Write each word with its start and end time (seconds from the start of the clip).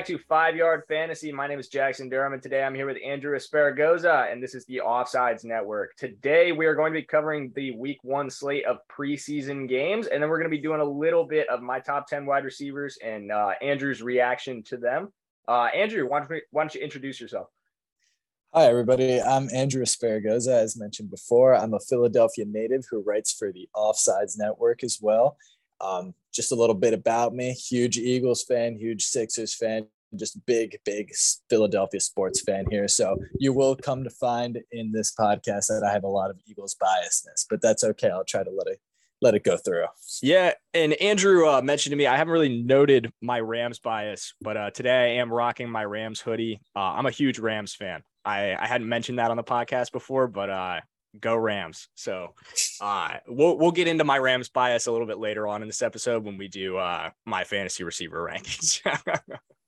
back 0.00 0.06
to 0.06 0.16
Five 0.16 0.56
Yard 0.56 0.84
Fantasy. 0.88 1.30
My 1.30 1.46
name 1.46 1.58
is 1.58 1.68
Jackson 1.68 2.08
Durham, 2.08 2.32
and 2.32 2.42
today 2.42 2.62
I'm 2.62 2.74
here 2.74 2.86
with 2.86 2.96
Andrew 3.04 3.36
Esparragoza, 3.36 4.32
and 4.32 4.42
this 4.42 4.54
is 4.54 4.64
the 4.64 4.80
Offsides 4.82 5.44
Network. 5.44 5.94
Today 5.96 6.52
we 6.52 6.64
are 6.64 6.74
going 6.74 6.94
to 6.94 6.98
be 6.98 7.04
covering 7.04 7.52
the 7.54 7.72
Week 7.72 7.98
One 8.02 8.30
slate 8.30 8.64
of 8.64 8.78
preseason 8.90 9.68
games, 9.68 10.06
and 10.06 10.22
then 10.22 10.30
we're 10.30 10.38
going 10.38 10.50
to 10.50 10.56
be 10.56 10.62
doing 10.62 10.80
a 10.80 10.84
little 10.84 11.24
bit 11.24 11.50
of 11.50 11.60
my 11.60 11.80
top 11.80 12.06
ten 12.06 12.24
wide 12.24 12.44
receivers 12.44 12.96
and 13.04 13.30
uh, 13.30 13.50
Andrew's 13.60 14.00
reaction 14.00 14.62
to 14.62 14.78
them. 14.78 15.12
Uh, 15.46 15.64
Andrew, 15.64 16.08
why 16.08 16.20
don't, 16.20 16.30
we, 16.30 16.40
why 16.50 16.62
don't 16.62 16.74
you 16.74 16.80
introduce 16.80 17.20
yourself? 17.20 17.48
Hi, 18.54 18.68
everybody. 18.68 19.20
I'm 19.20 19.50
Andrew 19.52 19.82
Esparragoza. 19.82 20.54
As 20.54 20.78
mentioned 20.78 21.10
before, 21.10 21.54
I'm 21.54 21.74
a 21.74 21.80
Philadelphia 21.80 22.46
native 22.46 22.86
who 22.90 23.02
writes 23.02 23.34
for 23.34 23.52
the 23.52 23.68
Offsides 23.76 24.38
Network 24.38 24.82
as 24.82 24.98
well. 24.98 25.36
Um, 25.82 26.14
just 26.30 26.52
a 26.52 26.54
little 26.54 26.74
bit 26.74 26.92
about 26.92 27.34
me 27.34 27.52
huge 27.52 27.96
Eagles 27.96 28.44
fan, 28.44 28.76
huge 28.76 29.04
Sixers 29.04 29.54
fan, 29.54 29.86
just 30.16 30.44
big, 30.46 30.78
big 30.84 31.12
Philadelphia 31.48 32.00
sports 32.00 32.40
fan 32.40 32.64
here. 32.70 32.88
So 32.88 33.16
you 33.38 33.52
will 33.52 33.76
come 33.76 34.04
to 34.04 34.10
find 34.10 34.58
in 34.72 34.92
this 34.92 35.14
podcast 35.14 35.66
that 35.68 35.86
I 35.88 35.92
have 35.92 36.04
a 36.04 36.08
lot 36.08 36.30
of 36.30 36.38
Eagles 36.46 36.76
biasness, 36.82 37.46
but 37.48 37.62
that's 37.62 37.84
okay. 37.84 38.10
I'll 38.10 38.24
try 38.24 38.42
to 38.42 38.50
let 38.50 38.66
it 38.66 38.80
let 39.22 39.34
it 39.34 39.44
go 39.44 39.56
through. 39.56 39.84
Yeah, 40.22 40.54
and 40.72 40.94
Andrew 40.94 41.46
uh, 41.46 41.60
mentioned 41.60 41.92
to 41.92 41.96
me 41.96 42.06
I 42.06 42.16
haven't 42.16 42.32
really 42.32 42.62
noted 42.62 43.12
my 43.20 43.38
Rams 43.40 43.78
bias, 43.78 44.34
but 44.40 44.56
uh, 44.56 44.70
today 44.70 45.16
I 45.16 45.20
am 45.20 45.32
rocking 45.32 45.68
my 45.68 45.84
Rams 45.84 46.20
hoodie. 46.20 46.60
Uh, 46.74 46.80
I'm 46.80 47.06
a 47.06 47.10
huge 47.10 47.38
Rams 47.38 47.74
fan. 47.74 48.02
I, 48.24 48.54
I 48.54 48.66
hadn't 48.66 48.88
mentioned 48.88 49.18
that 49.18 49.30
on 49.30 49.36
the 49.36 49.44
podcast 49.44 49.92
before, 49.92 50.26
but 50.26 50.50
uh, 50.50 50.80
go 51.18 51.34
Rams. 51.36 51.88
So 51.94 52.34
uh, 52.80 53.16
we'll 53.26 53.58
we'll 53.58 53.72
get 53.72 53.88
into 53.88 54.04
my 54.04 54.18
Rams 54.18 54.48
bias 54.48 54.86
a 54.86 54.92
little 54.92 55.06
bit 55.06 55.18
later 55.18 55.46
on 55.46 55.62
in 55.62 55.68
this 55.68 55.82
episode 55.82 56.24
when 56.24 56.38
we 56.38 56.48
do 56.48 56.76
uh, 56.76 57.10
my 57.26 57.44
fantasy 57.44 57.84
receiver 57.84 58.30
rankings. 58.30 58.80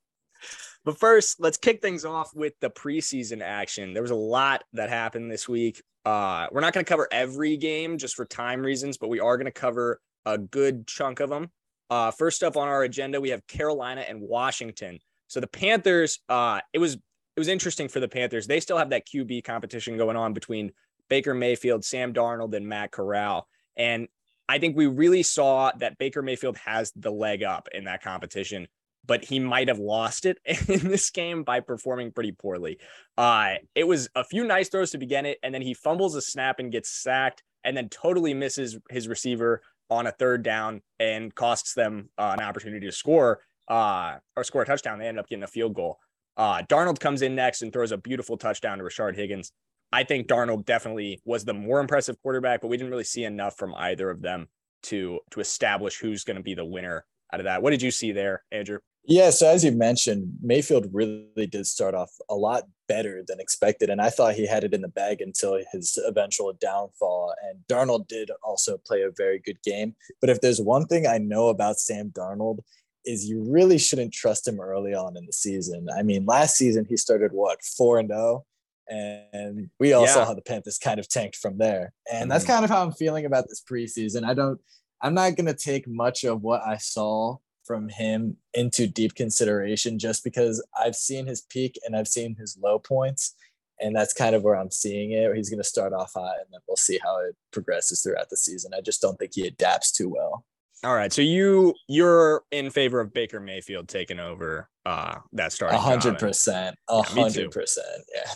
but 0.85 0.99
first, 0.99 1.41
let's 1.41 1.57
kick 1.57 1.81
things 1.81 2.05
off 2.05 2.35
with 2.35 2.55
the 2.61 2.71
preseason 2.71 3.43
action. 3.43 3.93
There 3.93 4.03
was 4.03 4.11
a 4.11 4.17
lot 4.17 4.65
that 4.73 4.89
happened 4.89 5.31
this 5.31 5.49
week. 5.49 5.83
Uh, 6.05 6.47
we're 6.51 6.61
not 6.61 6.73
going 6.73 6.85
to 6.85 6.89
cover 6.89 7.09
every 7.13 7.57
game 7.57 7.99
just 7.99 8.15
for 8.15 8.25
time 8.25 8.61
reasons, 8.63 8.99
but 8.99 9.09
we 9.09 9.21
are 9.21 9.37
going 9.37 9.47
to 9.47 9.53
cover 9.53 10.01
a 10.27 10.39
good 10.39 10.87
chunk 10.87 11.21
of 11.21 11.31
them. 11.31 11.51
Uh, 11.91 12.11
first 12.11 12.43
up 12.43 12.57
on 12.57 12.69
our 12.69 12.83
agenda, 12.83 13.21
we 13.21 13.31
have 13.31 13.47
Carolina 13.47 14.01
and 14.01 14.21
Washington. 14.21 14.99
So 15.29 15.41
the 15.41 15.47
Panthers, 15.47 16.21
uh, 16.29 16.61
it 16.73 16.79
was 16.79 16.95
it 16.95 17.41
was 17.41 17.49
interesting 17.49 17.89
for 17.89 18.01
the 18.01 18.09
Panthers. 18.09 18.47
They 18.47 18.61
still 18.61 18.77
have 18.77 18.91
that 18.91 19.07
QB 19.07 19.45
competition 19.45 19.97
going 19.97 20.17
on 20.17 20.35
between 20.35 20.73
Baker 21.09 21.35
Mayfield, 21.35 21.85
Sam 21.85 22.13
Darnold, 22.13 22.55
and 22.55 22.67
Matt 22.67 22.93
Corral. 22.93 23.47
And 23.77 24.09
I 24.49 24.59
think 24.59 24.77
we 24.77 24.87
really 24.87 25.23
saw 25.23 25.73
that 25.79 25.97
Baker 25.99 26.21
Mayfield 26.21 26.59
has 26.59 26.93
the 26.95 27.11
leg 27.11 27.43
up 27.43 27.69
in 27.73 27.85
that 27.85 28.03
competition, 28.03 28.69
but 29.07 29.25
he 29.25 29.39
might 29.39 29.69
have 29.69 29.79
lost 29.79 30.27
it 30.27 30.39
in 30.45 30.89
this 30.89 31.11
game 31.11 31.43
by 31.43 31.61
performing 31.61 32.13
pretty 32.13 32.33
poorly. 32.33 32.79
Uh, 33.17 33.55
it 33.75 33.85
was 33.85 34.09
a 34.15 34.25
few 34.25 34.45
nice 34.45 34.69
throws 34.69 34.91
to 34.93 34.99
begin 34.99 35.27
it, 35.27 35.39
and 35.43 35.55
then 35.55 35.63
he 35.63 35.75
fumbles 35.75 36.15
a 36.15 36.23
snap 36.23 36.59
and 36.59 36.73
gets 36.73 36.91
sacked, 36.91 37.43
and 37.65 37.77
then 37.77 37.89
totally 37.89 38.35
misses 38.35 38.79
his 38.91 39.09
receiver 39.09 39.63
on 39.91 40.07
a 40.07 40.13
third 40.13 40.43
down 40.43 40.81
and 40.99 41.35
costs 41.35 41.75
them 41.75 42.09
uh, 42.17 42.35
an 42.39 42.45
opportunity 42.45 42.87
to 42.87 42.93
score 42.93 43.41
uh, 43.69 44.17
or 44.37 44.45
score 44.45 44.63
a 44.63 44.67
touchdown. 44.67 44.99
They 44.99 45.07
end 45.07 45.19
up 45.19 45.29
getting 45.29 45.43
a 45.43 45.49
field 45.49 45.75
goal. 45.75 45.99
Uh, 46.37 46.63
Darnold 46.63 46.99
comes 46.99 47.23
in 47.23 47.35
next 47.35 47.63
and 47.63 47.73
throws 47.73 47.93
a 47.93 47.99
beautiful 47.99 48.39
touchdown 48.39 48.79
to 48.79 48.85
Rashard 48.85 49.17
Higgins. 49.17 49.53
I 49.93 50.05
think 50.05 50.27
Darnold 50.27 50.65
definitely 50.65 51.21
was 51.27 51.45
the 51.45 51.53
more 51.53 51.79
impressive 51.79 52.17
quarterback, 52.23 52.63
but 52.63 52.69
we 52.69 52.79
didn't 52.79 52.91
really 52.91 53.05
see 53.05 53.25
enough 53.25 53.59
from 53.59 53.75
either 53.77 54.09
of 54.09 54.23
them 54.23 54.49
to 54.85 55.21
to 55.31 55.41
establish 55.41 55.99
who's 55.99 56.25
going 56.25 56.39
to 56.39 56.43
be 56.43 56.55
the 56.55 56.65
winner 56.65 57.05
out 57.33 57.41
of 57.41 57.45
that. 57.45 57.63
What 57.63 57.71
did 57.71 57.83
you 57.83 57.91
see 57.91 58.13
there, 58.13 58.43
Andrew? 58.51 58.79
Yeah, 59.05 59.31
so 59.31 59.49
as 59.49 59.65
you 59.65 59.73
mentioned, 59.73 60.33
Mayfield 60.43 60.89
really 60.93 61.49
did 61.51 61.67
start 61.67 61.95
off 61.95 62.11
a 62.31 62.37
lot 62.37 62.65
better 62.87 63.25
than 63.27 63.41
expected, 63.41 63.91
and 63.91 64.01
I 64.01 64.11
thought 64.11 64.35
he 64.35 64.47
had 64.47 64.63
it 64.63 64.75
in 64.75 64.81
the 64.81 64.89
bag 64.89 65.21
until 65.21 65.59
his 65.73 65.99
eventual 66.07 66.53
downfall. 66.53 67.35
And 67.43 67.59
Darnold 67.69 68.07
did 68.07 68.31
also 68.45 68.79
play 68.79 69.03
a 69.03 69.11
very 69.17 69.41
good 69.41 69.61
game. 69.65 69.97
But 70.21 70.31
if 70.31 70.41
there's 70.41 70.61
one 70.61 70.87
thing 70.87 71.07
I 71.07 71.19
know 71.19 71.49
about 71.49 71.81
Sam 71.81 72.11
Darnold, 72.11 72.61
is 73.05 73.29
you 73.29 73.45
really 73.49 73.79
shouldn't 73.79 74.13
trust 74.13 74.47
him 74.47 74.61
early 74.61 74.95
on 74.95 75.17
in 75.17 75.27
the 75.27 75.33
season. 75.33 75.89
I 75.97 76.03
mean, 76.03 76.25
last 76.25 76.57
season 76.57 76.87
he 76.89 76.97
started 76.97 77.33
what 77.33 77.59
four 77.63 77.99
and 77.99 78.09
zero, 78.09 78.45
oh? 78.45 78.45
and 78.89 79.69
we 79.81 79.93
all 79.93 80.05
yeah. 80.05 80.15
saw 80.15 80.25
how 80.25 80.35
the 80.35 80.43
Panthers 80.43 80.79
kind 80.79 81.01
of 81.01 81.09
tanked 81.09 81.37
from 81.37 81.59
there. 81.59 81.93
And 82.11 82.23
mm-hmm. 82.23 82.29
that's 82.31 82.45
kind 82.45 82.65
of 82.65 82.71
how 82.71 82.83
I'm 82.83 82.93
feeling 82.93 83.27
about 83.27 83.49
this 83.49 83.63
preseason. 83.69 84.25
I 84.25 84.35
don't, 84.35 84.61
I'm 85.01 85.15
not 85.15 85.35
going 85.35 85.47
to 85.47 85.55
take 85.55 85.89
much 85.89 86.25
of 86.25 86.43
what 86.43 86.63
I 86.63 86.77
saw 86.77 87.39
from 87.65 87.89
him 87.89 88.37
into 88.55 88.87
deep 88.87 89.15
consideration 89.15 89.99
just 89.99 90.25
because 90.25 90.65
I've 90.79 90.97
seen 90.97 91.27
his 91.27 91.43
peak 91.43 91.79
and 91.85 91.97
I've 91.97 92.09
seen 92.09 92.37
his 92.37 92.59
low 92.61 92.79
points. 92.79 93.35
And 93.81 93.97
that's 93.97 94.13
kind 94.13 94.37
of 94.37 94.43
where 94.43 94.55
I'm 94.55 94.71
seeing 94.71 95.13
it. 95.13 95.35
He's 95.35 95.51
going 95.51 95.63
to 95.63 95.69
start 95.69 95.93
off 95.93 96.13
hot 96.15 96.37
and 96.39 96.47
then 96.53 96.61
we'll 96.69 96.77
see 96.77 97.01
how 97.03 97.19
it 97.25 97.35
progresses 97.51 98.03
throughout 98.03 98.31
the 98.31 98.37
season. 98.37 98.73
I 98.77 98.81
just 98.81 99.01
don't 99.01 99.19
think 99.19 99.33
he 99.35 99.47
adapts 99.47 99.91
too 99.91 100.09
well. 100.09 100.45
All 100.85 100.95
right. 100.95 101.13
So 101.13 101.23
you 101.23 101.75
you're 101.89 102.43
in 102.51 102.71
favor 102.71 103.01
of 103.01 103.13
Baker 103.13 103.41
Mayfield 103.41 103.89
taking 103.89 104.19
over 104.19 104.69
uh 104.85 105.17
that 105.33 105.53
starting. 105.53 105.79
A 105.79 105.81
hundred 105.81 106.19
percent. 106.19 106.77
A 106.89 107.03
hundred 107.03 107.53
percent. 107.53 108.03
Yeah. 108.15 108.33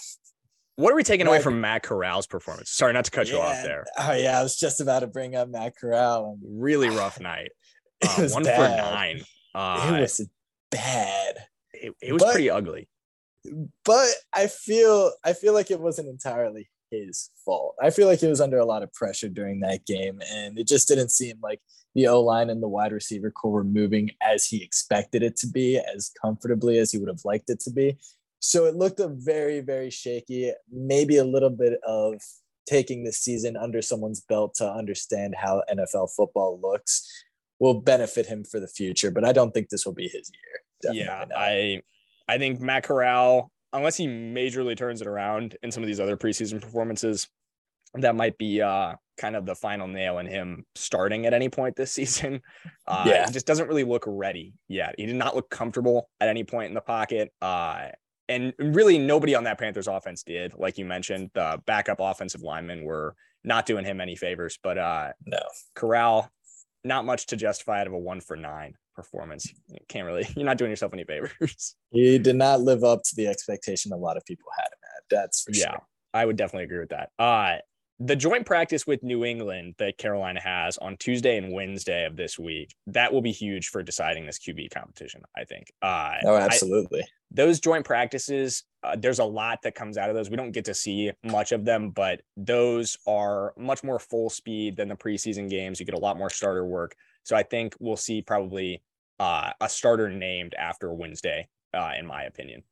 What 0.76 0.92
are 0.92 0.96
we 0.96 1.02
taking 1.02 1.26
away 1.26 1.40
from 1.40 1.60
Matt 1.60 1.82
Corral's 1.82 2.26
performance? 2.26 2.70
Sorry, 2.70 2.92
not 2.92 3.06
to 3.06 3.10
cut 3.10 3.28
yeah. 3.28 3.34
you 3.34 3.40
off 3.40 3.62
there. 3.62 3.86
Oh 3.98 4.12
yeah, 4.12 4.38
I 4.38 4.42
was 4.42 4.56
just 4.56 4.80
about 4.80 5.00
to 5.00 5.06
bring 5.06 5.34
up 5.34 5.48
Matt 5.48 5.74
Corral. 5.76 6.38
Really 6.46 6.90
rough 6.90 7.18
night. 7.18 7.50
Uh, 8.04 8.14
it 8.18 8.22
was 8.22 8.34
one 8.34 8.42
bad. 8.44 8.56
for 8.56 8.94
nine. 8.94 9.22
Uh, 9.54 9.94
it 9.96 10.00
was 10.00 10.28
bad. 10.70 11.36
It, 11.72 11.94
it 12.02 12.12
was 12.12 12.22
but, 12.22 12.32
pretty 12.32 12.50
ugly. 12.50 12.88
But 13.84 14.08
I 14.32 14.48
feel 14.48 15.12
I 15.24 15.32
feel 15.32 15.54
like 15.54 15.70
it 15.70 15.80
wasn't 15.80 16.08
entirely 16.08 16.68
his 16.90 17.30
fault. 17.44 17.74
I 17.82 17.90
feel 17.90 18.06
like 18.06 18.20
he 18.20 18.26
was 18.26 18.40
under 18.40 18.58
a 18.58 18.64
lot 18.64 18.82
of 18.82 18.92
pressure 18.92 19.28
during 19.28 19.60
that 19.60 19.86
game, 19.86 20.20
and 20.30 20.58
it 20.58 20.66
just 20.66 20.88
didn't 20.88 21.10
seem 21.10 21.38
like 21.42 21.60
the 21.94 22.08
O 22.08 22.20
line 22.20 22.50
and 22.50 22.62
the 22.62 22.68
wide 22.68 22.92
receiver 22.92 23.30
core 23.30 23.52
were 23.52 23.64
moving 23.64 24.10
as 24.20 24.44
he 24.44 24.62
expected 24.62 25.22
it 25.22 25.36
to 25.38 25.46
be, 25.46 25.78
as 25.78 26.10
comfortably 26.20 26.78
as 26.78 26.92
he 26.92 26.98
would 26.98 27.08
have 27.08 27.24
liked 27.24 27.48
it 27.50 27.60
to 27.60 27.70
be. 27.70 27.96
So 28.40 28.66
it 28.66 28.76
looked 28.76 29.00
a 29.00 29.08
very, 29.08 29.60
very 29.60 29.90
shaky, 29.90 30.52
maybe 30.70 31.16
a 31.16 31.24
little 31.24 31.50
bit 31.50 31.80
of 31.86 32.20
taking 32.68 33.04
the 33.04 33.12
season 33.12 33.56
under 33.56 33.80
someone's 33.80 34.20
belt 34.20 34.54
to 34.56 34.70
understand 34.70 35.34
how 35.36 35.62
NFL 35.72 36.10
football 36.14 36.60
looks 36.62 37.08
will 37.58 37.80
benefit 37.80 38.26
him 38.26 38.44
for 38.44 38.60
the 38.60 38.68
future. 38.68 39.10
But 39.10 39.24
I 39.24 39.32
don't 39.32 39.52
think 39.52 39.68
this 39.68 39.86
will 39.86 39.94
be 39.94 40.08
his 40.08 40.30
year. 40.32 40.60
Definitely 40.82 41.00
yeah, 41.00 41.18
not. 41.18 41.32
I 41.36 41.82
I 42.28 42.38
think 42.38 42.60
Matt 42.60 42.84
Corral, 42.84 43.50
unless 43.72 43.96
he 43.96 44.06
majorly 44.06 44.76
turns 44.76 45.00
it 45.00 45.06
around 45.06 45.56
in 45.62 45.70
some 45.70 45.82
of 45.82 45.86
these 45.86 46.00
other 46.00 46.16
preseason 46.16 46.60
performances, 46.60 47.28
that 47.94 48.16
might 48.16 48.36
be 48.38 48.60
uh, 48.60 48.94
kind 49.16 49.36
of 49.36 49.46
the 49.46 49.54
final 49.54 49.86
nail 49.86 50.18
in 50.18 50.26
him 50.26 50.64
starting 50.74 51.26
at 51.26 51.34
any 51.34 51.48
point 51.48 51.76
this 51.76 51.92
season. 51.92 52.40
Uh, 52.86 53.04
yeah. 53.06 53.26
He 53.26 53.32
just 53.32 53.46
doesn't 53.46 53.68
really 53.68 53.84
look 53.84 54.04
ready 54.06 54.54
yet. 54.68 54.94
He 54.98 55.06
did 55.06 55.16
not 55.16 55.34
look 55.34 55.50
comfortable 55.50 56.08
at 56.20 56.28
any 56.28 56.44
point 56.44 56.68
in 56.68 56.74
the 56.74 56.80
pocket. 56.80 57.32
Uh, 57.40 57.88
and 58.28 58.52
really 58.58 58.98
nobody 58.98 59.34
on 59.34 59.44
that 59.44 59.58
Panthers 59.58 59.86
offense 59.86 60.24
did. 60.24 60.52
Like 60.56 60.78
you 60.78 60.84
mentioned, 60.84 61.30
the 61.34 61.62
backup 61.66 62.00
offensive 62.00 62.42
linemen 62.42 62.82
were 62.82 63.14
not 63.44 63.66
doing 63.66 63.84
him 63.84 64.00
any 64.00 64.16
favors. 64.16 64.58
But 64.62 64.78
uh, 64.78 65.12
no, 65.24 65.38
Corral, 65.74 66.28
not 66.86 67.04
much 67.04 67.26
to 67.26 67.36
justify 67.36 67.80
out 67.80 67.86
of 67.86 67.92
a 67.92 67.98
one 67.98 68.20
for 68.20 68.36
nine 68.36 68.74
performance. 68.94 69.52
You 69.68 69.78
can't 69.88 70.06
really, 70.06 70.26
you're 70.36 70.46
not 70.46 70.58
doing 70.58 70.70
yourself 70.70 70.92
any 70.92 71.04
favors. 71.04 71.76
He 71.92 72.18
did 72.18 72.36
not 72.36 72.60
live 72.60 72.84
up 72.84 73.02
to 73.04 73.16
the 73.16 73.26
expectation 73.26 73.92
a 73.92 73.96
lot 73.96 74.16
of 74.18 74.24
people 74.26 74.46
had 74.54 74.66
him 74.66 74.78
at. 74.96 75.02
That's 75.08 75.42
for 75.42 75.52
yeah, 75.52 75.70
sure. 75.70 75.86
I 76.12 76.26
would 76.26 76.36
definitely 76.36 76.64
agree 76.64 76.80
with 76.80 76.90
that. 76.90 77.10
Uh, 77.18 77.56
the 77.98 78.16
joint 78.16 78.44
practice 78.44 78.86
with 78.86 79.02
New 79.02 79.24
England 79.24 79.74
that 79.78 79.96
Carolina 79.96 80.40
has 80.40 80.76
on 80.78 80.96
Tuesday 80.98 81.38
and 81.38 81.52
Wednesday 81.52 82.04
of 82.04 82.16
this 82.16 82.38
week, 82.38 82.74
that 82.88 83.12
will 83.12 83.22
be 83.22 83.32
huge 83.32 83.68
for 83.68 83.82
deciding 83.82 84.26
this 84.26 84.38
QB 84.38 84.70
competition, 84.70 85.22
I 85.36 85.44
think. 85.44 85.72
Uh, 85.80 86.14
oh, 86.24 86.36
absolutely. 86.36 87.00
I, 87.00 87.06
those 87.30 87.58
joint 87.58 87.86
practices, 87.86 88.64
uh, 88.82 88.96
there's 88.98 89.18
a 89.18 89.24
lot 89.24 89.62
that 89.62 89.74
comes 89.74 89.96
out 89.96 90.10
of 90.10 90.14
those. 90.14 90.28
We 90.28 90.36
don't 90.36 90.52
get 90.52 90.66
to 90.66 90.74
see 90.74 91.10
much 91.24 91.52
of 91.52 91.64
them, 91.64 91.90
but 91.90 92.20
those 92.36 92.98
are 93.06 93.54
much 93.56 93.82
more 93.82 93.98
full 93.98 94.28
speed 94.28 94.76
than 94.76 94.88
the 94.88 94.94
preseason 94.94 95.48
games. 95.48 95.80
You 95.80 95.86
get 95.86 95.94
a 95.94 95.98
lot 95.98 96.18
more 96.18 96.30
starter 96.30 96.66
work. 96.66 96.94
So 97.22 97.34
I 97.34 97.42
think 97.42 97.74
we'll 97.80 97.96
see 97.96 98.20
probably 98.20 98.82
uh, 99.18 99.52
a 99.60 99.68
starter 99.68 100.10
named 100.10 100.54
after 100.54 100.92
Wednesday, 100.92 101.48
uh, 101.72 101.92
in 101.98 102.06
my 102.06 102.24
opinion. 102.24 102.62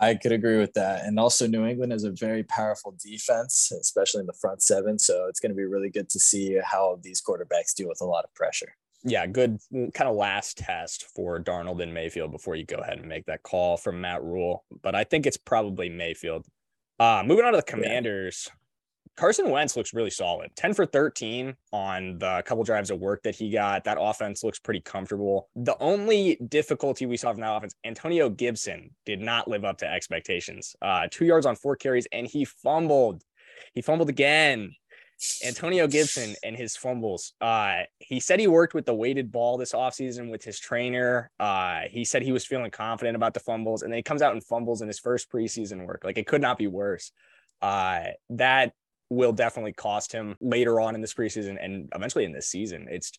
I 0.00 0.14
could 0.14 0.32
agree 0.32 0.56
with 0.56 0.72
that. 0.74 1.04
And 1.04 1.20
also, 1.20 1.46
New 1.46 1.66
England 1.66 1.92
is 1.92 2.04
a 2.04 2.10
very 2.10 2.42
powerful 2.42 2.96
defense, 2.98 3.70
especially 3.78 4.20
in 4.20 4.26
the 4.26 4.32
front 4.32 4.62
seven. 4.62 4.98
So 4.98 5.26
it's 5.28 5.40
going 5.40 5.50
to 5.50 5.56
be 5.56 5.66
really 5.66 5.90
good 5.90 6.08
to 6.10 6.18
see 6.18 6.58
how 6.64 6.98
these 7.02 7.20
quarterbacks 7.20 7.74
deal 7.76 7.88
with 7.88 8.00
a 8.00 8.06
lot 8.06 8.24
of 8.24 8.34
pressure. 8.34 8.74
Yeah, 9.02 9.26
good 9.26 9.58
kind 9.72 10.08
of 10.08 10.16
last 10.16 10.58
test 10.58 11.06
for 11.14 11.38
Darnold 11.38 11.82
and 11.82 11.92
Mayfield 11.92 12.32
before 12.32 12.54
you 12.54 12.64
go 12.64 12.76
ahead 12.76 12.98
and 12.98 13.08
make 13.08 13.26
that 13.26 13.42
call 13.42 13.76
from 13.76 14.00
Matt 14.00 14.22
Rhule. 14.22 14.64
But 14.82 14.94
I 14.94 15.04
think 15.04 15.26
it's 15.26 15.38
probably 15.38 15.88
Mayfield. 15.88 16.46
Uh, 16.98 17.22
moving 17.24 17.44
on 17.44 17.52
to 17.52 17.58
the 17.58 17.62
Commanders. 17.62 18.48
Yeah. 18.48 18.59
Carson 19.20 19.50
Wentz 19.50 19.76
looks 19.76 19.92
really 19.92 20.08
solid. 20.08 20.50
10 20.56 20.72
for 20.72 20.86
13 20.86 21.54
on 21.72 22.18
the 22.18 22.42
couple 22.46 22.64
drives 22.64 22.90
of 22.90 23.00
work 23.00 23.22
that 23.24 23.34
he 23.34 23.50
got. 23.50 23.84
That 23.84 23.98
offense 24.00 24.42
looks 24.42 24.58
pretty 24.58 24.80
comfortable. 24.80 25.50
The 25.54 25.76
only 25.78 26.36
difficulty 26.48 27.04
we 27.04 27.18
saw 27.18 27.30
from 27.30 27.42
that 27.42 27.54
offense, 27.54 27.74
Antonio 27.84 28.30
Gibson 28.30 28.94
did 29.04 29.20
not 29.20 29.46
live 29.46 29.62
up 29.62 29.76
to 29.78 29.86
expectations. 29.86 30.74
Uh, 30.80 31.06
two 31.10 31.26
yards 31.26 31.44
on 31.44 31.54
four 31.54 31.76
carries, 31.76 32.08
and 32.12 32.26
he 32.26 32.46
fumbled. 32.46 33.22
He 33.74 33.82
fumbled 33.82 34.08
again. 34.08 34.74
Antonio 35.46 35.86
Gibson 35.86 36.34
and 36.42 36.56
his 36.56 36.74
fumbles. 36.74 37.34
Uh, 37.42 37.80
he 37.98 38.20
said 38.20 38.40
he 38.40 38.48
worked 38.48 38.72
with 38.72 38.86
the 38.86 38.94
weighted 38.94 39.30
ball 39.30 39.58
this 39.58 39.72
offseason 39.72 40.30
with 40.30 40.42
his 40.42 40.58
trainer. 40.58 41.30
Uh, 41.38 41.80
he 41.90 42.06
said 42.06 42.22
he 42.22 42.32
was 42.32 42.46
feeling 42.46 42.70
confident 42.70 43.16
about 43.16 43.34
the 43.34 43.40
fumbles, 43.40 43.82
and 43.82 43.92
then 43.92 43.98
he 43.98 44.02
comes 44.02 44.22
out 44.22 44.32
and 44.32 44.42
fumbles 44.42 44.80
in 44.80 44.88
his 44.88 44.98
first 44.98 45.30
preseason 45.30 45.86
work. 45.86 46.04
Like 46.04 46.16
it 46.16 46.26
could 46.26 46.40
not 46.40 46.56
be 46.56 46.68
worse. 46.68 47.12
Uh, 47.60 48.04
that 48.30 48.72
will 49.10 49.32
definitely 49.32 49.72
cost 49.72 50.12
him 50.12 50.36
later 50.40 50.80
on 50.80 50.94
in 50.94 51.00
this 51.00 51.12
preseason 51.12 51.62
and 51.62 51.88
eventually 51.94 52.24
in 52.24 52.32
this 52.32 52.46
season. 52.46 52.86
It's 52.88 53.12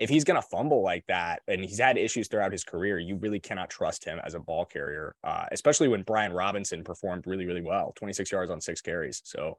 if 0.00 0.10
he's 0.10 0.24
going 0.24 0.40
to 0.40 0.46
fumble 0.46 0.82
like 0.82 1.06
that, 1.06 1.42
and 1.46 1.64
he's 1.64 1.78
had 1.78 1.96
issues 1.96 2.26
throughout 2.26 2.50
his 2.50 2.64
career, 2.64 2.98
you 2.98 3.16
really 3.16 3.38
cannot 3.38 3.70
trust 3.70 4.04
him 4.04 4.18
as 4.24 4.34
a 4.34 4.40
ball 4.40 4.64
carrier, 4.64 5.14
uh, 5.22 5.44
especially 5.52 5.86
when 5.86 6.02
Brian 6.02 6.32
Robinson 6.32 6.82
performed 6.82 7.26
really, 7.26 7.46
really 7.46 7.62
well 7.62 7.92
26 7.96 8.32
yards 8.32 8.50
on 8.50 8.60
six 8.60 8.80
carries. 8.80 9.22
So, 9.24 9.58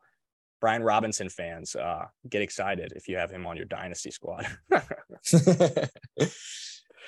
Brian 0.59 0.83
Robinson 0.83 1.29
fans, 1.29 1.75
uh, 1.75 2.05
get 2.29 2.41
excited 2.41 2.91
if 2.95 3.07
you 3.07 3.17
have 3.17 3.31
him 3.31 3.45
on 3.45 3.55
your 3.55 3.65
dynasty 3.65 4.11
squad. 4.11 4.45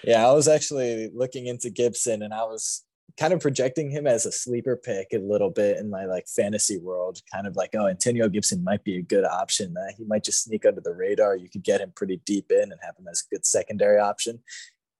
yeah, 0.03 0.27
I 0.27 0.31
was 0.31 0.47
actually 0.47 1.09
looking 1.13 1.47
into 1.47 1.69
Gibson 1.69 2.21
and 2.21 2.33
I 2.33 2.43
was 2.43 2.83
kind 3.17 3.33
of 3.33 3.39
projecting 3.39 3.89
him 3.89 4.05
as 4.05 4.25
a 4.25 4.31
sleeper 4.31 4.75
pick 4.75 5.07
a 5.13 5.17
little 5.17 5.49
bit 5.49 5.77
in 5.77 5.89
my 5.89 6.05
like 6.05 6.27
fantasy 6.27 6.77
world, 6.77 7.19
kind 7.33 7.47
of 7.47 7.55
like, 7.55 7.71
oh, 7.75 7.87
Antonio 7.87 8.29
Gibson 8.29 8.63
might 8.63 8.83
be 8.83 8.97
a 8.97 9.01
good 9.01 9.25
option. 9.25 9.75
Uh, 9.77 9.91
he 9.97 10.05
might 10.05 10.23
just 10.23 10.43
sneak 10.43 10.65
under 10.65 10.81
the 10.81 10.93
radar. 10.93 11.35
You 11.35 11.49
could 11.49 11.63
get 11.63 11.81
him 11.81 11.91
pretty 11.95 12.21
deep 12.25 12.51
in 12.51 12.71
and 12.71 12.79
have 12.81 12.95
him 12.97 13.07
as 13.11 13.23
a 13.25 13.35
good 13.35 13.45
secondary 13.45 13.99
option. 13.99 14.39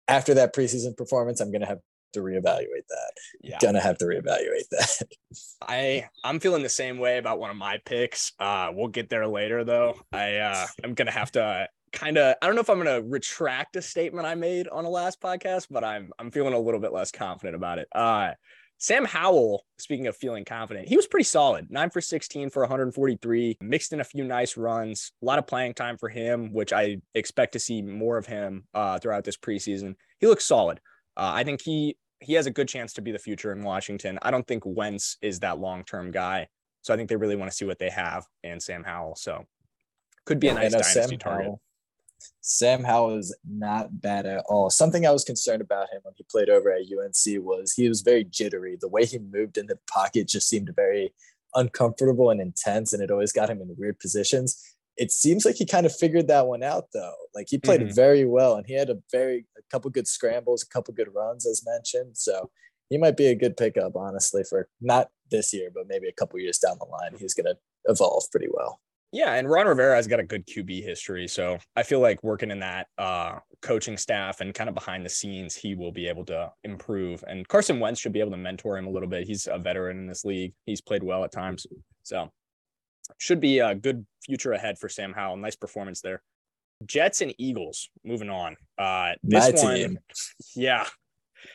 After 0.08 0.34
that 0.34 0.54
preseason 0.54 0.96
performance, 0.96 1.40
I'm 1.40 1.50
going 1.52 1.60
to 1.60 1.66
have 1.66 1.80
to 2.14 2.20
reevaluate 2.20 2.86
that. 2.88 3.12
Yeah. 3.42 3.58
Gonna 3.60 3.80
have 3.80 3.98
to 3.98 4.06
reevaluate 4.06 4.68
that. 4.70 5.02
I 5.62 6.08
I'm 6.24 6.40
feeling 6.40 6.62
the 6.62 6.68
same 6.68 6.98
way 6.98 7.18
about 7.18 7.38
one 7.38 7.50
of 7.50 7.56
my 7.56 7.78
picks. 7.84 8.32
Uh 8.40 8.70
we'll 8.72 8.88
get 8.88 9.10
there 9.10 9.26
later 9.26 9.62
though. 9.62 10.00
I 10.10 10.36
uh 10.36 10.66
I'm 10.82 10.94
gonna 10.94 11.10
have 11.10 11.32
to 11.32 11.68
kind 11.92 12.18
of 12.18 12.36
I 12.40 12.46
don't 12.46 12.54
know 12.54 12.60
if 12.60 12.70
I'm 12.70 12.82
going 12.82 13.02
to 13.02 13.08
retract 13.08 13.76
a 13.76 13.82
statement 13.82 14.26
I 14.26 14.34
made 14.34 14.68
on 14.68 14.84
a 14.84 14.90
last 14.90 15.20
podcast, 15.20 15.66
but 15.70 15.84
I'm 15.84 16.10
I'm 16.18 16.30
feeling 16.30 16.54
a 16.54 16.58
little 16.58 16.80
bit 16.80 16.92
less 16.92 17.10
confident 17.10 17.56
about 17.56 17.78
it. 17.78 17.88
Uh 17.94 18.32
Sam 18.80 19.04
Howell, 19.04 19.64
speaking 19.78 20.06
of 20.06 20.16
feeling 20.16 20.44
confident, 20.44 20.88
he 20.88 20.94
was 20.94 21.08
pretty 21.08 21.24
solid. 21.24 21.68
9 21.68 21.90
for 21.90 22.00
16 22.00 22.50
for 22.50 22.62
143, 22.62 23.58
mixed 23.60 23.92
in 23.92 24.00
a 24.00 24.04
few 24.04 24.22
nice 24.22 24.56
runs, 24.56 25.10
a 25.20 25.24
lot 25.24 25.40
of 25.40 25.48
playing 25.48 25.74
time 25.74 25.98
for 25.98 26.08
him, 26.08 26.52
which 26.52 26.72
I 26.72 26.98
expect 27.12 27.54
to 27.54 27.58
see 27.58 27.82
more 27.82 28.18
of 28.18 28.26
him 28.26 28.68
uh, 28.74 29.00
throughout 29.00 29.24
this 29.24 29.36
preseason. 29.36 29.96
He 30.20 30.28
looks 30.28 30.46
solid. 30.46 30.78
Uh, 31.16 31.32
I 31.34 31.42
think 31.42 31.60
he 31.60 31.96
he 32.20 32.34
has 32.34 32.46
a 32.46 32.52
good 32.52 32.68
chance 32.68 32.92
to 32.94 33.02
be 33.02 33.10
the 33.10 33.18
future 33.18 33.52
in 33.52 33.62
Washington. 33.62 34.18
I 34.22 34.30
don't 34.30 34.46
think 34.46 34.62
Wentz 34.64 35.18
is 35.22 35.40
that 35.40 35.58
long-term 35.58 36.12
guy. 36.12 36.48
So 36.82 36.94
I 36.94 36.96
think 36.96 37.08
they 37.08 37.16
really 37.16 37.36
want 37.36 37.50
to 37.50 37.56
see 37.56 37.64
what 37.64 37.78
they 37.78 37.90
have 37.90 38.24
in 38.42 38.60
Sam 38.60 38.84
Howell. 38.84 39.16
So 39.16 39.44
could 40.24 40.40
be 40.40 40.48
a 40.48 40.54
nice 40.54 40.72
dynasty 40.72 41.00
Sam 41.00 41.18
target. 41.18 41.46
Howell 41.46 41.60
Sam 42.40 42.84
Howell 42.84 43.18
is 43.18 43.36
not 43.48 44.00
bad 44.00 44.26
at 44.26 44.44
all. 44.48 44.70
Something 44.70 45.06
I 45.06 45.10
was 45.10 45.24
concerned 45.24 45.60
about 45.60 45.90
him 45.92 46.00
when 46.02 46.14
he 46.16 46.24
played 46.30 46.48
over 46.48 46.72
at 46.72 46.82
UNC 46.82 47.44
was 47.44 47.72
he 47.74 47.88
was 47.88 48.00
very 48.00 48.24
jittery. 48.24 48.76
The 48.80 48.88
way 48.88 49.04
he 49.04 49.18
moved 49.18 49.58
in 49.58 49.66
the 49.66 49.78
pocket 49.90 50.28
just 50.28 50.48
seemed 50.48 50.70
very 50.74 51.12
uncomfortable 51.54 52.30
and 52.30 52.40
intense, 52.40 52.92
and 52.92 53.02
it 53.02 53.10
always 53.10 53.32
got 53.32 53.50
him 53.50 53.60
in 53.60 53.74
weird 53.76 53.98
positions. 53.98 54.62
It 54.96 55.12
seems 55.12 55.44
like 55.44 55.56
he 55.56 55.66
kind 55.66 55.86
of 55.86 55.94
figured 55.94 56.26
that 56.28 56.46
one 56.46 56.62
out 56.62 56.86
though. 56.92 57.14
Like 57.34 57.46
he 57.48 57.58
played 57.58 57.80
mm-hmm. 57.80 57.94
very 57.94 58.24
well, 58.24 58.54
and 58.54 58.66
he 58.66 58.74
had 58.74 58.90
a 58.90 58.98
very 59.12 59.46
a 59.56 59.62
couple 59.70 59.90
good 59.90 60.08
scrambles, 60.08 60.62
a 60.62 60.72
couple 60.72 60.94
good 60.94 61.14
runs, 61.14 61.46
as 61.46 61.64
mentioned. 61.64 62.16
So 62.16 62.50
he 62.88 62.98
might 62.98 63.16
be 63.16 63.26
a 63.26 63.34
good 63.34 63.56
pickup, 63.56 63.94
honestly, 63.96 64.42
for 64.48 64.68
not 64.80 65.10
this 65.30 65.52
year, 65.52 65.70
but 65.72 65.88
maybe 65.88 66.08
a 66.08 66.12
couple 66.12 66.38
years 66.38 66.58
down 66.58 66.78
the 66.78 66.86
line. 66.86 67.12
He's 67.18 67.34
going 67.34 67.46
to 67.46 67.58
evolve 67.84 68.24
pretty 68.30 68.48
well. 68.50 68.80
Yeah, 69.10 69.34
and 69.34 69.48
Ron 69.48 69.66
Rivera 69.66 69.96
has 69.96 70.06
got 70.06 70.20
a 70.20 70.24
good 70.24 70.46
QB 70.46 70.82
history, 70.82 71.26
so 71.28 71.58
I 71.74 71.82
feel 71.82 72.00
like 72.00 72.22
working 72.22 72.50
in 72.50 72.60
that 72.60 72.88
uh, 72.98 73.38
coaching 73.62 73.96
staff 73.96 74.42
and 74.42 74.52
kind 74.54 74.68
of 74.68 74.74
behind 74.74 75.04
the 75.04 75.08
scenes, 75.08 75.54
he 75.54 75.74
will 75.74 75.92
be 75.92 76.08
able 76.08 76.26
to 76.26 76.52
improve. 76.64 77.24
And 77.26 77.48
Carson 77.48 77.80
Wentz 77.80 78.00
should 78.00 78.12
be 78.12 78.20
able 78.20 78.32
to 78.32 78.36
mentor 78.36 78.76
him 78.76 78.86
a 78.86 78.90
little 78.90 79.08
bit. 79.08 79.26
He's 79.26 79.46
a 79.50 79.58
veteran 79.58 79.98
in 79.98 80.06
this 80.06 80.26
league. 80.26 80.52
He's 80.66 80.82
played 80.82 81.02
well 81.02 81.24
at 81.24 81.32
times, 81.32 81.66
so 82.02 82.30
should 83.16 83.40
be 83.40 83.60
a 83.60 83.74
good 83.74 84.04
future 84.22 84.52
ahead 84.52 84.78
for 84.78 84.90
Sam 84.90 85.14
Howell. 85.14 85.38
Nice 85.38 85.56
performance 85.56 86.02
there. 86.02 86.22
Jets 86.84 87.22
and 87.22 87.34
Eagles. 87.38 87.88
Moving 88.04 88.28
on. 88.28 88.56
Uh, 88.76 89.12
this 89.22 89.54
My 89.54 89.62
one, 89.62 89.74
team. 89.74 89.98
yeah, 90.54 90.86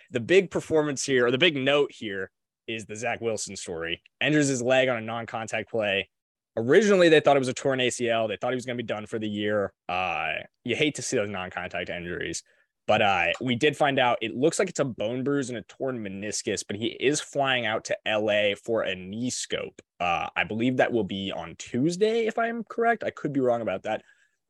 the 0.10 0.20
big 0.20 0.50
performance 0.50 1.06
here, 1.06 1.28
or 1.28 1.32
the 1.32 1.38
big 1.38 1.56
note 1.56 1.92
here, 1.94 2.32
is 2.68 2.86
the 2.86 2.96
Zach 2.96 3.22
Wilson 3.22 3.56
story. 3.56 4.02
Injures 4.22 4.48
his 4.48 4.62
leg 4.62 4.90
on 4.90 4.98
a 4.98 5.02
non-contact 5.02 5.70
play 5.70 6.10
Originally, 6.56 7.10
they 7.10 7.20
thought 7.20 7.36
it 7.36 7.40
was 7.40 7.48
a 7.48 7.54
torn 7.54 7.80
ACL. 7.80 8.28
They 8.28 8.38
thought 8.38 8.52
he 8.52 8.56
was 8.56 8.66
going 8.66 8.78
to 8.78 8.84
be 8.84 8.88
done 8.88 9.06
for 9.06 9.18
the 9.18 9.28
year. 9.28 9.74
Uh, 9.90 10.34
you 10.64 10.76
hate 10.76 10.96
to 10.96 11.02
see 11.02 11.18
those 11.18 11.30
non-contact 11.30 11.90
injuries, 11.90 12.44
but 12.86 13.02
uh, 13.02 13.28
we 13.42 13.56
did 13.56 13.76
find 13.76 13.98
out 13.98 14.20
it 14.22 14.36
looks 14.36 14.60
like 14.60 14.70
it's 14.70 14.80
a 14.80 14.86
bone 14.86 15.24
bruise 15.24 15.50
and 15.50 15.58
a 15.58 15.64
torn 15.64 16.04
meniscus. 16.04 16.64
But 16.66 16.76
he 16.76 16.88
is 17.00 17.20
flying 17.20 17.66
out 17.66 17.86
to 17.86 17.98
LA 18.06 18.56
for 18.64 18.84
a 18.84 18.96
knee 18.96 19.30
scope. 19.30 19.82
Uh, 20.00 20.28
I 20.36 20.44
believe 20.44 20.78
that 20.78 20.92
will 20.92 21.04
be 21.04 21.32
on 21.32 21.56
Tuesday, 21.58 22.28
if 22.28 22.38
I'm 22.38 22.64
correct. 22.66 23.04
I 23.04 23.10
could 23.10 23.34
be 23.34 23.40
wrong 23.40 23.62
about 23.62 23.84
that. 23.84 24.04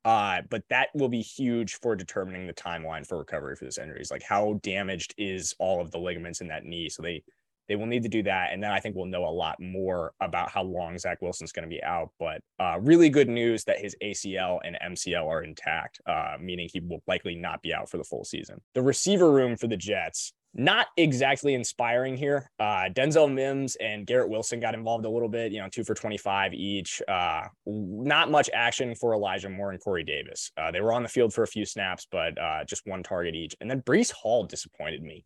Uh, 0.06 0.42
but 0.50 0.64
that 0.70 0.90
will 0.94 1.08
be 1.08 1.22
huge 1.22 1.76
for 1.76 1.96
determining 1.96 2.46
the 2.46 2.54
timeline 2.54 3.08
for 3.08 3.18
recovery 3.18 3.56
for 3.56 3.66
this 3.66 3.78
injury. 3.78 4.02
Is 4.02 4.12
like 4.12 4.24
how 4.24 4.60
damaged 4.62 5.14
is 5.18 5.56
all 5.60 5.80
of 5.80 5.92
the 5.92 6.00
ligaments 6.00 6.42
in 6.42 6.50
that 6.50 6.66
knee? 6.66 6.90
So 6.90 7.02
they 7.02 7.24
they 7.68 7.76
will 7.76 7.86
need 7.86 8.04
to 8.04 8.10
do 8.10 8.24
that. 8.24 8.50
And 8.52 8.62
then 8.62 8.72
I 8.72 8.80
think 8.80 8.96
we'll 8.96 9.06
know 9.06 9.26
a 9.26 9.30
lot 9.30 9.60
more 9.60 10.14
about 10.22 10.52
how 10.52 10.64
long 10.64 10.98
Zach 10.98 11.22
Wilson's 11.22 11.52
going 11.52 11.68
to 11.68 11.74
be 11.74 11.84
out. 11.84 12.10
But 12.20 12.42
uh, 12.60 12.80
really 12.80 13.10
good 13.10 13.30
news 13.30 13.64
that 13.66 13.80
his 13.80 13.96
ACL 14.04 14.60
and 14.64 14.78
MCL 14.94 15.26
are 15.26 15.44
intact, 15.44 16.00
uh, 16.08 16.36
meaning 16.40 16.70
he 16.72 16.80
will 16.80 17.02
likely 17.08 17.36
not 17.36 17.62
be 17.62 17.74
out 17.74 17.90
for 17.90 17.98
the 17.98 18.04
full 18.04 18.24
season. 18.24 18.62
The 18.74 18.82
receiver 18.82 19.32
room 19.32 19.56
for 19.56 19.68
the 19.68 19.78
Jets, 19.78 20.34
not 20.56 20.88
exactly 20.98 21.56
inspiring 21.56 22.16
here. 22.16 22.50
Uh, 22.60 22.86
Denzel 22.94 23.32
Mims 23.32 23.76
and 23.78 24.06
Garrett 24.06 24.30
Wilson 24.30 24.60
got 24.60 24.76
involved 24.76 25.06
a 25.06 25.10
little 25.10 25.30
bit, 25.30 25.52
you 25.52 25.60
know, 25.60 25.68
two 25.70 25.84
for 25.84 25.96
25 25.96 26.54
each. 26.54 27.02
Uh, 27.08 27.46
not 27.66 28.30
much 28.30 28.50
action 28.54 28.94
for 28.94 29.14
Elijah 29.14 29.50
Moore 29.50 29.72
and 29.72 29.82
Corey 29.82 30.04
Davis. 30.04 30.52
Uh, 30.56 30.70
they 30.70 30.82
were 30.82 30.94
on 30.94 31.02
the 31.02 31.10
field 31.10 31.34
for 31.34 31.44
a 31.44 31.48
few 31.48 31.66
snaps, 31.66 32.08
but 32.12 32.40
uh, 32.40 32.64
just 32.66 32.84
one 32.86 33.02
target 33.02 33.34
each. 33.34 33.56
And 33.62 33.70
then 33.70 33.82
Breece 33.82 34.12
Hall 34.12 34.44
disappointed 34.44 35.02
me. 35.02 35.26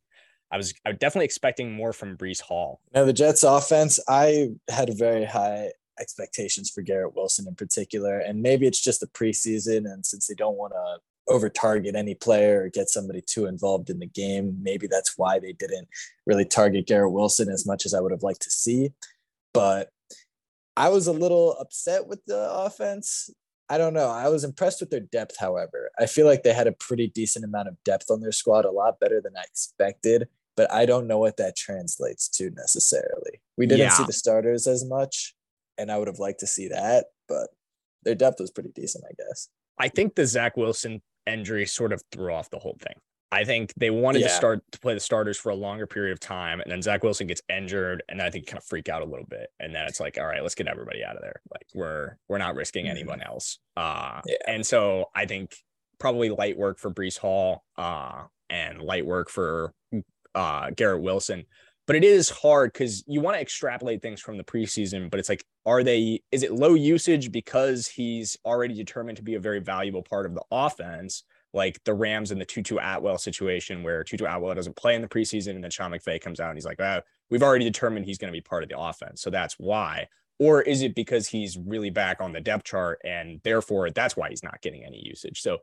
I 0.51 0.57
was 0.57 0.73
I 0.85 0.89
was 0.89 0.97
definitely 0.99 1.25
expecting 1.25 1.73
more 1.73 1.93
from 1.93 2.17
Breece 2.17 2.41
Hall. 2.41 2.81
Now 2.93 3.05
the 3.05 3.13
Jets 3.13 3.43
offense, 3.43 3.99
I 4.07 4.49
had 4.69 4.97
very 4.97 5.25
high 5.25 5.71
expectations 5.99 6.69
for 6.69 6.81
Garrett 6.81 7.15
Wilson 7.15 7.47
in 7.47 7.55
particular. 7.55 8.19
And 8.19 8.41
maybe 8.41 8.67
it's 8.67 8.81
just 8.81 8.99
the 8.99 9.07
preseason. 9.07 9.91
And 9.91 10.05
since 10.05 10.27
they 10.27 10.35
don't 10.35 10.57
want 10.57 10.73
to 10.73 10.99
over 11.31 11.49
target 11.49 11.95
any 11.95 12.15
player 12.15 12.63
or 12.63 12.69
get 12.69 12.89
somebody 12.89 13.21
too 13.21 13.47
involved 13.47 13.89
in 13.89 13.99
the 13.99 14.07
game, 14.07 14.57
maybe 14.61 14.87
that's 14.87 15.17
why 15.17 15.39
they 15.39 15.53
didn't 15.53 15.87
really 16.25 16.45
target 16.45 16.87
Garrett 16.87 17.11
Wilson 17.11 17.49
as 17.49 17.65
much 17.65 17.85
as 17.85 17.93
I 17.93 17.99
would 17.99 18.11
have 18.11 18.23
liked 18.23 18.41
to 18.43 18.49
see. 18.49 18.91
But 19.53 19.89
I 20.75 20.89
was 20.89 21.07
a 21.07 21.13
little 21.13 21.53
upset 21.53 22.07
with 22.07 22.23
the 22.25 22.49
offense 22.51 23.29
I 23.69 23.77
don't 23.77 23.93
know. 23.93 24.09
I 24.09 24.29
was 24.29 24.43
impressed 24.43 24.79
with 24.79 24.89
their 24.89 25.01
depth, 25.01 25.38
however. 25.39 25.91
I 26.00 26.05
feel 26.05 26.25
like 26.25 26.43
they 26.43 26.53
had 26.53 26.67
a 26.67 26.71
pretty 26.71 27.07
decent 27.07 27.43
amount 27.43 27.67
of 27.67 27.83
depth 27.83 28.09
on 28.09 28.21
their 28.21 28.31
squad, 28.31 28.65
a 28.65 28.71
lot 28.71 29.00
better 29.00 29.21
than 29.21 29.33
I 29.38 29.43
expected, 29.43 30.27
but 30.55 30.71
I 30.71 30.86
don't 30.86 31.07
know 31.07 31.17
what 31.17 31.38
that 31.38 31.55
translates 31.57 32.29
to 32.29 32.50
necessarily. 32.51 33.41
We 33.57 33.65
didn't 33.65 33.81
yeah. 33.81 33.89
see 33.89 34.05
the 34.05 34.13
starters 34.13 34.67
as 34.67 34.86
much, 34.86 35.36
and 35.77 35.91
I 35.91 35.97
would 35.97 36.07
have 36.07 36.19
liked 36.19 36.39
to 36.41 36.47
see 36.47 36.69
that, 36.69 37.07
but 37.27 37.50
their 38.03 38.15
depth 38.15 38.39
was 38.39 38.51
pretty 38.51 38.71
decent, 38.74 39.03
I 39.05 39.13
guess. 39.17 39.50
I 39.77 39.89
think 39.89 40.15
the 40.15 40.25
Zach 40.25 40.55
Wilson 40.55 41.01
injury 41.25 41.65
sort 41.65 41.91
of 41.91 42.01
threw 42.12 42.33
off 42.33 42.50
the 42.50 42.59
whole 42.59 42.77
thing. 42.81 42.95
I 43.31 43.43
think 43.43 43.74
they 43.75 43.89
wanted 43.89 44.22
yeah. 44.22 44.27
to 44.27 44.34
start 44.34 44.63
to 44.72 44.79
play 44.79 44.93
the 44.93 45.00
starters 45.00 45.38
for 45.38 45.50
a 45.50 45.55
longer 45.55 45.86
period 45.86 46.13
of 46.13 46.19
time, 46.19 46.62
and 46.62 46.72
then 46.72 46.81
Zach 46.81 47.03
Wilson 47.03 47.27
gets 47.27 47.41
injured, 47.50 48.03
and 48.07 48.22
I 48.22 48.29
think 48.29 48.48
kind 48.48 48.57
of 48.57 48.63
freak 48.63 48.88
out 48.88 49.01
a 49.01 49.05
little 49.05 49.25
bit, 49.25 49.50
and 49.60 49.75
then 49.75 49.86
it's 49.86 50.00
like, 50.00 50.17
all 50.17 50.25
right, 50.25 50.41
let's 50.41 50.55
get 50.55 50.67
everybody 50.67 51.03
out 51.03 51.17
of 51.17 51.22
there. 51.22 51.41
Like 51.51 51.67
we're 51.74 52.17
we're 52.29 52.38
not 52.38 52.55
risking 52.55 52.86
mm-hmm. 52.86 52.98
anyone 52.98 53.22
else. 53.22 53.60
Uh, 53.75 54.22
yeah. 54.25 54.36
and 54.48 54.65
so 54.65 55.05
I 55.13 55.25
think 55.25 55.55
probably 56.00 56.29
light 56.29 56.57
work 56.57 56.79
for 56.79 56.89
Breece 56.89 57.17
Hall, 57.17 57.63
uh, 57.77 58.24
and 58.50 58.81
light 58.81 59.05
work 59.05 59.29
for 59.29 59.74
uh 60.34 60.69
Garrett 60.72 61.01
Wilson. 61.01 61.46
But 61.86 61.96
it 61.96 62.03
is 62.03 62.29
hard 62.29 62.74
because 62.74 63.03
you 63.07 63.22
want 63.22 63.38
to 63.38 63.41
extrapolate 63.41 64.01
things 64.01 64.19
from 64.19 64.38
the 64.38 64.43
preseason, 64.43 65.10
but 65.10 65.22
it's 65.22 65.29
like, 65.29 65.46
are 65.65 65.84
they? 65.84 66.22
Is 66.31 66.43
it 66.43 66.53
low 66.53 66.75
usage 66.75 67.31
because 67.31 67.88
he's 67.88 68.38
already 68.46 68.74
determined 68.74 69.17
to 69.17 69.24
be 69.24 69.36
a 69.36 69.39
very 69.39 69.60
valuable 69.60 70.03
part 70.03 70.25
of 70.25 70.34
the 70.34 70.43
offense? 70.51 71.24
Like 71.53 71.83
the 71.85 71.93
Rams 71.93 72.31
in 72.31 72.39
the 72.39 72.45
Tutu 72.45 72.77
Atwell 72.77 73.17
situation 73.17 73.83
where 73.83 74.03
Tutu 74.03 74.25
Atwell 74.25 74.53
doesn't 74.55 74.75
play 74.75 74.95
in 74.95 75.01
the 75.01 75.07
preseason 75.07 75.55
and 75.55 75.63
then 75.63 75.71
Sean 75.71 75.91
McVay 75.91 76.19
comes 76.21 76.39
out 76.39 76.49
and 76.49 76.57
he's 76.57 76.65
like, 76.65 76.79
oh, 76.79 77.01
we've 77.29 77.43
already 77.43 77.65
determined 77.65 78.05
he's 78.05 78.17
going 78.17 78.31
to 78.31 78.37
be 78.37 78.41
part 78.41 78.63
of 78.63 78.69
the 78.69 78.79
offense. 78.79 79.21
So 79.21 79.29
that's 79.29 79.55
why. 79.57 80.07
or 80.39 80.61
is 80.61 80.81
it 80.81 80.95
because 80.95 81.27
he's 81.27 81.57
really 81.57 81.89
back 81.89 82.21
on 82.21 82.31
the 82.31 82.41
depth 82.41 82.65
chart 82.65 82.99
and 83.03 83.41
therefore 83.43 83.89
that's 83.89 84.15
why 84.15 84.29
he's 84.29 84.43
not 84.43 84.61
getting 84.61 84.85
any 84.85 85.01
usage? 85.03 85.41
So 85.41 85.59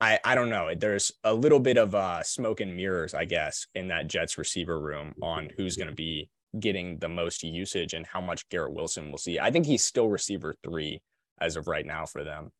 I, 0.00 0.18
I 0.24 0.34
don't 0.34 0.50
know. 0.50 0.72
There's 0.76 1.12
a 1.24 1.34
little 1.34 1.58
bit 1.60 1.76
of 1.76 1.94
uh, 1.94 2.22
smoke 2.22 2.60
and 2.60 2.76
mirrors, 2.76 3.14
I 3.14 3.24
guess, 3.24 3.66
in 3.74 3.88
that 3.88 4.06
Jets 4.06 4.38
receiver 4.38 4.80
room 4.80 5.14
on 5.22 5.50
who's 5.56 5.76
going 5.76 5.88
to 5.88 5.94
be 5.94 6.30
getting 6.58 6.98
the 6.98 7.08
most 7.08 7.42
usage 7.42 7.94
and 7.94 8.06
how 8.06 8.20
much 8.20 8.48
Garrett 8.48 8.74
Wilson 8.74 9.10
will 9.10 9.18
see. 9.18 9.38
I 9.40 9.50
think 9.50 9.66
he's 9.66 9.84
still 9.84 10.08
receiver 10.08 10.54
three 10.62 11.02
as 11.40 11.56
of 11.56 11.66
right 11.66 11.84
now 11.84 12.06
for 12.06 12.22
them. 12.24 12.50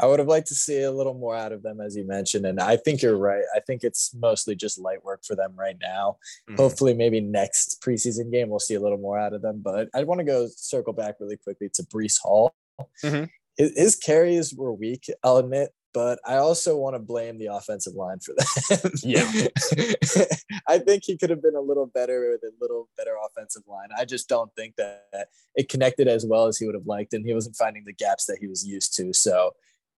I 0.00 0.06
would 0.06 0.20
have 0.20 0.28
liked 0.28 0.46
to 0.48 0.54
see 0.54 0.82
a 0.82 0.92
little 0.92 1.14
more 1.14 1.34
out 1.34 1.50
of 1.50 1.62
them, 1.62 1.80
as 1.80 1.96
you 1.96 2.06
mentioned. 2.06 2.46
And 2.46 2.60
I 2.60 2.76
think 2.76 3.02
you're 3.02 3.16
right. 3.16 3.42
I 3.54 3.60
think 3.60 3.82
it's 3.82 4.14
mostly 4.14 4.54
just 4.54 4.78
light 4.78 5.04
work 5.04 5.24
for 5.24 5.34
them 5.34 5.54
right 5.56 5.76
now. 5.80 6.18
Mm-hmm. 6.48 6.56
Hopefully, 6.56 6.94
maybe 6.94 7.20
next 7.20 7.82
preseason 7.82 8.30
game, 8.30 8.48
we'll 8.48 8.60
see 8.60 8.74
a 8.74 8.80
little 8.80 8.98
more 8.98 9.18
out 9.18 9.32
of 9.32 9.42
them. 9.42 9.60
But 9.62 9.88
I 9.94 10.04
want 10.04 10.20
to 10.20 10.24
go 10.24 10.46
circle 10.54 10.92
back 10.92 11.16
really 11.18 11.36
quickly 11.36 11.68
to 11.74 11.82
Breece 11.82 12.20
Hall. 12.20 12.54
Mm-hmm. 13.02 13.24
His, 13.56 13.72
his 13.76 13.96
carries 13.96 14.54
were 14.54 14.72
weak, 14.72 15.10
I'll 15.24 15.38
admit, 15.38 15.70
but 15.94 16.18
I 16.26 16.36
also 16.36 16.76
want 16.76 16.94
to 16.94 17.00
blame 17.00 17.38
the 17.38 17.46
offensive 17.46 17.94
line 17.94 18.18
for 18.20 18.34
that. 18.34 19.00
yeah. 19.02 20.58
I 20.68 20.78
think 20.78 21.04
he 21.04 21.16
could 21.16 21.30
have 21.30 21.42
been 21.42 21.54
a 21.54 21.60
little 21.60 21.86
better 21.86 22.30
with 22.30 22.42
a 22.42 22.54
little 22.60 22.88
better 22.96 23.14
offensive 23.26 23.62
line. 23.66 23.88
I 23.96 24.04
just 24.04 24.28
don't 24.28 24.54
think 24.54 24.76
that 24.76 25.28
it 25.54 25.68
connected 25.68 26.08
as 26.08 26.26
well 26.26 26.46
as 26.46 26.58
he 26.58 26.66
would 26.66 26.74
have 26.74 26.86
liked, 26.86 27.14
and 27.14 27.24
he 27.26 27.34
wasn't 27.34 27.56
finding 27.56 27.84
the 27.86 27.92
gaps 27.92 28.26
that 28.26 28.38
he 28.40 28.46
was 28.46 28.66
used 28.66 28.94
to. 28.96 29.12
So 29.12 29.52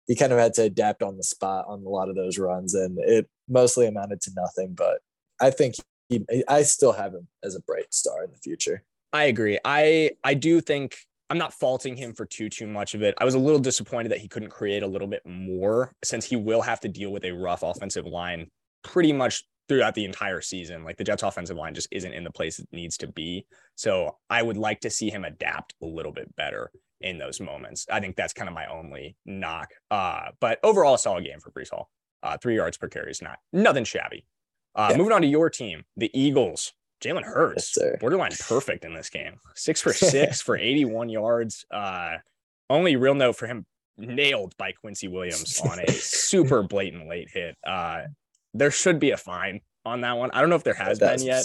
he 0.06 0.16
kind 0.16 0.32
of 0.32 0.38
had 0.38 0.54
to 0.54 0.62
adapt 0.62 1.02
on 1.02 1.16
the 1.16 1.22
spot 1.22 1.66
on 1.68 1.84
a 1.84 1.88
lot 1.88 2.08
of 2.08 2.16
those 2.16 2.38
runs, 2.38 2.74
and 2.74 2.98
it 2.98 3.28
mostly 3.48 3.86
amounted 3.86 4.20
to 4.22 4.32
nothing. 4.36 4.74
But 4.74 5.00
I 5.40 5.50
think 5.50 5.76
he, 6.08 6.24
I 6.48 6.62
still 6.62 6.92
have 6.92 7.14
him 7.14 7.28
as 7.44 7.54
a 7.54 7.60
bright 7.60 7.92
star 7.92 8.24
in 8.24 8.30
the 8.30 8.38
future. 8.38 8.84
I 9.12 9.24
agree. 9.24 9.58
I 9.64 10.12
I 10.22 10.34
do 10.34 10.60
think 10.60 10.96
I'm 11.30 11.38
not 11.38 11.54
faulting 11.54 11.96
him 11.96 12.12
for 12.12 12.26
too 12.26 12.48
too 12.48 12.66
much 12.66 12.94
of 12.94 13.02
it. 13.02 13.14
I 13.18 13.24
was 13.24 13.34
a 13.34 13.38
little 13.38 13.60
disappointed 13.60 14.10
that 14.10 14.18
he 14.18 14.28
couldn't 14.28 14.50
create 14.50 14.82
a 14.82 14.86
little 14.86 15.06
bit 15.06 15.22
more 15.24 15.92
since 16.02 16.24
he 16.24 16.36
will 16.36 16.62
have 16.62 16.80
to 16.80 16.88
deal 16.88 17.12
with 17.12 17.24
a 17.24 17.30
rough 17.30 17.62
offensive 17.62 18.04
line 18.04 18.48
pretty 18.82 19.12
much 19.12 19.44
throughout 19.68 19.94
the 19.94 20.04
entire 20.04 20.40
season. 20.40 20.82
Like 20.82 20.96
the 20.96 21.04
Jets 21.04 21.22
offensive 21.22 21.56
line 21.56 21.74
just 21.74 21.86
isn't 21.92 22.12
in 22.12 22.24
the 22.24 22.30
place 22.32 22.58
it 22.58 22.66
needs 22.72 22.96
to 22.98 23.06
be. 23.06 23.46
So 23.76 24.16
I 24.28 24.42
would 24.42 24.56
like 24.56 24.80
to 24.80 24.90
see 24.90 25.10
him 25.10 25.24
adapt 25.24 25.74
a 25.80 25.86
little 25.86 26.10
bit 26.10 26.34
better 26.34 26.72
in 27.00 27.18
those 27.18 27.40
moments. 27.40 27.86
I 27.90 28.00
think 28.00 28.16
that's 28.16 28.32
kind 28.32 28.48
of 28.48 28.54
my 28.54 28.66
only 28.66 29.16
knock. 29.24 29.70
Uh, 29.90 30.30
but 30.40 30.58
overall, 30.64 30.94
a 30.94 30.98
solid 30.98 31.24
game 31.24 31.38
for 31.38 31.52
Breece 31.52 31.70
Hall. 31.70 31.88
Uh, 32.22 32.36
three 32.36 32.56
yards 32.56 32.76
per 32.76 32.88
carry 32.88 33.12
is 33.12 33.22
not 33.22 33.38
nothing 33.52 33.84
shabby. 33.84 34.26
Uh, 34.74 34.88
yeah. 34.90 34.96
Moving 34.96 35.12
on 35.12 35.22
to 35.22 35.28
your 35.28 35.48
team, 35.48 35.84
the 35.96 36.10
Eagles. 36.12 36.72
Jalen 37.00 37.24
Hurts, 37.24 37.76
yes, 37.80 37.96
borderline 38.00 38.32
perfect 38.40 38.84
in 38.84 38.94
this 38.94 39.10
game. 39.10 39.36
Six 39.54 39.80
for 39.80 39.92
six 39.92 40.40
for 40.42 40.56
81 40.56 41.08
yards. 41.08 41.64
Uh, 41.70 42.16
only 42.68 42.96
real 42.96 43.14
note 43.14 43.36
for 43.36 43.46
him 43.46 43.66
nailed 43.96 44.56
by 44.56 44.72
Quincy 44.72 45.08
Williams 45.08 45.60
on 45.60 45.78
a 45.80 45.90
super 45.92 46.62
blatant 46.62 47.08
late 47.08 47.28
hit. 47.32 47.56
Uh, 47.66 48.02
there 48.54 48.70
should 48.70 48.98
be 48.98 49.10
a 49.10 49.16
fine 49.16 49.60
on 49.84 50.02
that 50.02 50.16
one. 50.16 50.30
I 50.32 50.40
don't 50.40 50.50
know 50.50 50.56
if 50.56 50.64
there 50.64 50.74
has 50.74 50.98
been 50.98 51.22
yet, 51.22 51.44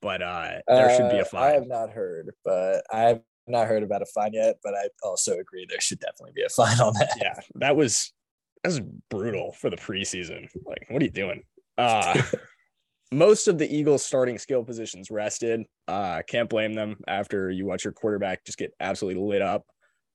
but 0.00 0.22
uh, 0.22 0.58
there 0.66 0.96
should 0.96 1.10
be 1.10 1.18
a 1.18 1.24
fine. 1.24 1.42
Uh, 1.42 1.46
I 1.46 1.52
have 1.52 1.68
not 1.68 1.90
heard, 1.90 2.30
but 2.44 2.84
I 2.92 3.00
have 3.02 3.20
not 3.46 3.66
heard 3.66 3.82
about 3.82 4.02
a 4.02 4.06
fine 4.06 4.32
yet. 4.32 4.56
But 4.62 4.74
I 4.74 4.88
also 5.02 5.38
agree 5.38 5.66
there 5.68 5.80
should 5.80 6.00
definitely 6.00 6.32
be 6.34 6.42
a 6.42 6.48
fine 6.48 6.80
on 6.80 6.94
that. 6.94 7.12
Yeah, 7.20 7.34
that 7.56 7.76
was 7.76 8.12
that 8.62 8.68
was 8.68 8.80
brutal 9.10 9.52
for 9.52 9.70
the 9.70 9.76
preseason. 9.76 10.48
Like, 10.66 10.86
what 10.88 11.02
are 11.02 11.04
you 11.04 11.10
doing? 11.10 11.42
Uh, 11.78 12.20
most 13.12 13.46
of 13.46 13.58
the 13.58 13.72
Eagles 13.72 14.04
starting 14.04 14.38
skill 14.38 14.64
positions 14.64 15.10
rested. 15.10 15.64
Uh, 15.86 16.22
can't 16.26 16.48
blame 16.48 16.72
them 16.72 16.96
after 17.06 17.50
you 17.50 17.66
watch 17.66 17.84
your 17.84 17.92
quarterback 17.92 18.44
just 18.44 18.58
get 18.58 18.72
absolutely 18.80 19.22
lit 19.22 19.42
up. 19.42 19.66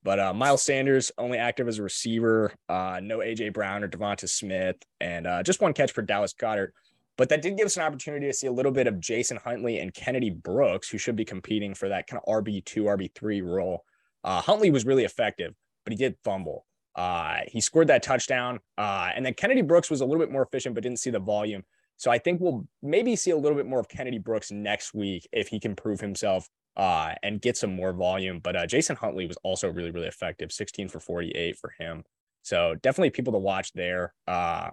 But 0.04 0.20
uh, 0.20 0.34
Miles 0.34 0.64
Sanders 0.64 1.12
only 1.18 1.38
active 1.38 1.68
as 1.68 1.80
a 1.80 1.84
receiver. 1.84 2.54
Uh, 2.70 3.00
no 3.02 3.20
AJ 3.20 3.54
Brown 3.54 3.84
or 3.84 3.88
Devonta 3.88 4.28
Smith, 4.28 4.78
and 5.00 5.28
uh, 5.28 5.44
just 5.44 5.62
one 5.62 5.74
catch 5.74 5.92
for 5.92 6.02
Dallas 6.02 6.34
Goedert. 6.34 6.70
But 7.18 7.30
that 7.30 7.42
did 7.42 7.58
give 7.58 7.66
us 7.66 7.78
an 7.78 7.84
opportunity 7.84 8.28
to 8.28 8.34
see 8.34 8.48
a 8.48 8.52
little 8.52 8.72
bit 8.72 8.88
of 8.88 9.00
Jason 9.00 9.38
Huntley 9.38 9.80
and 9.80 9.94
Kennedy 9.94 10.30
Brooks, 10.30 10.88
who 10.88 10.98
should 10.98 11.16
be 11.16 11.26
competing 11.26 11.74
for 11.74 11.90
that 11.90 12.08
kind 12.08 12.22
of 12.26 12.44
RB 12.44 12.64
two, 12.64 12.84
RB 12.84 13.14
three 13.14 13.42
role. 13.42 13.84
Uh, 14.24 14.42
Huntley 14.42 14.72
was 14.72 14.86
really 14.86 15.04
effective, 15.04 15.54
but 15.84 15.94
he 15.94 15.98
did 15.98 16.16
fumble. 16.24 16.66
Uh, 16.96 17.40
he 17.48 17.60
scored 17.60 17.88
that 17.88 18.02
touchdown, 18.02 18.60
uh, 18.78 19.10
and 19.16 19.26
then 19.26 19.34
Kennedy 19.34 19.62
Brooks 19.62 19.90
was 19.90 20.02
a 20.02 20.06
little 20.06 20.20
bit 20.20 20.32
more 20.32 20.44
efficient, 20.44 20.74
but 20.74 20.84
didn't 20.84 21.00
see 21.00 21.12
the 21.12 21.20
volume. 21.20 21.64
So 21.98 22.12
I 22.12 22.20
think 22.20 22.40
we'll 22.40 22.68
maybe 22.82 23.16
see 23.16 23.32
a 23.32 23.38
little 23.38 23.58
bit 23.58 23.66
more 23.66 23.80
of 23.80 23.90
Kennedy 23.90 24.20
Brooks 24.20 24.52
next 24.52 24.94
week 24.94 25.28
if 25.32 25.48
he 25.48 25.60
can 25.60 25.76
prove 25.76 26.00
himself 26.00 26.48
uh, 26.78 27.16
and 27.24 27.42
get 27.42 27.58
some 27.58 27.76
more 27.76 27.92
volume. 27.92 28.40
But 28.40 28.56
uh, 28.56 28.68
Jason 28.68 28.96
Huntley 28.96 29.26
was 29.26 29.38
also 29.44 29.68
really, 29.68 29.92
really 29.92 30.08
effective 30.08 30.52
16 30.52 30.90
for 30.90 31.00
48 31.00 31.58
for 31.58 31.74
him. 31.80 32.04
So 32.44 32.76
definitely 32.82 33.10
people 33.10 33.34
to 33.34 33.40
watch 33.40 33.74
there. 33.74 34.14
Uh, 34.28 34.70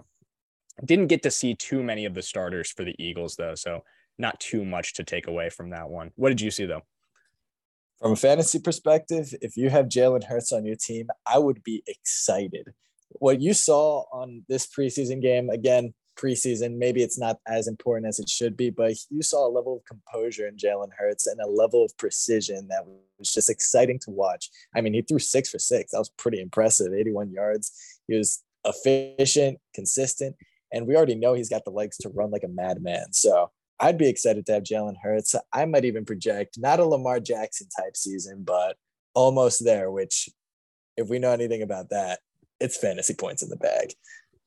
didn't 0.84 1.06
get 1.06 1.22
to 1.22 1.30
see 1.30 1.54
too 1.54 1.82
many 1.82 2.04
of 2.04 2.14
the 2.14 2.22
starters 2.22 2.70
for 2.70 2.84
the 2.84 2.94
Eagles, 3.02 3.36
though. 3.36 3.54
So 3.54 3.84
not 4.18 4.38
too 4.38 4.64
much 4.64 4.94
to 4.94 5.04
take 5.04 5.26
away 5.26 5.48
from 5.48 5.70
that 5.70 5.88
one. 5.88 6.10
What 6.16 6.28
did 6.28 6.40
you 6.40 6.50
see, 6.50 6.66
though? 6.66 6.82
From 8.00 8.12
a 8.12 8.16
fantasy 8.16 8.58
perspective, 8.58 9.34
if 9.40 9.56
you 9.56 9.70
have 9.70 9.86
Jalen 9.86 10.24
Hurts 10.24 10.52
on 10.52 10.66
your 10.66 10.76
team, 10.76 11.08
I 11.26 11.38
would 11.38 11.62
be 11.64 11.82
excited. 11.86 12.74
What 13.08 13.40
you 13.40 13.54
saw 13.54 14.04
on 14.12 14.44
this 14.48 14.66
preseason 14.66 15.22
game, 15.22 15.48
again, 15.48 15.94
preseason. 16.16 16.76
Maybe 16.76 17.02
it's 17.02 17.18
not 17.18 17.38
as 17.46 17.66
important 17.66 18.06
as 18.06 18.18
it 18.18 18.28
should 18.28 18.56
be, 18.56 18.70
but 18.70 18.94
you 19.10 19.22
saw 19.22 19.46
a 19.46 19.50
level 19.50 19.76
of 19.76 19.84
composure 19.84 20.46
in 20.46 20.56
Jalen 20.56 20.90
Hurts 20.96 21.26
and 21.26 21.40
a 21.40 21.46
level 21.46 21.84
of 21.84 21.96
precision 21.96 22.68
that 22.68 22.84
was 23.18 23.32
just 23.32 23.50
exciting 23.50 23.98
to 24.00 24.10
watch. 24.10 24.50
I 24.74 24.80
mean, 24.80 24.94
he 24.94 25.02
threw 25.02 25.18
six 25.18 25.50
for 25.50 25.58
six. 25.58 25.92
That 25.92 25.98
was 25.98 26.10
pretty 26.10 26.40
impressive. 26.40 26.92
81 26.92 27.30
yards. 27.32 27.72
He 28.06 28.16
was 28.16 28.42
efficient, 28.64 29.58
consistent, 29.74 30.36
and 30.72 30.86
we 30.86 30.96
already 30.96 31.14
know 31.14 31.34
he's 31.34 31.50
got 31.50 31.64
the 31.64 31.70
legs 31.70 31.96
to 31.98 32.08
run 32.08 32.30
like 32.30 32.44
a 32.44 32.48
madman. 32.48 33.12
So 33.12 33.50
I'd 33.80 33.98
be 33.98 34.08
excited 34.08 34.46
to 34.46 34.52
have 34.52 34.62
Jalen 34.62 34.96
Hurts. 35.02 35.34
I 35.52 35.64
might 35.64 35.84
even 35.84 36.04
project 36.04 36.58
not 36.58 36.80
a 36.80 36.84
Lamar 36.84 37.20
Jackson 37.20 37.68
type 37.76 37.96
season, 37.96 38.42
but 38.44 38.76
almost 39.14 39.64
there, 39.64 39.90
which 39.90 40.28
if 40.96 41.08
we 41.08 41.18
know 41.18 41.30
anything 41.30 41.62
about 41.62 41.90
that, 41.90 42.20
it's 42.60 42.76
fantasy 42.76 43.14
points 43.14 43.42
in 43.42 43.48
the 43.48 43.56
bag. 43.56 43.92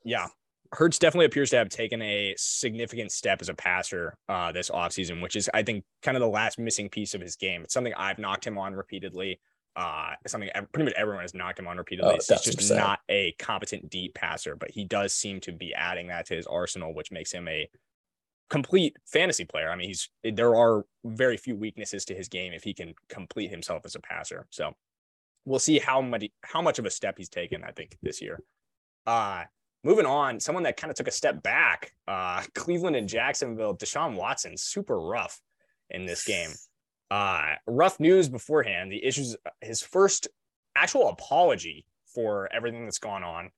Yeah, 0.03 0.27
Hurts 0.71 0.99
definitely 0.99 1.25
appears 1.25 1.49
to 1.51 1.57
have 1.57 1.69
taken 1.69 2.01
a 2.01 2.35
significant 2.37 3.11
step 3.11 3.41
as 3.41 3.49
a 3.49 3.53
passer 3.53 4.17
uh, 4.29 4.51
this 4.51 4.69
offseason, 4.69 5.21
which 5.21 5.35
is, 5.35 5.49
I 5.53 5.63
think, 5.63 5.83
kind 6.01 6.17
of 6.17 6.21
the 6.21 6.27
last 6.27 6.59
missing 6.59 6.89
piece 6.89 7.13
of 7.13 7.21
his 7.21 7.35
game. 7.35 7.63
It's 7.63 7.73
something 7.73 7.93
I've 7.95 8.19
knocked 8.19 8.45
him 8.45 8.57
on 8.57 8.73
repeatedly. 8.73 9.39
Uh, 9.75 10.13
something 10.25 10.49
pretty 10.73 10.85
much 10.85 10.93
everyone 10.97 11.21
has 11.21 11.35
knocked 11.35 11.59
him 11.59 11.67
on 11.67 11.77
repeatedly. 11.77 12.11
Oh, 12.11 12.15
He's 12.15 12.55
just 12.55 12.73
not 12.73 12.99
a 13.09 13.33
competent 13.37 13.89
deep 13.89 14.15
passer, 14.15 14.55
but 14.55 14.71
he 14.71 14.83
does 14.83 15.13
seem 15.13 15.39
to 15.41 15.51
be 15.51 15.73
adding 15.73 16.07
that 16.07 16.25
to 16.27 16.35
his 16.35 16.47
arsenal, 16.47 16.95
which 16.95 17.11
makes 17.11 17.31
him 17.31 17.47
a 17.47 17.69
complete 18.49 18.95
fantasy 19.05 19.45
player. 19.45 19.69
I 19.69 19.75
mean, 19.75 19.87
he's 19.87 20.09
there 20.23 20.55
are 20.55 20.85
very 21.05 21.37
few 21.37 21.55
weaknesses 21.55 22.05
to 22.05 22.15
his 22.15 22.27
game 22.27 22.53
if 22.53 22.63
he 22.63 22.73
can 22.73 22.95
complete 23.09 23.51
himself 23.51 23.85
as 23.85 23.95
a 23.95 23.99
passer. 23.99 24.47
So 24.49 24.73
we'll 25.45 25.59
see 25.59 25.79
how 25.79 26.01
much 26.01 26.25
how 26.41 26.61
much 26.61 26.79
of 26.79 26.85
a 26.85 26.89
step 26.89 27.15
he's 27.17 27.29
taken. 27.29 27.63
I 27.63 27.71
think 27.71 27.97
this 28.01 28.21
year. 28.21 28.39
Uh, 29.05 29.43
moving 29.83 30.05
on, 30.05 30.39
someone 30.39 30.63
that 30.63 30.77
kind 30.77 30.91
of 30.91 30.97
took 30.97 31.07
a 31.07 31.11
step 31.11 31.41
back, 31.43 31.93
uh, 32.07 32.43
Cleveland 32.55 32.95
and 32.95 33.07
Jacksonville, 33.07 33.75
Deshaun 33.75 34.15
Watson, 34.15 34.57
super 34.57 34.99
rough 34.99 35.39
in 35.89 36.05
this 36.05 36.25
game. 36.25 36.49
Uh, 37.09 37.53
rough 37.65 37.99
news 37.99 38.27
beforehand. 38.27 38.91
The 38.91 39.03
issues, 39.03 39.35
his 39.61 39.81
first 39.81 40.27
actual 40.75 41.09
apology 41.09 41.85
for 42.13 42.49
everything 42.51 42.83
that's 42.85 42.99
gone 42.99 43.23
on. 43.23 43.51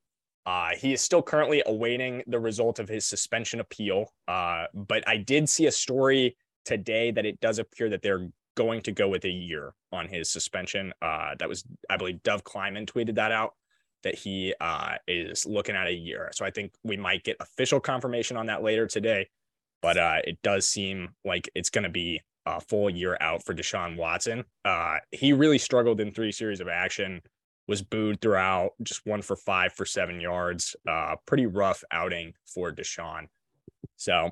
Uh, 0.45 0.69
he 0.77 0.93
is 0.93 1.01
still 1.01 1.21
currently 1.21 1.61
awaiting 1.65 2.23
the 2.27 2.39
result 2.39 2.79
of 2.79 2.87
his 2.87 3.05
suspension 3.05 3.59
appeal. 3.59 4.13
Uh, 4.27 4.65
but 4.73 5.07
I 5.07 5.17
did 5.17 5.49
see 5.49 5.67
a 5.67 5.71
story 5.71 6.37
today 6.65 7.11
that 7.11 7.25
it 7.25 7.39
does 7.39 7.59
appear 7.59 7.89
that 7.89 8.01
they're 8.01 8.29
going 8.55 8.81
to 8.81 8.91
go 8.91 9.07
with 9.07 9.25
a 9.25 9.29
year 9.29 9.73
on 9.91 10.07
his 10.07 10.29
suspension. 10.29 10.93
Uh, 11.01 11.35
that 11.39 11.47
was, 11.47 11.63
I 11.89 11.97
believe, 11.97 12.21
Dov 12.23 12.43
Kleiman 12.43 12.85
tweeted 12.85 13.15
that 13.15 13.31
out 13.31 13.53
that 14.03 14.15
he 14.15 14.53
uh, 14.61 14.95
is 15.07 15.45
looking 15.45 15.75
at 15.75 15.87
a 15.87 15.93
year. 15.93 16.29
So 16.33 16.45
I 16.45 16.51
think 16.51 16.71
we 16.83 16.97
might 16.97 17.23
get 17.23 17.37
official 17.39 17.79
confirmation 17.79 18.37
on 18.37 18.47
that 18.47 18.63
later 18.63 18.87
today. 18.87 19.27
But 19.81 19.97
uh, 19.97 20.17
it 20.25 20.41
does 20.41 20.67
seem 20.67 21.09
like 21.23 21.49
it's 21.55 21.69
going 21.69 21.83
to 21.83 21.89
be 21.89 22.21
a 22.45 22.59
full 22.59 22.89
year 22.89 23.17
out 23.21 23.45
for 23.45 23.53
Deshaun 23.53 23.95
Watson. 23.95 24.43
Uh, 24.65 24.97
he 25.11 25.33
really 25.33 25.57
struggled 25.57 26.01
in 26.01 26.11
three 26.11 26.31
series 26.31 26.59
of 26.59 26.67
action, 26.67 27.21
was 27.67 27.81
booed 27.81 28.21
throughout, 28.21 28.71
just 28.83 29.05
one 29.05 29.21
for 29.21 29.35
five 29.35 29.73
for 29.73 29.85
seven 29.85 30.19
yards. 30.19 30.75
Uh, 30.87 31.15
pretty 31.25 31.45
rough 31.45 31.83
outing 31.91 32.33
for 32.45 32.71
Deshaun. 32.71 33.27
So, 33.95 34.31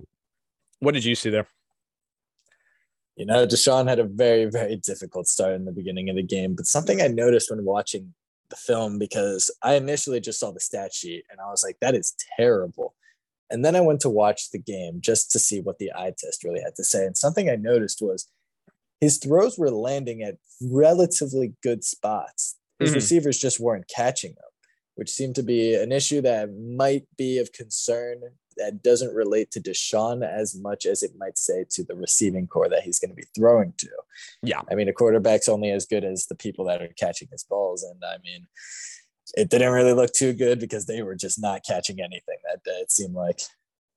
what 0.80 0.94
did 0.94 1.06
you 1.06 1.16
see 1.16 1.30
there? 1.30 1.48
You 3.16 3.26
know, 3.26 3.48
Deshaun 3.48 3.88
had 3.88 4.00
a 4.00 4.04
very, 4.04 4.46
very 4.46 4.76
difficult 4.76 5.28
start 5.28 5.54
in 5.56 5.66
the 5.66 5.72
beginning 5.72 6.10
of 6.10 6.16
the 6.16 6.24
game. 6.24 6.56
But 6.56 6.68
something 6.68 7.02
I 7.02 7.08
noticed 7.08 7.50
when 7.50 7.64
watching 7.64 8.14
the 8.50 8.56
film 8.56 9.00
because 9.00 9.52
I 9.64 9.76
initially 9.76 10.20
just 10.20 10.40
saw 10.40 10.52
the 10.52 10.60
stat 10.60 10.94
sheet 10.94 11.26
and 11.30 11.40
I 11.40 11.50
was 11.50 11.64
like, 11.64 11.78
that 11.82 11.96
is 11.96 12.16
terrible. 12.38 12.96
And 13.50 13.64
then 13.64 13.76
I 13.76 13.82
went 13.82 14.02
to 14.02 14.10
watch 14.10 14.52
the 14.52 14.60
game 14.60 15.00
just 15.00 15.32
to 15.32 15.40
see 15.40 15.62
what 15.62 15.80
the 15.80 15.92
eye 15.94 16.14
test 16.18 16.44
really 16.44 16.62
had 16.62 16.76
to 16.76 16.84
say. 16.84 17.06
And 17.06 17.18
something 17.18 17.50
I 17.50 17.56
noticed 17.56 18.02
was 18.02 18.28
his 19.00 19.18
throws 19.18 19.58
were 19.58 19.72
landing 19.72 20.22
at 20.22 20.38
relatively 20.62 21.54
good 21.64 21.84
spots. 21.84 22.58
His 22.80 22.90
mm-hmm. 22.90 22.96
receivers 22.96 23.40
just 23.40 23.60
weren't 23.60 23.88
catching 23.88 24.32
them, 24.32 24.50
which 24.96 25.10
seemed 25.10 25.36
to 25.36 25.44
be 25.44 25.76
an 25.76 25.92
issue 25.92 26.22
that 26.22 26.50
might 26.54 27.06
be 27.18 27.38
of 27.38 27.54
concern 27.54 28.22
that 28.58 28.84
doesn't 28.84 29.14
relate 29.14 29.52
to 29.52 29.60
Deshaun 29.60 30.28
as 30.28 30.56
much 30.60 30.86
as 30.86 31.04
it 31.04 31.12
might 31.18 31.38
say 31.38 31.66
to 31.72 31.84
the 31.84 31.96
receiving 31.96 32.48
core 32.48 32.70
that 32.70 32.84
he's 32.84 33.00
going 33.00 33.10
to 33.10 33.16
be 33.16 33.28
throwing 33.36 33.74
to. 33.78 33.90
Yeah. 34.42 34.62
I 34.70 34.76
mean, 34.76 34.88
a 34.88 34.94
quarterback's 34.94 35.50
only 35.50 35.72
as 35.72 35.86
good 35.86 36.04
as 36.04 36.28
the 36.28 36.36
people 36.36 36.66
that 36.66 36.82
are 36.82 36.90
catching 37.00 37.28
his 37.32 37.44
balls. 37.44 37.84
And 37.84 38.02
I 38.04 38.18
mean, 38.24 38.48
it 39.36 39.50
didn't 39.50 39.74
really 39.74 39.94
look 39.94 40.14
too 40.14 40.34
good 40.34 40.60
because 40.60 40.86
they 40.86 41.02
were 41.02 41.16
just 41.16 41.42
not 41.42 41.64
catching 41.66 42.00
anything 42.00 42.38
that 42.50 42.64
day, 42.64 42.80
it 42.80 42.92
seemed 42.92 43.16
like. 43.16 43.42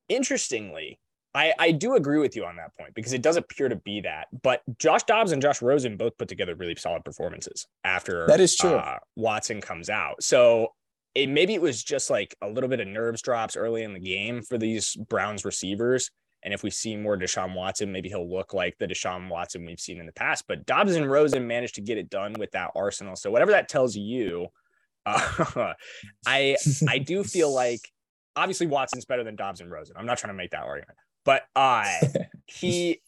Interestingly, 0.09 0.99
I, 1.35 1.55
I 1.59 1.71
do 1.71 1.95
agree 1.95 2.19
with 2.19 2.35
you 2.35 2.45
on 2.45 2.57
that 2.57 2.77
point 2.77 2.95
because 2.95 3.13
it 3.13 3.23
does 3.23 3.37
appear 3.37 3.69
to 3.69 3.77
be 3.77 4.01
that. 4.01 4.27
But 4.43 4.63
Josh 4.79 5.05
Dobbs 5.05 5.33
and 5.33 5.41
Josh 5.41 5.63
Rosen 5.63 5.97
both 5.97 6.19
put 6.19 6.29
together 6.29 6.55
really 6.55 6.75
solid 6.75 7.05
performances 7.05 7.67
after 7.85 8.27
that 8.27 8.41
is 8.41 8.57
true. 8.57 8.75
Uh, 8.75 8.99
Watson 9.17 9.61
comes 9.61 9.89
out. 9.89 10.23
So 10.23 10.73
it 11.15 11.29
maybe 11.29 11.55
it 11.55 11.63
was 11.63 11.83
just 11.83 12.11
like 12.11 12.37
a 12.43 12.49
little 12.49 12.69
bit 12.69 12.81
of 12.81 12.87
nerves 12.87 13.23
drops 13.23 13.57
early 13.57 13.83
in 13.83 13.93
the 13.93 14.01
game 14.01 14.43
for 14.43 14.59
these 14.59 14.97
Browns 14.97 15.45
receivers. 15.45 16.11
And 16.43 16.55
if 16.55 16.63
we 16.63 16.71
see 16.71 16.97
more 16.97 17.19
Deshaun 17.19 17.55
Watson, 17.55 17.93
maybe 17.93 18.09
he'll 18.09 18.31
look 18.31 18.55
like 18.55 18.79
the 18.79 18.87
Deshaun 18.87 19.29
Watson 19.29 19.67
we've 19.67 19.81
seen 19.81 20.01
in 20.01 20.07
the 20.07 20.13
past. 20.13 20.45
But 20.49 20.65
Dobbs 20.65 20.95
and 20.95 21.11
Rosen 21.11 21.47
managed 21.47 21.75
to 21.75 21.83
get 21.83 21.99
it 21.99 22.09
done 22.09 22.35
with 22.39 22.51
that 22.53 22.71
arsenal. 22.75 23.17
So 23.17 23.31
whatever 23.31 23.51
that 23.51 23.69
tells 23.69 23.95
you, 23.95 24.47
uh, 25.05 25.75
I 26.27 26.57
I 26.89 26.99
do 26.99 27.25
feel 27.25 27.53
like 27.53 27.81
obviously 28.37 28.69
Watson's 28.69 29.05
better 29.05 29.25
than 29.25 29.37
Dobbs 29.37 29.61
and 29.61 29.71
Rosen. 29.71 29.97
I'm 29.99 30.07
not 30.07 30.19
trying 30.19 30.33
to 30.33 30.37
make 30.37 30.53
that 30.53 30.63
argument, 30.63 30.97
but 31.25 31.43
uh, 31.55 31.87
he 32.47 33.01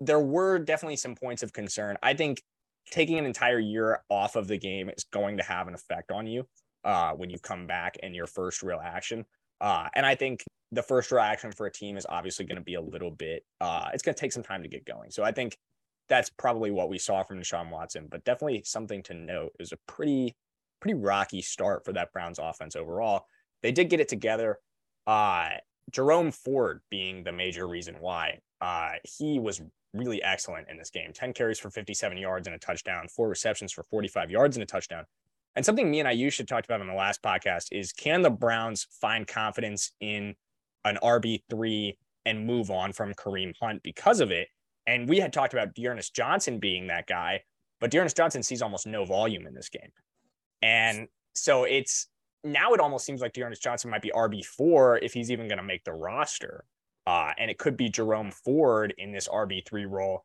there 0.00 0.20
were 0.20 0.58
definitely 0.58 0.96
some 0.96 1.14
points 1.14 1.42
of 1.42 1.52
concern. 1.52 1.96
I 2.02 2.14
think 2.14 2.42
taking 2.90 3.18
an 3.18 3.24
entire 3.24 3.58
year 3.58 4.02
off 4.10 4.36
of 4.36 4.46
the 4.46 4.58
game 4.58 4.90
is 4.90 5.04
going 5.04 5.38
to 5.38 5.42
have 5.42 5.68
an 5.68 5.74
effect 5.74 6.10
on 6.10 6.26
you 6.26 6.46
uh, 6.84 7.12
when 7.12 7.30
you 7.30 7.38
come 7.38 7.66
back 7.66 7.96
in 8.02 8.14
your 8.14 8.26
first 8.26 8.62
real 8.62 8.80
action. 8.82 9.24
Uh, 9.60 9.88
and 9.94 10.04
I 10.04 10.14
think 10.14 10.44
the 10.72 10.82
first 10.82 11.10
real 11.10 11.22
action 11.22 11.52
for 11.52 11.66
a 11.66 11.72
team 11.72 11.96
is 11.96 12.06
obviously 12.08 12.44
going 12.44 12.56
to 12.58 12.64
be 12.64 12.74
a 12.74 12.80
little 12.80 13.10
bit, 13.10 13.44
uh, 13.60 13.88
it's 13.92 14.02
going 14.02 14.14
to 14.14 14.20
take 14.20 14.32
some 14.32 14.42
time 14.42 14.62
to 14.62 14.68
get 14.68 14.84
going. 14.84 15.10
So 15.10 15.22
I 15.22 15.32
think 15.32 15.56
that's 16.08 16.30
probably 16.30 16.70
what 16.70 16.88
we 16.88 16.98
saw 16.98 17.22
from 17.22 17.38
Deshaun 17.38 17.70
Watson, 17.70 18.08
but 18.10 18.24
definitely 18.24 18.62
something 18.64 19.02
to 19.04 19.14
note 19.14 19.52
is 19.58 19.72
a 19.72 19.78
pretty, 19.86 20.36
pretty 20.80 20.98
rocky 20.98 21.40
start 21.40 21.84
for 21.84 21.92
that 21.92 22.12
Browns 22.12 22.38
offense 22.38 22.76
overall. 22.76 23.24
They 23.62 23.72
did 23.72 23.88
get 23.88 24.00
it 24.00 24.08
together. 24.08 24.58
Uh, 25.06 25.48
Jerome 25.90 26.30
Ford 26.30 26.80
being 26.90 27.24
the 27.24 27.32
major 27.32 27.66
reason 27.66 27.96
why. 28.00 28.40
Uh, 28.60 28.92
he 29.04 29.38
was 29.38 29.62
really 29.92 30.22
excellent 30.22 30.68
in 30.68 30.76
this 30.76 30.90
game 30.90 31.12
10 31.12 31.32
carries 31.32 31.58
for 31.58 31.70
57 31.70 32.18
yards 32.18 32.46
and 32.46 32.56
a 32.56 32.58
touchdown, 32.58 33.06
four 33.08 33.28
receptions 33.28 33.72
for 33.72 33.82
45 33.84 34.30
yards 34.30 34.56
and 34.56 34.62
a 34.62 34.66
touchdown. 34.66 35.04
And 35.56 35.64
something 35.64 35.90
me 35.90 36.00
and 36.00 36.08
Ayush 36.08 36.38
had 36.38 36.48
talked 36.48 36.66
about 36.66 36.80
on 36.80 36.88
the 36.88 36.94
last 36.94 37.22
podcast 37.22 37.68
is 37.70 37.92
can 37.92 38.22
the 38.22 38.30
Browns 38.30 38.86
find 39.00 39.26
confidence 39.26 39.92
in 40.00 40.34
an 40.84 40.98
RB3 41.02 41.96
and 42.26 42.46
move 42.46 42.70
on 42.70 42.92
from 42.92 43.14
Kareem 43.14 43.54
Hunt 43.60 43.82
because 43.82 44.20
of 44.20 44.30
it? 44.30 44.48
And 44.86 45.08
we 45.08 45.18
had 45.18 45.32
talked 45.32 45.54
about 45.54 45.74
D'Ernest 45.74 46.14
Johnson 46.14 46.58
being 46.58 46.88
that 46.88 47.06
guy, 47.06 47.42
but 47.80 47.90
D'Ernest 47.90 48.16
Johnson 48.16 48.42
sees 48.42 48.62
almost 48.62 48.86
no 48.86 49.04
volume 49.04 49.46
in 49.46 49.54
this 49.54 49.68
game. 49.68 49.92
And 50.60 51.08
so 51.34 51.64
it's 51.64 52.08
now 52.42 52.74
it 52.74 52.80
almost 52.80 53.06
seems 53.06 53.20
like 53.20 53.32
D'Ernest 53.32 53.62
Johnson 53.62 53.90
might 53.90 54.02
be 54.02 54.12
RB4 54.14 54.98
if 55.02 55.14
he's 55.14 55.30
even 55.30 55.48
going 55.48 55.58
to 55.58 55.64
make 55.64 55.84
the 55.84 55.92
roster. 55.92 56.64
Uh, 57.06 57.32
and 57.38 57.50
it 57.50 57.58
could 57.58 57.76
be 57.76 57.88
Jerome 57.88 58.30
Ford 58.30 58.94
in 58.98 59.12
this 59.12 59.28
RB3 59.28 59.86
role. 59.88 60.24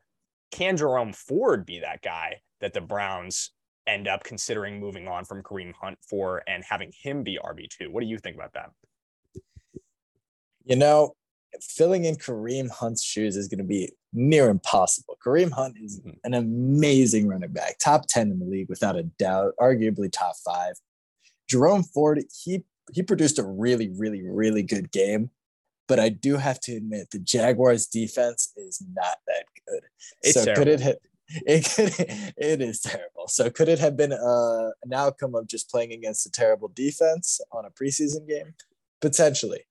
Can 0.51 0.77
Jerome 0.77 1.13
Ford 1.13 1.65
be 1.65 1.80
that 1.80 2.01
guy 2.01 2.41
that 2.62 2.73
the 2.73 2.82
Browns 2.82 3.51
end 3.89 4.08
up 4.08 4.23
considering 4.23 4.80
moving 4.80 5.08
on 5.08 5.25
from 5.25 5.43
Kareem 5.43 5.73
Hunt 5.73 5.97
for 6.08 6.43
and 6.47 6.63
having 6.63 6.91
him 7.02 7.23
be 7.23 7.39
RB2. 7.43 7.89
What 7.89 8.02
do 8.02 8.08
you 8.08 8.17
think 8.17 8.36
about 8.36 8.54
that? 8.54 8.71
You 10.63 10.75
know, 10.75 11.15
filling 11.62 12.06
in 12.06 12.15
Kareem 12.15 12.69
Hunt's 12.69 13.04
shoes 13.04 13.36
is 13.36 13.47
going 13.47 13.60
to 13.60 13.63
be 13.63 13.91
near 14.13 14.49
impossible. 14.49 15.17
Kareem 15.25 15.52
Hunt 15.52 15.75
is 15.82 15.99
mm-hmm. 15.99 16.12
an 16.23 16.34
amazing 16.34 17.28
running 17.28 17.52
back, 17.52 17.78
top 17.80 18.06
10 18.08 18.32
in 18.32 18.39
the 18.39 18.45
league 18.45 18.69
without 18.69 18.95
a 18.95 19.04
doubt, 19.04 19.54
arguably 19.60 20.12
top 20.12 20.36
five. 20.45 20.75
Jerome 21.47 21.84
Ford, 21.84 22.23
he 22.43 22.63
he 22.91 23.04
produced 23.04 23.38
a 23.38 23.43
really, 23.43 23.89
really, 23.89 24.23
really 24.23 24.63
good 24.63 24.91
game. 24.91 25.30
But 25.88 25.99
I 25.99 26.10
do 26.10 26.38
have 26.38 26.60
to 26.62 26.75
admit 26.75 27.10
the 27.12 27.19
Jaguars 27.19 27.88
defense 27.88 28.54
is 28.56 28.82
not 28.93 29.17
that 29.25 29.45
good. 29.67 29.82
It's 30.21 30.36
so 30.36 30.45
terrible. 30.45 30.62
could 30.62 30.67
it 30.73 30.80
hit 30.80 31.02
it 31.46 31.65
could 31.76 31.94
it 32.38 32.62
is 32.62 32.80
terrible. 32.80 33.28
So 33.28 33.50
could 33.50 33.70
it 33.70 33.80
have 33.80 33.96
been 33.96 34.13
uh, 34.13 34.70
an 34.84 34.94
outcome 34.94 35.36
of 35.36 35.48
just 35.48 35.70
playing 35.70 35.94
against 35.94 36.26
a 36.26 36.32
terrible 36.32 36.70
defense 36.70 37.39
on 37.52 37.65
a 37.65 37.70
preseason 37.70 38.28
game? 38.28 38.56
Potentially. 39.02 39.65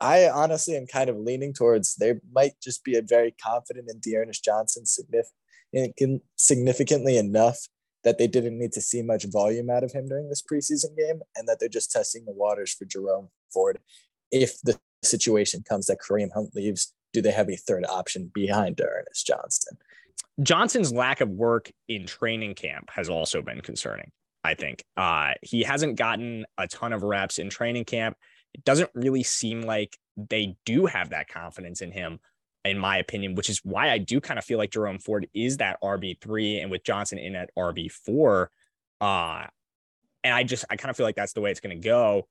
I 0.00 0.28
honestly 0.28 0.76
am 0.76 0.86
kind 0.86 1.08
of 1.08 1.16
leaning 1.16 1.52
towards 1.52 1.94
they 1.94 2.14
might 2.32 2.60
just 2.60 2.82
be 2.84 2.96
a 2.96 3.02
very 3.02 3.32
confident 3.32 3.88
in 3.88 4.00
D'Ernest 4.00 4.44
Johnson 4.44 4.84
significant, 4.86 6.22
significantly 6.36 7.16
enough 7.16 7.68
that 8.02 8.18
they 8.18 8.26
didn't 8.26 8.58
need 8.58 8.72
to 8.72 8.80
see 8.80 9.00
much 9.00 9.24
volume 9.24 9.70
out 9.70 9.84
of 9.84 9.92
him 9.92 10.08
during 10.08 10.28
this 10.28 10.42
preseason 10.42 10.96
game 10.96 11.20
and 11.36 11.48
that 11.48 11.58
they're 11.58 11.68
just 11.68 11.90
testing 11.90 12.24
the 12.24 12.32
waters 12.32 12.74
for 12.74 12.84
Jerome 12.84 13.28
Ford. 13.52 13.78
If 14.30 14.60
the 14.62 14.78
situation 15.02 15.64
comes 15.66 15.86
that 15.86 16.00
Kareem 16.00 16.32
Hunt 16.34 16.54
leaves, 16.54 16.92
do 17.12 17.22
they 17.22 17.30
have 17.30 17.48
a 17.48 17.56
third 17.56 17.86
option 17.88 18.30
behind 18.34 18.76
D'Ernest 18.76 19.26
Johnson? 19.26 19.78
Johnson's 20.42 20.92
lack 20.92 21.20
of 21.20 21.28
work 21.28 21.70
in 21.88 22.06
training 22.06 22.54
camp 22.54 22.90
has 22.90 23.08
also 23.08 23.40
been 23.40 23.60
concerning. 23.60 24.10
I 24.42 24.54
think 24.54 24.84
uh, 24.96 25.32
he 25.42 25.62
hasn't 25.62 25.96
gotten 25.96 26.44
a 26.58 26.66
ton 26.66 26.92
of 26.92 27.02
reps 27.02 27.38
in 27.38 27.48
training 27.48 27.84
camp. 27.84 28.16
It 28.52 28.64
doesn't 28.64 28.90
really 28.94 29.22
seem 29.22 29.62
like 29.62 29.96
they 30.16 30.56
do 30.66 30.86
have 30.86 31.10
that 31.10 31.28
confidence 31.28 31.80
in 31.80 31.92
him, 31.92 32.20
in 32.64 32.78
my 32.78 32.98
opinion, 32.98 33.34
which 33.34 33.48
is 33.48 33.60
why 33.64 33.90
I 33.90 33.98
do 33.98 34.20
kind 34.20 34.38
of 34.38 34.44
feel 34.44 34.58
like 34.58 34.70
Jerome 34.70 34.98
Ford 34.98 35.26
is 35.34 35.56
that 35.58 35.78
RB3 35.82 36.62
and 36.62 36.70
with 36.70 36.84
Johnson 36.84 37.18
in 37.18 37.34
at 37.34 37.50
RB4. 37.56 38.46
Uh, 39.00 39.46
and 40.22 40.34
I 40.34 40.42
just, 40.42 40.64
I 40.68 40.76
kind 40.76 40.90
of 40.90 40.96
feel 40.96 41.06
like 41.06 41.16
that's 41.16 41.32
the 41.32 41.40
way 41.40 41.50
it's 41.50 41.60
going 41.60 41.80
to 41.80 41.88
go. 41.88 42.28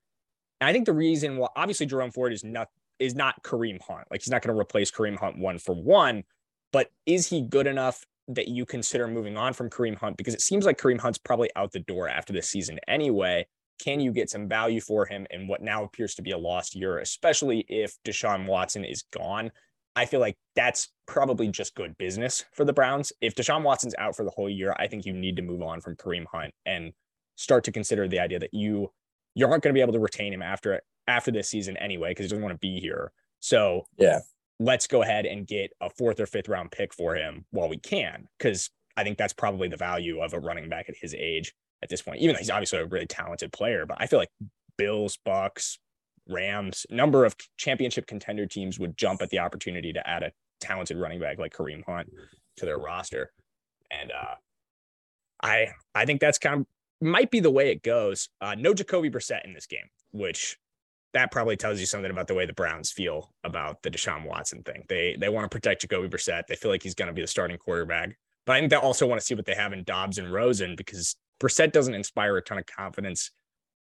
And 0.62 0.70
I 0.70 0.74
think 0.74 0.86
the 0.86 0.94
reason, 0.94 1.38
well, 1.38 1.52
obviously 1.56 1.88
Jerome 1.88 2.12
Ford 2.12 2.32
is 2.32 2.44
not, 2.44 2.68
is 3.00 3.16
not 3.16 3.42
Kareem 3.44 3.82
Hunt. 3.82 4.08
Like 4.12 4.22
he's 4.22 4.32
not 4.32 4.42
going 4.42 4.56
to 4.56 4.60
replace 4.60 4.92
Kareem 4.92 5.18
Hunt 5.18 5.38
one 5.38 5.58
for 5.58 5.76
one, 5.76 6.24
but 6.74 6.92
is 7.06 7.30
he 7.30 7.42
good 7.42 7.68
enough 7.68 8.06
that 8.28 8.50
you 8.50 8.66
consider 8.66 9.08
moving 9.08 9.38
on 9.38 9.54
from 9.54 9.70
Kareem 9.70 9.96
Hunt? 9.96 10.18
Because 10.18 10.34
it 10.34 10.42
seems 10.42 10.66
like 10.66 10.78
Kareem 10.78 11.00
Hunt's 11.00 11.18
probably 11.18 11.50
out 11.56 11.72
the 11.72 11.80
door 11.80 12.10
after 12.10 12.34
this 12.34 12.50
season 12.50 12.80
anyway. 12.90 13.48
Can 13.80 14.00
you 14.00 14.12
get 14.12 14.30
some 14.30 14.50
value 14.50 14.82
for 14.82 15.06
him 15.06 15.26
in 15.30 15.48
what 15.48 15.62
now 15.62 15.84
appears 15.84 16.16
to 16.16 16.22
be 16.22 16.32
a 16.32 16.38
lost 16.38 16.76
year, 16.76 17.00
especially 17.00 17.66
if 17.70 17.96
Deshaun 18.04 18.48
Watson 18.48 18.84
is 18.84 19.04
gone? 19.14 19.52
I 19.96 20.06
feel 20.06 20.20
like 20.20 20.38
that's 20.56 20.90
probably 21.06 21.50
just 21.50 21.76
good 21.76 21.98
business 21.98 22.46
for 22.54 22.66
the 22.66 22.74
Browns. 22.74 23.14
If 23.22 23.36
Deshaun 23.36 23.64
Watson's 23.64 23.96
out 24.00 24.16
for 24.16 24.24
the 24.24 24.32
whole 24.32 24.50
year, 24.50 24.76
I 24.80 24.88
think 24.88 25.06
you 25.06 25.14
need 25.14 25.36
to 25.36 25.44
move 25.44 25.62
on 25.62 25.82
from 25.82 25.96
Kareem 25.96 26.26
Hunt 26.32 26.54
and 26.66 26.94
start 27.36 27.64
to 27.66 27.72
consider 27.72 28.08
the 28.08 28.20
idea 28.20 28.40
that 28.40 28.54
you 28.54 28.92
you 29.36 29.48
aren't 29.48 29.64
going 29.64 29.74
to 29.74 29.78
be 29.78 29.82
able 29.82 29.94
to 29.94 30.00
retain 30.00 30.34
him 30.34 30.42
after 30.42 30.82
after 31.08 31.32
this 31.32 31.50
season 31.50 31.78
anyway 31.78 32.12
because 32.12 32.26
he 32.26 32.30
doesn't 32.30 32.44
want 32.44 32.54
to 32.54 32.60
be 32.60 32.80
here. 32.80 33.12
So 33.40 33.86
yeah, 33.98 34.20
let's 34.60 34.88
go 34.88 35.02
ahead 35.02 35.26
and 35.26 35.48
get 35.48 35.72
a 35.82 35.90
fourth 35.90 36.20
or 36.20 36.26
fifth 36.26 36.48
round 36.48 36.72
pick 36.72 36.94
for 36.94 37.16
him 37.16 37.46
while 37.52 37.70
we 37.70 37.78
can. 37.78 38.28
Cause 38.40 38.70
I 38.96 39.04
think 39.04 39.18
that's 39.18 39.34
probably 39.34 39.68
the 39.68 39.78
value 39.78 40.22
of 40.22 40.34
a 40.34 40.40
running 40.40 40.70
back 40.70 40.88
at 40.90 40.96
his 40.96 41.16
age 41.16 41.54
at 41.82 41.90
this 41.90 42.02
point, 42.02 42.22
even 42.22 42.34
though 42.34 42.40
he's 42.40 42.50
obviously 42.50 42.80
a 42.80 42.86
really 42.86 43.08
talented 43.08 43.52
player. 43.52 43.86
But 43.86 43.98
I 44.00 44.08
feel 44.08 44.20
like 44.20 44.30
Bills, 44.78 45.18
Bucks, 45.26 45.80
Rams, 46.28 46.86
number 46.90 47.26
of 47.26 47.36
championship 47.58 48.08
contender 48.08 48.46
teams 48.46 48.80
would 48.80 48.98
jump 48.98 49.22
at 49.22 49.30
the 49.30 49.40
opportunity 49.40 49.92
to 49.94 50.08
add 50.08 50.24
a 50.24 50.32
talented 50.62 50.98
running 50.98 51.20
back 51.20 51.38
like 51.40 51.54
Kareem 51.54 51.84
Hunt 51.86 52.10
to 52.58 52.66
their 52.66 52.78
roster. 52.78 53.32
And 53.92 54.12
uh, 54.12 54.36
I 55.42 55.68
I 55.94 56.06
think 56.06 56.22
that's 56.22 56.40
kind 56.40 56.62
of 56.62 56.68
might 57.02 57.32
be 57.32 57.42
the 57.42 57.52
way 57.52 57.72
it 57.72 57.84
goes. 57.84 58.30
Uh, 58.40 58.56
no 58.58 58.74
Jacoby 58.74 59.10
Brissett 59.10 59.44
in 59.44 59.54
this 59.54 59.68
game, 59.68 59.90
which 60.12 60.58
that 61.14 61.32
probably 61.32 61.56
tells 61.56 61.80
you 61.80 61.86
something 61.86 62.12
about 62.12 62.28
the 62.28 62.34
way 62.34 62.46
the 62.46 62.54
Browns 62.54 62.92
feel 62.92 63.32
about 63.44 63.82
the 63.84 63.92
Deshaun 63.92 64.26
Watson 64.26 64.64
thing. 64.64 64.84
They 64.90 65.16
they 65.20 65.30
want 65.30 65.46
to 65.46 65.56
protect 65.56 65.82
Jacoby 65.82 66.10
Brissett. 66.10 66.48
They 66.48 66.56
feel 66.56 66.72
like 66.72 66.84
he's 66.84 66.96
going 66.96 67.08
to 67.08 67.14
be 67.14 67.22
the 67.22 67.28
starting 67.28 67.58
quarterback. 67.58 68.18
But 68.46 68.56
I 68.56 68.60
think 68.60 68.72
they 68.72 68.78
also 68.78 69.08
want 69.08 69.22
to 69.22 69.26
see 69.26 69.36
what 69.36 69.46
they 69.46 69.56
have 69.56 69.74
in 69.74 69.84
Dobbs 69.84 70.18
and 70.18 70.32
Rosen 70.32 70.76
because 70.76 71.16
Brissett 71.42 71.72
doesn't 71.72 71.94
inspire 71.94 72.36
a 72.36 72.42
ton 72.42 72.58
of 72.58 72.66
confidence. 72.66 73.32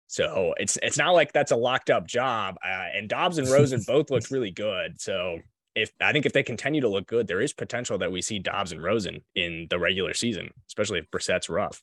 So 0.08 0.54
it's 0.58 0.78
it's 0.84 0.98
not 0.98 1.12
like 1.12 1.34
that's 1.34 1.52
a 1.52 1.56
locked 1.56 1.90
up 1.90 2.08
job. 2.08 2.56
Uh, 2.64 2.86
and 2.96 3.10
Dobbs 3.10 3.40
and 3.40 3.50
Rosen 3.50 3.82
both 3.88 4.12
looked 4.12 4.30
really 4.30 4.52
good. 4.52 5.02
So 5.02 5.40
if 5.74 5.92
I 6.00 6.12
think 6.12 6.26
if 6.26 6.34
they 6.34 6.44
continue 6.44 6.82
to 6.82 6.90
look 6.90 7.08
good, 7.08 7.28
there 7.28 7.42
is 7.42 7.54
potential 7.54 7.98
that 7.98 8.12
we 8.12 8.22
see 8.22 8.38
Dobbs 8.38 8.72
and 8.72 8.84
Rosen 8.84 9.22
in 9.34 9.68
the 9.70 9.80
regular 9.80 10.14
season, 10.14 10.52
especially 10.68 11.00
if 11.00 11.10
Brissett's 11.10 11.50
rough. 11.50 11.82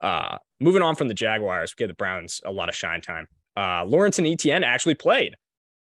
Uh, 0.00 0.38
moving 0.58 0.82
on 0.82 0.94
from 0.94 1.08
the 1.08 1.14
Jaguars, 1.14 1.74
we 1.76 1.82
give 1.82 1.88
the 1.88 1.94
Browns 1.94 2.40
a 2.44 2.52
lot 2.52 2.68
of 2.68 2.74
shine 2.74 3.00
time 3.02 3.26
uh, 3.58 3.84
Lawrence 3.84 4.18
and 4.18 4.26
Etienne 4.26 4.64
actually 4.64 4.94
played. 4.94 5.34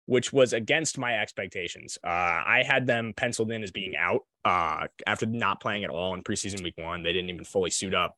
which 0.06 0.34
was 0.34 0.52
against 0.52 0.98
my 0.98 1.14
expectations. 1.24 1.98
Uh, 2.06 2.10
I 2.10 2.64
had 2.68 2.86
them 2.86 3.14
penciled 3.16 3.52
in 3.52 3.64
as 3.64 3.72
being 3.72 3.94
out 3.96 4.22
uh, 4.44 4.88
after 5.08 5.26
not 5.26 5.62
playing 5.62 5.86
at 5.86 5.90
all 5.90 6.14
in 6.14 6.24
preseason 6.24 6.62
week 6.62 6.78
one. 6.78 7.04
They 7.04 7.14
didn't 7.14 7.30
even 7.30 7.46
fully 7.46 7.70
suit 7.70 7.94
up. 7.94 8.18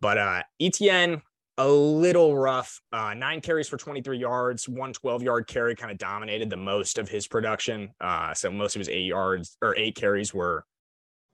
But 0.00 0.16
uh, 0.16 0.42
Etienne, 0.60 1.22
a 1.56 1.66
little 1.68 2.38
rough. 2.38 2.80
Uh, 2.92 3.14
nine 3.14 3.40
carries 3.40 3.68
for 3.68 3.76
23 3.76 4.16
yards, 4.16 4.68
one 4.68 4.92
12 4.92 5.22
yard 5.24 5.48
carry 5.48 5.74
kind 5.74 5.90
of 5.90 5.98
dominated 5.98 6.50
the 6.50 6.56
most 6.56 6.98
of 6.98 7.08
his 7.08 7.26
production. 7.26 7.90
Uh, 8.00 8.32
so 8.32 8.48
most 8.52 8.76
of 8.76 8.80
his 8.80 8.88
eight 8.88 9.06
yards 9.06 9.56
or 9.60 9.76
eight 9.76 9.96
carries 9.96 10.32
were 10.32 10.64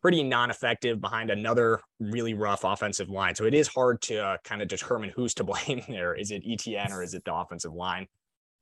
pretty 0.04 0.22
non 0.22 0.50
effective 0.50 1.00
behind 1.00 1.30
another 1.30 1.80
really 1.98 2.34
rough 2.34 2.62
offensive 2.62 3.08
line. 3.08 3.34
So 3.34 3.44
it 3.46 3.54
is 3.54 3.68
hard 3.68 4.02
to 4.02 4.18
uh, 4.18 4.36
kind 4.44 4.60
of 4.60 4.68
determine 4.68 5.10
who's 5.16 5.32
to 5.34 5.44
blame 5.44 5.82
there. 5.88 6.14
Is 6.14 6.30
it 6.30 6.42
Etienne 6.46 6.92
or 6.92 7.02
is 7.02 7.14
it 7.14 7.24
the 7.24 7.34
offensive 7.34 7.72
line? 7.72 8.06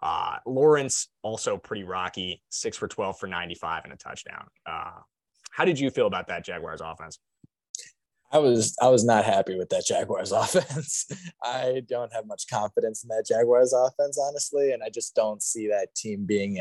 Uh, 0.00 0.36
Lawrence 0.46 1.08
also 1.22 1.56
pretty 1.56 1.82
rocky, 1.82 2.44
six 2.48 2.76
for 2.76 2.86
12 2.86 3.18
for 3.18 3.26
95 3.26 3.82
and 3.84 3.92
a 3.92 3.96
touchdown. 3.96 4.46
Uh, 4.64 4.92
how 5.50 5.64
did 5.64 5.80
you 5.80 5.90
feel 5.90 6.06
about 6.06 6.28
that 6.28 6.44
Jaguars 6.44 6.80
offense? 6.80 7.18
I 8.30 8.38
was 8.38 8.76
I 8.80 8.88
was 8.88 9.04
not 9.04 9.24
happy 9.24 9.56
with 9.56 9.68
that 9.70 9.84
Jaguars 9.84 10.30
offense. 10.32 11.06
I 11.42 11.82
don't 11.88 12.12
have 12.12 12.24
much 12.24 12.44
confidence 12.48 13.02
in 13.02 13.08
that 13.08 13.26
Jaguars 13.26 13.72
offense, 13.72 14.16
honestly, 14.16 14.70
and 14.70 14.82
I 14.82 14.90
just 14.90 15.16
don't 15.16 15.42
see 15.42 15.66
that 15.68 15.92
team 15.96 16.24
being 16.24 16.60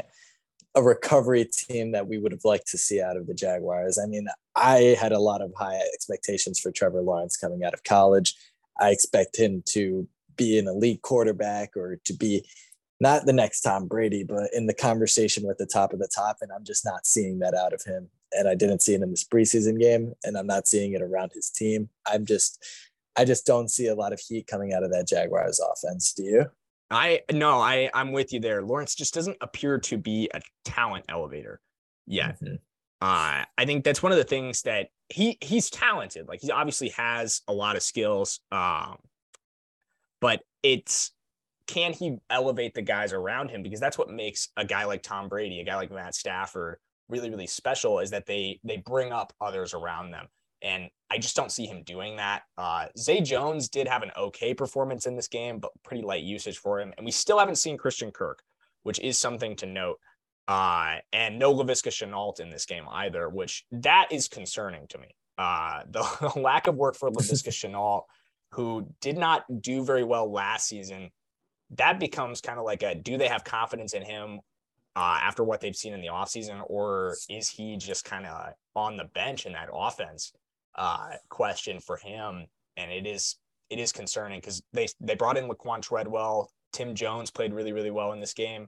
a 0.76 0.82
recovery 0.82 1.46
team 1.46 1.92
that 1.92 2.08
we 2.08 2.18
would 2.18 2.32
have 2.32 2.46
liked 2.46 2.68
to 2.68 2.78
see 2.78 3.02
out 3.02 3.18
of 3.18 3.28
the 3.28 3.34
Jaguars. 3.34 4.00
I 4.02 4.08
mean, 4.08 4.28
I 4.56 4.96
had 5.00 5.12
a 5.12 5.20
lot 5.20 5.42
of 5.42 5.52
high 5.58 5.80
expectations 5.94 6.60
for 6.60 6.72
Trevor 6.72 7.02
Lawrence 7.02 7.36
coming 7.36 7.64
out 7.64 7.74
of 7.74 7.84
college. 7.84 8.36
I 8.80 8.92
expect 8.92 9.38
him 9.38 9.64
to 9.70 10.08
be 10.38 10.58
an 10.58 10.68
elite 10.68 11.02
quarterback 11.02 11.76
or 11.76 12.00
to 12.06 12.14
be 12.14 12.48
not 13.02 13.26
the 13.26 13.34
next 13.34 13.62
Tom 13.62 13.88
Brady, 13.88 14.24
but 14.24 14.50
in 14.54 14.68
the 14.68 14.74
conversation 14.74 15.46
with 15.46 15.58
the 15.58 15.66
top 15.66 15.92
of 15.92 16.00
the 16.00 16.08
top. 16.08 16.38
And 16.42 16.52
I'm 16.52 16.64
just 16.64 16.86
not 16.86 17.06
seeing 17.06 17.40
that 17.40 17.54
out 17.54 17.74
of 17.74 17.84
him. 17.84 18.10
And 18.32 18.48
I 18.48 18.56
didn't 18.56 18.82
see 18.82 18.94
it 18.94 19.02
in 19.02 19.10
this 19.10 19.26
preseason 19.26 19.78
game, 19.80 20.14
and 20.24 20.38
I'm 20.38 20.48
not 20.48 20.68
seeing 20.68 20.94
it 20.94 21.02
around 21.02 21.32
his 21.34 21.50
team. 21.50 21.90
I'm 22.08 22.26
just, 22.26 22.64
I 23.18 23.26
just 23.26 23.46
don't 23.46 23.70
see 23.70 23.88
a 23.88 23.96
lot 23.96 24.14
of 24.14 24.22
heat 24.22 24.48
coming 24.48 24.72
out 24.72 24.84
of 24.84 24.92
that 24.92 25.08
Jaguars 25.08 25.60
offense. 25.60 26.14
Do 26.14 26.24
you? 26.24 26.46
I 26.92 27.22
no, 27.32 27.60
I 27.60 27.90
I'm 27.94 28.12
with 28.12 28.34
you 28.34 28.40
there. 28.40 28.62
Lawrence 28.62 28.96
just 28.96 29.14
doesn't 29.14 29.38
appear 29.42 29.80
to 29.80 29.98
be 29.98 30.30
a 30.34 30.42
talent 30.66 31.06
elevator 31.10 31.62
yet. 32.06 32.36
Mm-hmm. 32.36 32.56
Uh, 33.02 33.46
I 33.58 33.66
think 33.66 33.84
that's 33.84 34.04
one 34.04 34.12
of 34.12 34.18
the 34.18 34.24
things 34.24 34.62
that 34.64 34.90
he 35.10 35.38
he's 35.42 35.70
talented. 35.70 36.28
Like 36.28 36.42
he 36.42 36.52
obviously 36.52 36.90
has 36.90 37.42
a 37.48 37.54
lot 37.54 37.76
of 37.76 37.82
skills. 37.82 38.42
Um, 38.52 38.98
but 40.20 40.42
it's 40.62 41.12
can 41.66 41.94
he 41.94 42.18
elevate 42.30 42.74
the 42.74 42.82
guys 42.82 43.14
around 43.14 43.50
him? 43.50 43.64
Because 43.64 43.80
that's 43.80 43.98
what 43.98 44.10
makes 44.10 44.50
a 44.58 44.66
guy 44.66 44.84
like 44.84 45.02
Tom 45.02 45.30
Brady, 45.30 45.62
a 45.62 45.64
guy 45.64 45.78
like 45.78 45.92
Matt 45.92 46.14
Stafford, 46.14 46.78
really, 47.10 47.30
really 47.30 47.48
special 47.48 48.00
is 48.00 48.12
that 48.12 48.26
they 48.26 48.60
they 48.64 48.78
bring 48.78 49.12
up 49.12 49.34
others 49.40 49.74
around 49.74 50.12
them. 50.12 50.28
And 50.62 50.89
I 51.10 51.17
just 51.17 51.36
don't 51.36 51.52
see 51.52 51.65
him 51.65 51.84
doing 51.84 52.17
that. 52.17 52.43
Uh, 52.58 52.86
Zay 52.97 53.21
Jones 53.21 53.67
did 53.67 53.88
have 53.88 54.04
an 54.04 54.12
okay 54.17 54.54
performance 54.54 55.06
in 55.06 55.15
this 55.15 55.28
game, 55.28 55.60
but 55.60 55.71
pretty 55.84 56.04
light 56.04 56.24
usage 56.24 56.58
for 56.58 56.80
him. 56.80 56.93
And 56.97 57.06
we 57.06 57.12
still 57.12 57.39
haven't 57.39 57.56
seen 57.58 57.78
Christian 57.78 58.12
Kirk, 58.12 58.43
which 58.84 59.00
is 59.00 59.17
something 59.17 59.56
to 59.58 59.65
note. 59.65 59.97
Uh, 60.47 60.97
and 61.13 61.39
no 61.39 61.54
Laviska 61.54 61.89
Shenault 61.89 62.39
in 62.39 62.50
this 62.50 62.65
game 62.65 62.86
either, 62.91 63.30
which 63.30 63.65
that 63.71 64.08
is 64.12 64.28
concerning 64.28 64.88
to 64.88 64.97
me. 64.97 65.15
Uh, 65.38 65.82
the, 65.89 66.32
the 66.34 66.39
lack 66.39 66.67
of 66.67 66.76
work 66.76 66.95
for 66.95 67.10
Laviska 67.12 67.50
Shenault, 67.50 68.04
who 68.52 68.88
did 69.02 69.17
not 69.17 69.43
do 69.62 69.84
very 69.84 70.04
well 70.04 70.32
last 70.32 70.67
season, 70.67 71.10
that 71.78 72.00
becomes 72.00 72.41
kind 72.41 72.60
of 72.60 72.65
like 72.65 72.84
a 72.84 72.95
do 72.95 73.17
they 73.17 73.28
have 73.28 73.43
confidence 73.43 73.93
in 73.93 74.04
him 74.04 74.41
uh, 74.95 75.19
after 75.21 75.43
what 75.43 75.62
they've 75.62 75.76
seen 75.76 75.93
in 75.93 76.02
the 76.02 76.08
offseason, 76.08 76.62
or 76.67 77.15
is 77.30 77.50
he 77.50 77.78
just 77.78 78.04
kind 78.04 78.26
of 78.26 78.54
on 78.76 78.97
the 78.97 79.06
bench 79.06 79.45
in 79.45 79.54
that 79.54 79.69
offense 79.74 80.34
uh, 80.76 81.12
question 81.30 81.80
for 81.80 81.98
him? 81.98 82.48
And 82.78 82.92
it 82.92 83.06
is 83.06 83.38
it 83.70 83.80
is 83.80 83.92
concerning 83.92 84.40
because 84.40 84.62
they 84.74 84.88
they 85.00 85.16
brought 85.16 85.38
in 85.38 85.50
Laquan 85.50 85.82
Treadwell. 85.82 86.52
Tim 86.74 86.96
Jones 86.96 87.32
played 87.32 87.54
really 87.54 87.74
really 87.74 87.92
well 87.92 88.14
in 88.14 88.20
this 88.20 88.34
game. 88.34 88.68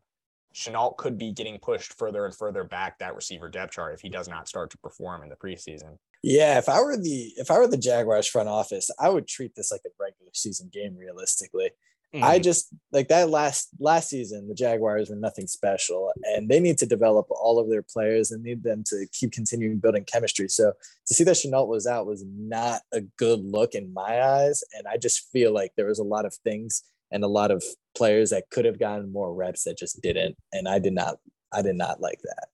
Shenault 0.53 0.97
could 0.97 1.17
be 1.17 1.31
getting 1.31 1.57
pushed 1.57 1.93
further 1.93 2.25
and 2.25 2.35
further 2.35 2.63
back 2.63 2.99
that 2.99 3.15
receiver 3.15 3.49
depth 3.49 3.73
chart 3.73 3.93
if 3.95 4.01
he 4.01 4.09
does 4.09 4.27
not 4.27 4.47
start 4.47 4.69
to 4.71 4.77
perform 4.77 5.23
in 5.23 5.29
the 5.29 5.35
preseason. 5.35 5.97
Yeah, 6.21 6.57
if 6.57 6.69
I 6.69 6.79
were 6.81 6.95
the 6.95 7.33
if 7.37 7.51
I 7.51 7.57
were 7.57 7.67
the 7.67 7.77
Jaguars 7.77 8.27
front 8.27 8.49
office, 8.49 8.89
I 8.99 9.09
would 9.09 9.27
treat 9.27 9.55
this 9.55 9.71
like 9.71 9.81
a 9.85 9.89
regular 9.99 10.31
season 10.33 10.69
game 10.71 10.95
realistically. 10.95 11.71
Mm-hmm. 12.13 12.23
I 12.23 12.37
just 12.37 12.67
like 12.91 13.07
that 13.07 13.29
last 13.29 13.69
last 13.79 14.09
season, 14.09 14.47
the 14.47 14.53
Jaguars 14.53 15.09
were 15.09 15.15
nothing 15.15 15.47
special, 15.47 16.11
and 16.35 16.47
they 16.47 16.59
need 16.59 16.77
to 16.77 16.85
develop 16.85 17.25
all 17.31 17.57
of 17.57 17.69
their 17.69 17.81
players 17.81 18.29
and 18.29 18.43
need 18.43 18.61
them 18.63 18.83
to 18.87 19.07
keep 19.11 19.31
continuing 19.31 19.79
building 19.79 20.05
chemistry. 20.05 20.47
So 20.47 20.73
to 21.07 21.13
see 21.13 21.23
that 21.23 21.37
Shenault 21.37 21.67
was 21.67 21.87
out 21.87 22.05
was 22.05 22.23
not 22.27 22.81
a 22.93 23.01
good 23.17 23.39
look 23.39 23.73
in 23.73 23.93
my 23.93 24.21
eyes, 24.21 24.63
and 24.77 24.87
I 24.87 24.97
just 24.97 25.31
feel 25.31 25.51
like 25.51 25.71
there 25.75 25.87
was 25.87 25.97
a 25.97 26.03
lot 26.03 26.25
of 26.25 26.35
things 26.43 26.83
and 27.11 27.23
a 27.23 27.27
lot 27.27 27.49
of 27.49 27.63
players 27.97 28.29
that 28.29 28.49
could 28.51 28.65
have 28.65 28.79
gotten 28.79 29.11
more 29.11 29.33
reps 29.33 29.63
that 29.63 29.79
just 29.79 29.99
didn't, 30.01 30.35
and 30.51 30.67
I 30.67 30.77
did 30.77 30.93
not, 30.93 31.17
I 31.51 31.63
did 31.63 31.75
not 31.75 31.99
like 31.99 32.19
that. 32.23 32.47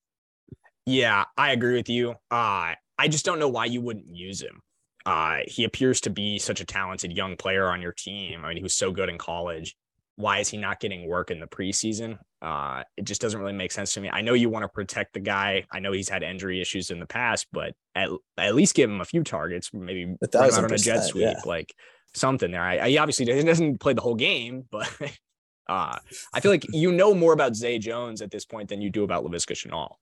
Yeah, 0.85 1.25
I 1.37 1.51
agree 1.51 1.75
with 1.75 1.89
you. 1.89 2.11
Uh, 2.31 2.75
I 2.97 3.07
just 3.09 3.25
don't 3.25 3.39
know 3.39 3.49
why 3.49 3.65
you 3.65 3.81
wouldn't 3.81 4.07
use 4.07 4.41
him. 4.41 4.61
Uh, 5.05 5.39
he 5.45 5.63
appears 5.63 6.01
to 6.01 6.09
be 6.09 6.39
such 6.39 6.61
a 6.61 6.65
talented 6.65 7.15
young 7.15 7.37
player 7.37 7.67
on 7.69 7.81
your 7.81 7.93
team. 7.93 8.43
I 8.43 8.49
mean, 8.49 8.57
he 8.57 8.63
was 8.63 8.75
so 8.75 8.91
good 8.91 9.09
in 9.09 9.17
college. 9.17 9.75
Why 10.15 10.39
is 10.39 10.49
he 10.49 10.57
not 10.57 10.81
getting 10.81 11.07
work 11.07 11.31
in 11.31 11.39
the 11.39 11.47
preseason? 11.47 12.19
Uh, 12.41 12.83
it 12.97 13.05
just 13.05 13.21
doesn't 13.21 13.39
really 13.39 13.53
make 13.53 13.71
sense 13.71 13.93
to 13.93 14.01
me. 14.01 14.09
I 14.11 14.21
know 14.21 14.33
you 14.33 14.49
want 14.49 14.63
to 14.63 14.69
protect 14.69 15.13
the 15.13 15.21
guy. 15.21 15.63
I 15.71 15.79
know 15.79 15.93
he's 15.93 16.09
had 16.09 16.23
injury 16.23 16.61
issues 16.61 16.91
in 16.91 16.99
the 16.99 17.05
past, 17.05 17.47
but 17.53 17.73
at, 17.95 18.09
at 18.37 18.55
least 18.55 18.75
give 18.75 18.89
him 18.89 18.99
a 18.99 19.05
few 19.05 19.23
targets, 19.23 19.69
maybe 19.73 20.15
a 20.21 20.37
run 20.37 20.65
on 20.65 20.73
a 20.73 20.77
jet 20.77 21.05
sweep, 21.05 21.23
yeah. 21.23 21.41
like 21.45 21.73
something 22.13 22.51
there. 22.51 22.61
I, 22.61 22.77
I 22.77 22.97
obviously 22.97 23.25
doesn't 23.25 23.79
play 23.79 23.93
the 23.93 24.01
whole 24.01 24.15
game, 24.15 24.65
but 24.69 24.89
uh, 25.69 25.97
I 26.33 26.39
feel 26.41 26.51
like 26.51 26.65
you 26.73 26.91
know 26.91 27.13
more 27.13 27.33
about 27.33 27.55
Zay 27.55 27.79
Jones 27.79 28.21
at 28.21 28.31
this 28.31 28.45
point 28.45 28.69
than 28.69 28.81
you 28.81 28.89
do 28.89 29.03
about 29.03 29.23
Laviska 29.23 29.53
Shenault. 29.53 29.95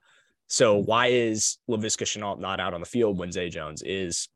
So 0.48 0.78
why 0.78 1.08
is 1.08 1.58
Laviska 1.70 2.06
Shenault 2.06 2.40
not 2.40 2.60
out 2.60 2.74
on 2.74 2.80
the 2.80 2.86
field 2.86 3.18
when 3.18 3.32
Zay 3.32 3.50
Jones 3.50 3.84
is? 3.86 4.30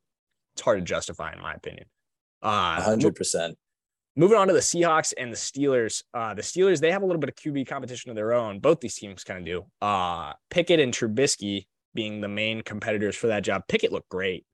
It's 0.54 0.62
hard 0.62 0.80
to 0.80 0.84
justify 0.84 1.34
in 1.34 1.42
my 1.42 1.54
opinion. 1.54 1.86
Uh, 2.42 2.82
hundred 2.82 3.16
percent. 3.16 3.58
Moving 4.16 4.38
on 4.38 4.48
to 4.48 4.54
the 4.54 4.60
Seahawks 4.60 5.14
and 5.18 5.32
the 5.32 5.38
Steelers. 5.38 6.04
Uh, 6.14 6.34
the 6.34 6.42
Steelers 6.42 6.80
they 6.80 6.92
have 6.92 7.02
a 7.02 7.06
little 7.06 7.20
bit 7.20 7.30
of 7.30 7.36
QB 7.36 7.68
competition 7.68 8.10
of 8.10 8.16
their 8.16 8.34
own. 8.34 8.60
Both 8.60 8.82
these 8.82 8.96
teams 8.96 9.24
kind 9.24 9.40
of 9.40 9.46
do. 9.46 9.66
Uh, 9.82 10.34
Pickett 10.50 10.80
and 10.80 10.94
Trubisky 10.94 11.68
being 11.94 12.22
the 12.22 12.28
main 12.28 12.62
competitors 12.62 13.16
for 13.16 13.28
that 13.28 13.44
job. 13.44 13.64
Pickett 13.68 13.92
looked 13.92 14.10
great. 14.10 14.46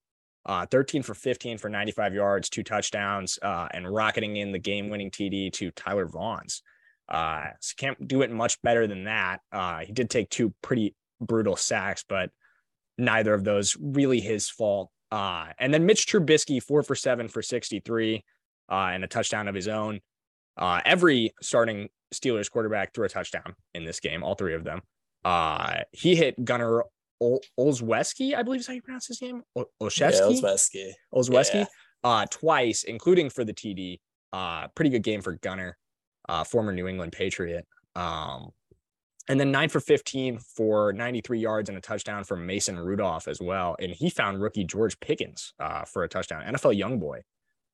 Uh, 0.46 0.66
13 0.66 1.04
for 1.04 1.14
15 1.14 1.58
for 1.58 1.70
95 1.70 2.14
yards, 2.14 2.50
two 2.50 2.64
touchdowns, 2.64 3.38
uh, 3.42 3.68
and 3.72 3.92
rocketing 3.94 4.38
in 4.38 4.54
the 4.54 4.60
game-winning 4.60 5.12
TD 5.12 5.52
to 5.52 5.72
Tyler 5.72 6.08
Vaughns. 6.08 6.62
Uh, 7.10 7.48
so 7.60 7.74
can't 7.78 8.08
do 8.08 8.22
it 8.22 8.32
much 8.32 8.62
better 8.62 8.88
than 8.88 9.06
that. 9.06 9.42
Uh, 9.52 9.80
he 9.80 9.92
did 9.92 10.10
take 10.10 10.30
two 10.30 10.54
pretty 10.62 10.96
brutal 11.20 11.58
sacks, 11.58 12.06
but 12.08 12.30
neither 12.98 13.34
of 13.34 13.44
those 13.44 13.76
really 13.80 14.22
his 14.22 14.50
fault. 14.50 14.90
Uh, 15.12 15.48
and 15.60 15.74
then 15.74 15.86
Mitch 15.86 16.06
Trubisky, 16.06 16.62
four 16.62 16.84
for 16.84 16.96
seven 16.96 17.28
for 17.28 17.42
63 17.42 18.24
uh, 18.70 18.74
and 18.76 19.04
a 19.04 19.08
touchdown 19.08 19.48
of 19.48 19.56
his 19.56 19.68
own. 19.68 20.00
Uh, 20.58 20.82
every 20.86 21.34
starting 21.42 21.90
Steelers 22.14 22.50
quarterback 22.50 22.94
threw 22.94 23.06
a 23.06 23.10
touchdown 23.10 23.56
in 23.74 23.86
this 23.86 24.00
game, 24.00 24.24
all 24.24 24.36
three 24.36 24.54
of 24.54 24.64
them. 24.64 24.82
Uh, 25.24 25.82
he 25.92 26.16
hit 26.16 26.44
Gunner 26.44 26.84
Ol- 27.20 27.42
Olszewski, 27.60 28.36
I 28.36 28.44
believe 28.44 28.62
is 28.62 28.68
how 28.68 28.74
you 28.74 28.82
pronounce 28.82 29.08
his 29.08 29.22
name. 29.22 29.44
Ol- 29.56 29.70
Olszewski? 29.82 30.42
Yeah, 30.42 30.50
Olszewski. 30.50 30.92
Olszewski, 31.14 31.54
yeah. 31.54 31.66
uh, 32.04 32.26
twice, 32.30 32.84
including 32.84 33.30
for 33.30 33.44
the 33.44 33.54
TD. 33.54 34.00
Uh, 34.34 34.68
pretty 34.76 34.90
good 34.90 35.04
game 35.04 35.22
for 35.22 35.34
Gunner, 35.34 35.78
uh, 36.28 36.44
former 36.44 36.74
New 36.74 36.88
England 36.88 37.12
Patriot. 37.12 37.66
Um, 37.96 38.52
and 39.28 39.40
then 39.40 39.52
nine 39.52 39.70
for 39.70 39.80
15 39.80 40.40
for 40.40 40.94
93 40.94 41.40
yards 41.40 41.70
and 41.70 41.78
a 41.78 41.82
touchdown 41.82 42.24
from 42.24 42.46
Mason 42.46 42.80
Rudolph 42.80 43.28
as 43.28 43.42
well. 43.42 43.76
And 43.80 43.92
he 43.92 44.10
found 44.10 44.42
rookie 44.42 44.64
George 44.64 45.00
Pickens 45.00 45.54
uh, 45.60 45.84
for 45.84 46.04
a 46.04 46.10
touchdown, 46.10 46.44
NFL 46.44 46.78
young 46.78 47.00
boy. 47.00 47.22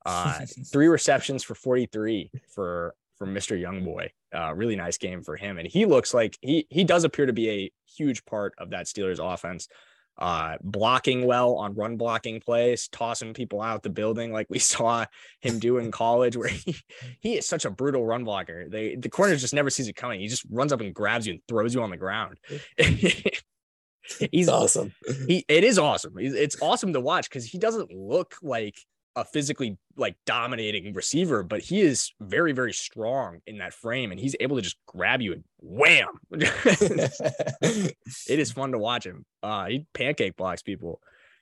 Uh, 0.06 0.39
three 0.72 0.88
receptions 0.88 1.44
for 1.44 1.56
43 1.56 2.32
for 2.54 2.96
for 3.18 3.28
Mr. 3.28 3.60
Young 3.60 3.84
Boy. 3.86 4.12
Uh, 4.36 4.54
really 4.54 4.76
nice 4.76 4.98
game 4.98 5.22
for 5.22 5.36
him. 5.36 5.58
And 5.58 5.68
he 5.68 5.86
looks 5.86 6.13
like 6.13 6.38
he 6.42 6.68
he 6.70 6.84
does 6.84 7.04
appear 7.04 7.26
to 7.26 7.34
be 7.34 7.50
a 7.50 7.72
huge 7.98 8.26
part 8.26 8.54
of 8.58 8.72
that 8.72 8.88
Steelers 8.88 9.20
offense 9.24 9.68
uh, 10.17 10.58
blocking 10.62 11.26
well 11.26 11.56
on 11.56 11.73
run 11.73 11.97
blocking 11.97 12.39
plays, 12.39 12.88
tossing 12.88 13.34
people 13.34 13.62
out 13.62 13.84
the 13.84 13.89
building 13.89 14.32
like 14.32 14.47
we 14.49 14.60
saw 14.73 15.06
him 15.41 15.60
do 15.60 15.78
in 15.78 15.91
college, 15.91 16.38
where 16.38 16.49
he, 16.49 16.76
he 17.19 17.38
is 17.38 17.47
such 17.47 17.65
a 17.65 17.71
brutal 17.71 18.06
run 18.06 18.23
blocker. 18.23 18.69
They 18.69 18.95
the 18.95 19.10
corner 19.10 19.36
just 19.36 19.54
never 19.54 19.69
sees 19.69 19.88
it 19.88 19.95
coming. 19.95 20.19
He 20.19 20.28
just 20.28 20.45
runs 20.49 20.71
up 20.71 20.82
and 20.82 20.93
grabs 20.93 21.28
you 21.28 21.34
and 21.34 21.41
throws 21.47 21.73
you 21.73 21.82
on 21.82 21.89
the 21.89 21.97
ground. 21.97 22.38
He's 24.32 24.49
awesome. 24.49 24.93
He 25.28 25.45
it 25.47 25.63
is 25.63 25.80
awesome. 25.80 26.13
It's 26.17 26.62
awesome 26.62 26.93
to 26.93 26.99
watch 26.99 27.30
because 27.30 27.45
he 27.45 27.58
doesn't 27.58 27.91
look 27.91 28.36
like 28.41 28.76
a 29.15 29.23
physically 29.23 29.78
like 29.95 30.15
dominating 30.26 30.93
receiver, 30.93 31.43
but 31.43 31.62
he 31.62 31.82
is 31.82 32.12
very, 32.19 32.52
very 32.52 32.73
strong 32.73 33.39
in 33.45 33.60
that 33.60 33.73
frame 33.73 34.12
and 34.12 34.19
he's 34.19 34.36
able 34.39 34.56
to 34.56 34.62
just 34.62 34.78
grab 34.88 35.21
you 35.21 35.34
and 35.34 35.43
wham. 35.60 36.08
it 36.32 37.95
is 38.28 38.52
fun 38.52 38.71
to 38.71 38.80
watch 38.80 39.06
him. 39.06 39.26
Uh, 39.41 39.65
he 39.65 39.86
pancake 39.93 40.36
blocks 40.36 40.62
people. 40.62 40.99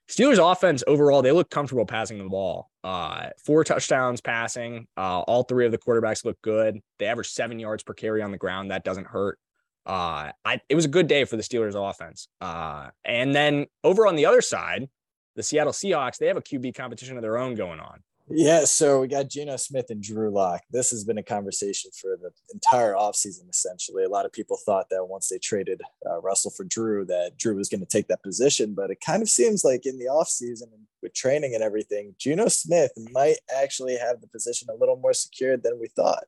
Steelers 0.09 0.51
offense 0.51 0.83
overall, 0.87 1.21
they 1.21 1.31
look 1.31 1.49
comfortable 1.49 1.85
passing 1.85 2.17
the 2.17 2.25
ball. 2.25 2.69
Uh, 2.83 3.29
four 3.45 3.63
touchdowns 3.63 4.19
passing. 4.19 4.87
Uh, 4.97 5.21
all 5.21 5.43
three 5.43 5.65
of 5.65 5.71
the 5.71 5.77
quarterbacks 5.77 6.25
look 6.25 6.41
good. 6.41 6.79
They 6.99 7.05
average 7.05 7.29
seven 7.29 7.59
yards 7.59 7.83
per 7.83 7.93
carry 7.93 8.21
on 8.21 8.31
the 8.31 8.37
ground. 8.37 8.71
That 8.71 8.83
doesn't 8.83 9.07
hurt. 9.07 9.39
Uh, 9.85 10.31
I, 10.43 10.59
it 10.67 10.75
was 10.75 10.85
a 10.85 10.89
good 10.89 11.07
day 11.07 11.23
for 11.23 11.37
the 11.37 11.43
Steelers 11.43 11.75
offense. 11.75 12.27
Uh, 12.41 12.89
and 13.05 13.33
then 13.33 13.67
over 13.83 14.05
on 14.05 14.15
the 14.15 14.25
other 14.25 14.41
side, 14.41 14.89
the 15.35 15.43
Seattle 15.43 15.73
Seahawks, 15.73 16.17
they 16.17 16.27
have 16.27 16.37
a 16.37 16.41
QB 16.41 16.75
competition 16.75 17.17
of 17.17 17.21
their 17.21 17.37
own 17.37 17.55
going 17.55 17.79
on. 17.79 18.01
Yeah, 18.33 18.63
so 18.63 19.01
we 19.01 19.09
got 19.09 19.27
Geno 19.27 19.57
Smith 19.57 19.87
and 19.89 20.01
Drew 20.01 20.29
Lock. 20.29 20.61
This 20.71 20.91
has 20.91 21.03
been 21.03 21.17
a 21.17 21.23
conversation 21.23 21.91
for 21.99 22.17
the 22.21 22.31
entire 22.53 22.93
offseason, 22.93 23.49
essentially. 23.49 24.05
A 24.05 24.09
lot 24.09 24.25
of 24.25 24.31
people 24.31 24.57
thought 24.57 24.87
that 24.89 25.05
once 25.05 25.27
they 25.27 25.37
traded 25.37 25.81
uh, 26.09 26.21
Russell 26.21 26.51
for 26.51 26.63
Drew, 26.63 27.03
that 27.05 27.37
Drew 27.37 27.55
was 27.55 27.67
going 27.67 27.81
to 27.81 27.85
take 27.85 28.07
that 28.07 28.23
position. 28.23 28.73
But 28.73 28.89
it 28.89 28.99
kind 29.05 29.21
of 29.21 29.29
seems 29.29 29.65
like 29.65 29.85
in 29.85 29.97
the 29.97 30.05
offseason 30.05 30.67
with 31.01 31.13
training 31.13 31.55
and 31.55 31.63
everything, 31.63 32.15
Geno 32.17 32.47
Smith 32.47 32.91
might 33.11 33.37
actually 33.53 33.97
have 33.97 34.21
the 34.21 34.27
position 34.27 34.69
a 34.71 34.79
little 34.79 34.97
more 34.97 35.13
secured 35.13 35.63
than 35.63 35.79
we 35.79 35.87
thought. 35.87 36.23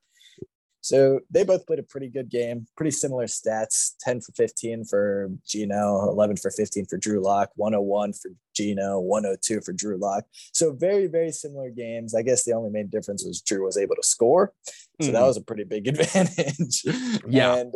So 0.84 1.22
they 1.32 1.46
both 1.46 1.65
played 1.65 1.80
a 1.80 1.84
pretty 1.84 2.10
good 2.10 2.30
game, 2.30 2.67
pretty 2.76 2.91
similar 2.91 3.26
stats 3.26 3.93
10 4.02 4.19
for 4.19 4.34
15 4.34 4.84
for 4.84 5.30
Geno, 5.48 6.10
11 6.10 6.36
for 6.36 6.52
15 6.52 6.88
for 6.88 6.98
Drew 6.98 7.24
Lock, 7.24 7.52
101 7.56 8.12
for 8.12 8.32
Geno, 8.54 9.00
102 9.00 9.62
for 9.62 9.72
Drew 9.72 9.98
Lock. 9.98 10.26
So 10.52 10.74
very, 10.74 11.08
very 11.08 11.32
similar 11.32 11.69
games. 11.69 12.13
I 12.13 12.22
guess 12.22 12.43
the 12.43 12.52
only 12.52 12.69
main 12.69 12.89
difference 12.89 13.24
was 13.24 13.41
Drew 13.41 13.63
was 13.63 13.78
able 13.78 13.96
to 13.96 14.04
score. 14.04 14.52
So 14.65 15.08
mm-hmm. 15.08 15.13
that 15.13 15.24
was 15.24 15.38
a 15.38 15.41
pretty 15.41 15.63
big 15.63 15.88
advantage. 15.88 16.84
Yeah. 17.30 17.56
And, 17.56 17.74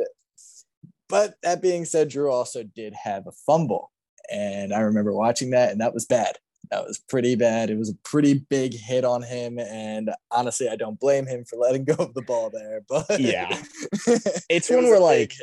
but 1.08 1.36
that 1.44 1.62
being 1.62 1.86
said, 1.86 2.10
Drew 2.10 2.30
also 2.30 2.64
did 2.64 2.94
have 2.94 3.26
a 3.26 3.32
fumble. 3.46 3.94
And 4.30 4.74
I 4.74 4.82
remember 4.82 5.14
watching 5.14 5.52
that, 5.52 5.72
and 5.72 5.80
that 5.80 5.94
was 5.94 6.06
bad 6.06 6.38
that 6.72 6.86
was 6.86 7.00
pretty 7.00 7.36
bad. 7.36 7.70
It 7.70 7.78
was 7.78 7.90
a 7.90 7.96
pretty 8.04 8.46
big 8.50 8.74
hit 8.74 9.06
on 9.06 9.22
him, 9.22 9.60
and 9.60 10.12
honestly, 10.32 10.70
I 10.70 10.76
don't 10.76 11.00
blame 11.00 11.26
him 11.26 11.46
for 11.46 11.56
letting 11.58 11.86
go 11.86 11.96
of 11.96 12.14
the 12.14 12.22
ball 12.22 12.50
there. 12.50 12.82
But 12.88 13.20
yeah, 13.20 13.50
it's 14.50 14.70
it 14.70 14.76
one 14.76 14.86
where 14.86 15.00
like 15.00 15.34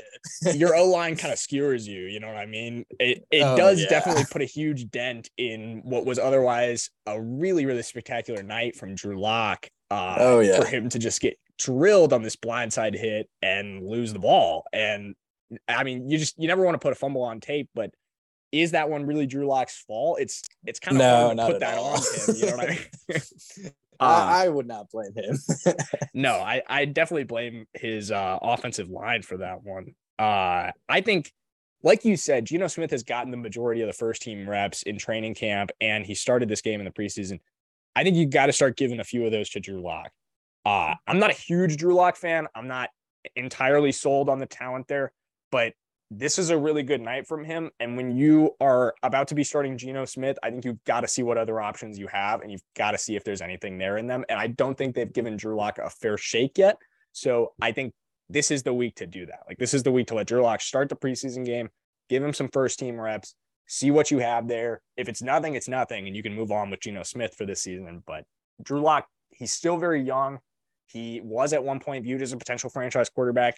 your 0.55 0.75
O 0.75 0.87
line 0.87 1.17
kind 1.19 1.33
of 1.33 1.39
skewers 1.39 1.87
you. 1.87 2.03
You 2.03 2.21
know 2.21 2.29
what 2.29 2.37
I 2.37 2.47
mean? 2.47 2.85
It 2.99 3.25
it 3.31 3.43
oh, 3.43 3.57
does 3.57 3.81
yeah. 3.81 3.89
definitely 3.89 4.25
put 4.31 4.43
a 4.43 4.47
huge 4.47 4.91
dent 4.91 5.31
in 5.37 5.83
what 5.85 6.05
was 6.05 6.19
otherwise 6.19 6.91
a 7.07 7.21
really 7.21 7.67
really 7.67 7.83
spectacular 7.83 8.43
night 8.43 8.77
from 8.77 8.95
Drew 8.95 9.21
Lock. 9.21 9.69
Uh, 9.91 10.17
oh 10.19 10.41
yeah, 10.41 10.59
for 10.59 10.67
him 10.67 10.89
to 10.89 10.99
just 10.99 11.21
get 11.21 11.39
drilled 11.59 12.13
on 12.13 12.23
this 12.23 12.37
blindside 12.37 12.95
hit 12.95 13.29
and 13.43 13.87
lose 13.87 14.13
the 14.13 14.19
ball, 14.19 14.65
and 14.73 15.15
I 15.69 15.85
mean, 15.85 16.11
you 16.11 16.19
just 16.19 16.39
you 16.39 16.49
never 16.49 16.65
want 16.65 16.75
to 16.75 16.79
put 16.79 16.93
a 16.93 16.97
fumble 16.97 17.23
on 17.23 17.41
tape, 17.41 17.69
but 17.75 17.91
is 18.55 18.71
that 18.71 18.89
one 18.89 19.05
really 19.05 19.27
Drew 19.27 19.47
Lock's 19.47 19.77
fault? 19.87 20.21
It's 20.21 20.43
it's 20.65 20.79
kind 20.79 20.97
of 20.97 21.01
no, 21.01 21.27
hard 21.27 21.37
to 21.37 21.47
put 21.47 21.61
that 21.61 21.79
all. 21.79 21.97
on 21.97 21.99
him. 21.99 22.37
You 22.37 22.47
know 22.47 22.57
what 22.57 22.71
I 22.71 22.79
mean? 23.59 23.73
I, 24.01 24.45
I, 24.45 24.49
would 24.49 24.67
not 24.67 24.91
blame 24.91 25.13
him. 25.15 25.39
no, 26.15 26.35
I, 26.35 26.63
I 26.67 26.85
definitely 26.85 27.25
blame 27.25 27.67
his 27.75 28.11
uh, 28.11 28.39
offensive 28.43 28.91
line 28.91 29.23
for 29.23 29.37
that 29.39 29.63
one. 29.63 29.95
Uh, 30.19 30.73
I 30.89 31.01
think, 31.01 31.33
like 31.83 32.05
you 32.05 32.17
said, 32.17 32.45
Geno 32.45 32.67
Smith 32.67 32.91
has 32.91 33.05
gotten 33.05 33.31
the 33.31 33.37
majority 33.37 33.83
of 33.83 33.87
the 33.87 33.93
first 33.93 34.23
team 34.23 34.49
reps 34.49 34.83
in 34.83 34.99
training 34.99 35.35
camp, 35.35 35.71
and 35.81 36.05
he 36.05 36.15
started 36.15 36.49
this 36.49 36.61
game 36.61 36.81
in 36.81 36.85
the 36.85 36.91
preseason. 36.91 37.39
I 37.95 38.03
think 38.03 38.17
you 38.17 38.27
got 38.27 38.47
to 38.47 38.53
start 38.53 38.77
giving 38.77 38.99
a 38.99 39.05
few 39.05 39.25
of 39.25 39.31
those 39.31 39.49
to 39.51 39.61
Drew 39.61 39.81
Lock. 39.81 40.11
Uh, 40.67 40.95
I'm 41.07 41.21
not 41.21 41.31
a 41.31 41.35
huge 41.35 41.77
Drew 41.77 41.95
Lock 41.95 42.17
fan. 42.17 42.49
I'm 42.55 42.67
not 42.67 42.91
entirely 43.37 43.93
sold 43.93 44.29
on 44.29 44.41
the 44.41 44.47
talent 44.47 44.89
there, 44.89 45.13
but 45.53 45.73
this 46.19 46.39
is 46.39 46.51
a 46.51 46.59
really 46.59 46.83
good 46.83 47.01
night 47.01 47.27
from 47.27 47.45
him. 47.45 47.71
And 47.81 47.97
when 47.97 48.17
you 48.17 48.53
are 48.61 48.95
about 49.03 49.29
to 49.29 49.35
be 49.35 49.45
starting 49.45 49.77
Geno 49.77 50.05
Smith, 50.05 50.39
I 50.43 50.51
think 50.51 50.65
you've 50.65 50.83
got 50.85 51.01
to 51.01 51.09
see 51.09 51.23
what 51.23 51.39
other 51.39 51.61
options 51.61 51.99
you 51.99 52.07
have 52.09 52.41
and 52.43 52.53
you've 52.53 52.63
got 52.77 52.93
to 52.93 52.99
see 52.99 53.17
if 53.17 53.25
there's 53.25 53.41
anything 53.41 53.79
there 53.79 53.97
in 53.97 54.07
them. 54.07 54.25
And 54.29 54.39
I 54.39 54.49
don't 54.49 54.77
think 54.77 54.95
they've 54.95 55.13
given 55.13 55.37
Drew 55.37 55.57
Lock 55.57 55.79
a 55.79 55.91
fair 55.91 56.17
shake 56.17 56.59
yet. 56.59 56.77
So 57.13 57.53
I 57.61 57.73
think 57.73 57.95
this 58.29 58.51
is 58.51 58.63
the 58.63 58.75
week 58.75 58.97
to 58.97 59.07
do 59.07 59.27
that. 59.27 59.41
Like 59.49 59.59
this 59.59 59.75
is 59.75 59.83
the 59.83 59.93
week 59.93 60.07
to 60.09 60.15
let 60.15 60.27
Drew 60.27 60.43
Lock 60.43 60.61
start 60.61 60.89
the 60.89 60.97
preseason 60.97 61.45
game, 61.45 61.69
give 62.09 62.23
him 62.23 62.33
some 62.33 62.49
first 62.49 62.79
team 62.79 63.01
reps, 63.01 63.35
see 63.67 63.91
what 63.91 64.11
you 64.11 64.19
have 64.19 64.47
there. 64.49 64.83
If 64.97 65.09
it's 65.09 65.23
nothing, 65.23 65.55
it's 65.55 65.69
nothing, 65.69 66.07
and 66.07 66.17
you 66.17 66.23
can 66.23 66.35
move 66.35 66.53
on 66.53 66.71
with 66.71 66.81
Geno 66.81 67.03
Smith 67.03 67.35
for 67.37 67.47
this 67.47 67.63
season. 67.63 68.03
But 68.07 68.25
Drew 68.63 68.81
Lock, 68.81 69.07
he's 69.31 69.53
still 69.53 69.77
very 69.77 70.03
young. 70.03 70.39
He 70.87 71.21
was 71.25 71.53
at 71.53 71.65
one 71.65 71.81
point 71.81 72.05
viewed 72.05 72.23
as 72.23 72.33
a 72.33 72.37
potential 72.37 72.71
franchise 72.71 73.09
quarterback. 73.09 73.57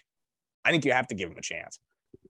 I 0.64 0.70
think 0.70 0.84
you 0.84 0.92
have 0.92 1.08
to 1.08 1.14
give 1.14 1.30
him 1.30 1.36
a 1.38 1.42
chance. 1.42 1.78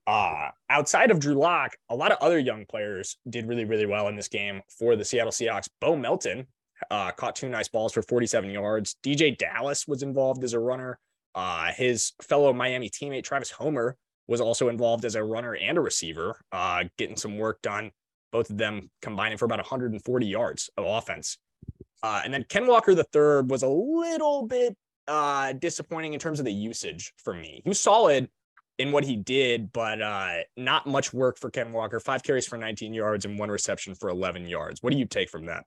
Uh, 0.07 0.51
outside 0.71 1.11
of 1.11 1.19
Drew 1.19 1.35
Lock, 1.35 1.77
a 1.89 1.97
lot 1.97 2.13
of 2.13 2.19
other 2.21 2.39
young 2.39 2.65
players 2.67 3.17
did 3.29 3.47
really, 3.47 3.65
really 3.65 3.87
well 3.87 4.09
in 4.09 4.17
this 4.17 4.29
game 4.29 4.63
for 4.79 4.95
the 4.95 5.05
Seattle 5.05 5.33
Seahawks. 5.33 5.69
Bo 5.81 5.97
Melton 5.97 6.47
uh, 6.91 7.11
caught 7.13 7.37
two 7.37 7.49
nice 7.49 7.69
balls 7.69 7.93
for 7.93 8.03
47 8.03 8.51
yards. 8.51 8.97
DJ 9.03 9.37
Dallas 9.37 9.87
was 9.89 10.03
involved 10.03 10.45
as 10.45 10.53
a 10.53 10.61
runner. 10.61 10.99
Uh, 11.35 11.73
his 11.73 12.13
fellow 12.23 12.53
Miami 12.53 12.89
teammate 12.89 13.25
Travis 13.25 13.51
Homer 13.51 13.97
was 14.29 14.41
also 14.41 14.69
involved 14.69 15.05
as 15.05 15.15
a 15.15 15.25
runner 15.25 15.55
and 15.55 15.79
a 15.79 15.81
receiver, 15.81 16.41
uh, 16.53 16.85
getting 16.99 17.17
some 17.17 17.39
work 17.39 17.61
done. 17.63 17.91
Both 18.33 18.51
of 18.51 18.59
them 18.59 18.91
combining 19.03 19.39
for 19.39 19.45
about 19.45 19.59
140 19.59 20.27
yards 20.27 20.71
of 20.77 20.85
offense. 20.85 21.39
Uh, 22.03 22.23
and 22.25 22.33
then 22.33 22.45
Ken 22.49 22.67
Walker 22.67 22.93
III 22.93 23.47
was 23.47 23.63
a 23.63 23.69
little 23.69 24.47
bit 24.47 24.77
uh, 25.09 25.53
disappointing 25.53 26.13
in 26.15 26.21
terms 26.21 26.39
of 26.39 26.45
the 26.45 26.53
usage 26.53 27.13
for 27.23 27.35
me. 27.35 27.61
He 27.65 27.69
was 27.69 27.81
solid, 27.81 28.29
in 28.79 28.93
what 28.93 29.05
he 29.05 29.17
did, 29.17 29.73
but 29.73 30.03
uh, 30.03 30.39
not 30.57 30.87
much 30.87 31.13
work 31.13 31.39
for 31.39 31.51
Ken 31.51 31.73
Walker. 31.73 31.99
Five 32.01 32.23
carries 32.23 32.47
for 32.47 32.59
19 32.59 32.93
yards 32.93 33.25
and 33.25 33.39
one 33.39 33.51
reception 33.51 33.95
for 33.95 34.09
11 34.09 34.47
yards. 34.47 34.83
What 34.83 34.93
do 34.93 34.99
you 34.99 35.07
take 35.07 35.31
from 35.31 35.47
that? 35.47 35.65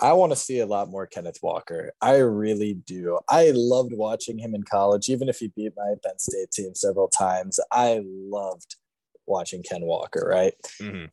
I 0.00 0.14
want 0.14 0.32
to 0.32 0.36
see 0.36 0.60
a 0.60 0.66
lot 0.66 0.88
more 0.88 1.06
Kenneth 1.06 1.38
Walker. 1.42 1.92
I 2.00 2.16
really 2.16 2.74
do. 2.86 3.18
I 3.28 3.52
loved 3.54 3.92
watching 3.92 4.38
him 4.38 4.54
in 4.54 4.62
college, 4.62 5.10
even 5.10 5.28
if 5.28 5.38
he 5.38 5.52
beat 5.54 5.72
my 5.76 5.94
Penn 6.02 6.18
State 6.18 6.50
team 6.52 6.74
several 6.74 7.08
times. 7.08 7.60
I 7.70 8.02
loved 8.04 8.76
watching 9.26 9.62
Ken 9.62 9.82
Walker, 9.82 10.26
right? 10.26 10.54
Mm-hmm. 10.80 11.06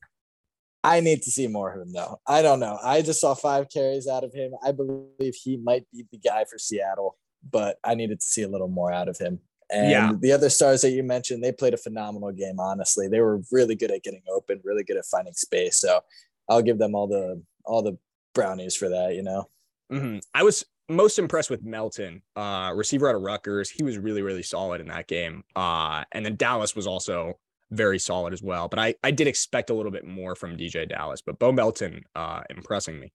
I 0.85 1.01
need 1.01 1.21
to 1.23 1.31
see 1.31 1.47
more 1.47 1.73
of 1.73 1.81
him, 1.81 1.91
though. 1.91 2.21
I 2.25 2.41
don't 2.41 2.61
know. 2.61 2.79
I 2.81 3.01
just 3.01 3.19
saw 3.19 3.33
five 3.33 3.67
carries 3.69 4.07
out 4.07 4.23
of 4.23 4.33
him. 4.33 4.53
I 4.63 4.71
believe 4.71 5.35
he 5.35 5.57
might 5.57 5.83
be 5.91 6.05
the 6.09 6.17
guy 6.17 6.45
for 6.49 6.57
Seattle, 6.57 7.17
but 7.49 7.77
I 7.83 7.93
needed 7.95 8.21
to 8.21 8.25
see 8.25 8.43
a 8.43 8.47
little 8.47 8.69
more 8.69 8.91
out 8.91 9.09
of 9.09 9.17
him. 9.17 9.39
And 9.69 9.91
yeah. 9.91 10.13
the 10.19 10.31
other 10.31 10.49
stars 10.49 10.81
that 10.81 10.91
you 10.91 11.03
mentioned, 11.03 11.43
they 11.43 11.51
played 11.51 11.73
a 11.73 11.77
phenomenal 11.77 12.31
game. 12.31 12.59
Honestly, 12.59 13.07
they 13.07 13.19
were 13.19 13.41
really 13.51 13.75
good 13.75 13.91
at 13.91 14.03
getting 14.03 14.21
open, 14.33 14.61
really 14.63 14.83
good 14.83 14.97
at 14.97 15.05
finding 15.05 15.33
space. 15.33 15.79
So 15.79 16.01
I'll 16.49 16.61
give 16.61 16.77
them 16.77 16.95
all 16.95 17.07
the 17.07 17.41
all 17.65 17.81
the 17.81 17.97
brownies 18.33 18.75
for 18.75 18.89
that. 18.89 19.15
You 19.15 19.23
know, 19.23 19.49
mm-hmm. 19.91 20.19
I 20.33 20.43
was 20.43 20.65
most 20.89 21.19
impressed 21.19 21.49
with 21.49 21.63
Melton, 21.63 22.21
uh, 22.37 22.71
receiver 22.73 23.09
out 23.09 23.15
of 23.15 23.21
Rutgers. 23.21 23.69
He 23.69 23.83
was 23.83 23.97
really 23.97 24.21
really 24.21 24.43
solid 24.43 24.79
in 24.79 24.87
that 24.87 25.07
game. 25.07 25.43
Uh, 25.55 26.05
and 26.13 26.25
then 26.25 26.37
Dallas 26.37 26.75
was 26.75 26.87
also 26.87 27.37
very 27.71 27.99
solid 27.99 28.31
as 28.31 28.41
well. 28.41 28.69
But 28.69 28.79
I 28.79 28.95
I 29.03 29.11
did 29.11 29.27
expect 29.27 29.69
a 29.69 29.73
little 29.73 29.91
bit 29.91 30.05
more 30.05 30.35
from 30.35 30.55
DJ 30.55 30.87
Dallas, 30.87 31.21
but 31.21 31.39
Bo 31.39 31.51
Melton 31.51 32.03
uh, 32.15 32.43
impressing 32.49 32.99
me. 32.99 33.11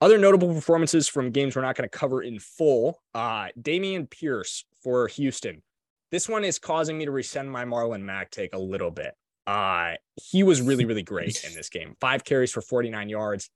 Other 0.00 0.18
notable 0.18 0.52
performances 0.52 1.08
from 1.08 1.30
games 1.30 1.56
we're 1.56 1.62
not 1.62 1.74
going 1.74 1.88
to 1.88 1.98
cover 1.98 2.22
in 2.22 2.38
full. 2.38 3.02
Uh, 3.14 3.48
Dameon 3.58 4.08
Pierce 4.10 4.66
for 4.82 5.08
Houston 5.08 5.62
this 6.10 6.28
one 6.28 6.44
is 6.44 6.58
causing 6.58 6.98
me 6.98 7.04
to 7.04 7.10
resend 7.10 7.48
my 7.48 7.64
Marlon 7.64 8.02
Mack 8.02 8.30
take 8.30 8.54
a 8.54 8.58
little 8.58 8.90
bit. 8.90 9.14
Uh, 9.46 9.94
he 10.16 10.42
was 10.42 10.60
really, 10.60 10.84
really 10.84 11.02
great 11.02 11.44
in 11.44 11.54
this 11.54 11.68
game. 11.68 11.94
Five 12.00 12.24
carries 12.24 12.52
for 12.52 12.60
49 12.60 13.08
yards. 13.08 13.50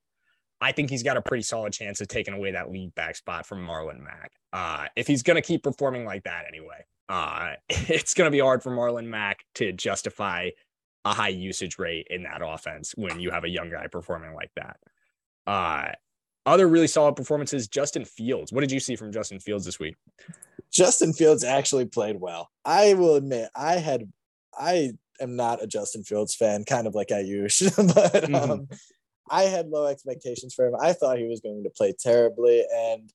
I 0.61 0.73
think 0.73 0.91
he's 0.91 1.03
got 1.03 1.17
a 1.17 1.23
pretty 1.23 1.43
solid 1.43 1.73
chance 1.73 2.01
of 2.01 2.09
taking 2.09 2.35
away 2.35 2.53
that 2.53 2.71
lead 2.71 2.95
back 2.95 3.17
spot 3.17 3.47
from 3.47 3.67
Marlon 3.67 4.01
Mack. 4.01 4.33
Uh, 4.53 4.87
if 4.95 5.07
he's 5.07 5.23
going 5.23 5.37
to 5.37 5.43
keep 5.43 5.63
performing 5.63 6.05
like 6.05 6.25
that 6.25 6.45
anyway, 6.47 6.85
uh, 7.09 7.55
it's 7.69 8.15
going 8.15 8.27
to 8.27 8.31
be 8.31 8.41
hard 8.41 8.63
for 8.63 8.71
Marlon 8.71 9.07
Mack 9.07 9.45
to 9.57 9.73
justify 9.73 10.51
a 11.05 11.15
high 11.15 11.29
usage 11.29 11.79
rate 11.79 12.07
in 12.11 12.25
that 12.25 12.43
offense 12.45 12.93
when 12.97 13.21
you 13.21 13.31
have 13.31 13.45
a 13.45 13.49
young 13.49 13.71
guy 13.71 13.87
performing 13.87 14.35
like 14.35 14.51
that. 14.57 14.77
Uh, 15.47 15.93
other 16.45 16.69
really 16.69 16.87
solid 16.87 17.17
performances, 17.17 17.69
Justin 17.69 18.05
Fields. 18.05 18.53
What 18.53 18.61
did 18.61 18.71
you 18.73 18.81
see 18.81 18.97
from 18.97 19.13
Justin 19.13 19.41
Fields 19.41 19.65
this 19.65 19.79
week? 19.79 19.97
Justin 20.73 21.13
Fields 21.13 21.45
actually 21.45 21.87
played 21.87 22.21
well. 22.21 22.51
I 22.65 22.95
will 22.95 23.17
admit, 23.17 23.49
I 23.57 23.75
had, 23.75 24.11
I 24.59 24.93
am 25.21 25.37
not 25.37 25.63
a 25.63 25.67
Justin 25.67 26.05
Fields 26.05 26.35
fan, 26.35 26.65
kind 26.65 26.87
of 26.87 26.95
like 26.95 27.11
I 27.11 27.23
Ayush, 27.23 27.75
but 27.95 28.25
mm-hmm. 28.25 28.35
um, 28.35 28.69
I 29.31 29.45
had 29.45 29.69
low 29.69 29.87
expectations 29.87 30.55
for 30.55 30.67
him. 30.67 30.75
I 30.81 30.93
thought 30.93 31.19
he 31.19 31.27
was 31.27 31.41
going 31.41 31.65
to 31.65 31.71
play 31.71 31.95
terribly, 31.99 32.65
and 32.73 33.13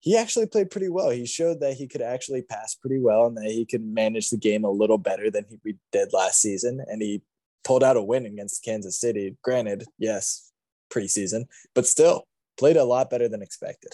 he 0.00 0.16
actually 0.16 0.46
played 0.46 0.70
pretty 0.70 0.88
well. 0.88 1.10
He 1.10 1.26
showed 1.26 1.60
that 1.60 1.74
he 1.74 1.88
could 1.88 2.02
actually 2.02 2.42
pass 2.42 2.74
pretty 2.74 3.00
well 3.00 3.26
and 3.26 3.36
that 3.36 3.46
he 3.50 3.66
could 3.66 3.82
manage 3.84 4.30
the 4.30 4.36
game 4.36 4.64
a 4.64 4.70
little 4.70 4.98
better 4.98 5.30
than 5.30 5.46
he 5.48 5.58
we 5.64 5.76
did 5.90 6.12
last 6.12 6.40
season. 6.40 6.80
And 6.86 7.02
he 7.02 7.22
pulled 7.64 7.82
out 7.82 7.96
a 7.96 8.02
win 8.02 8.24
against 8.24 8.64
Kansas 8.64 9.00
City. 9.00 9.36
Granted, 9.42 9.84
yes, 9.98 10.52
preseason, 10.94 11.46
but 11.74 11.86
still, 11.86 12.28
played 12.56 12.76
a 12.76 12.84
lot 12.84 13.10
better 13.10 13.28
than 13.28 13.42
expected. 13.42 13.92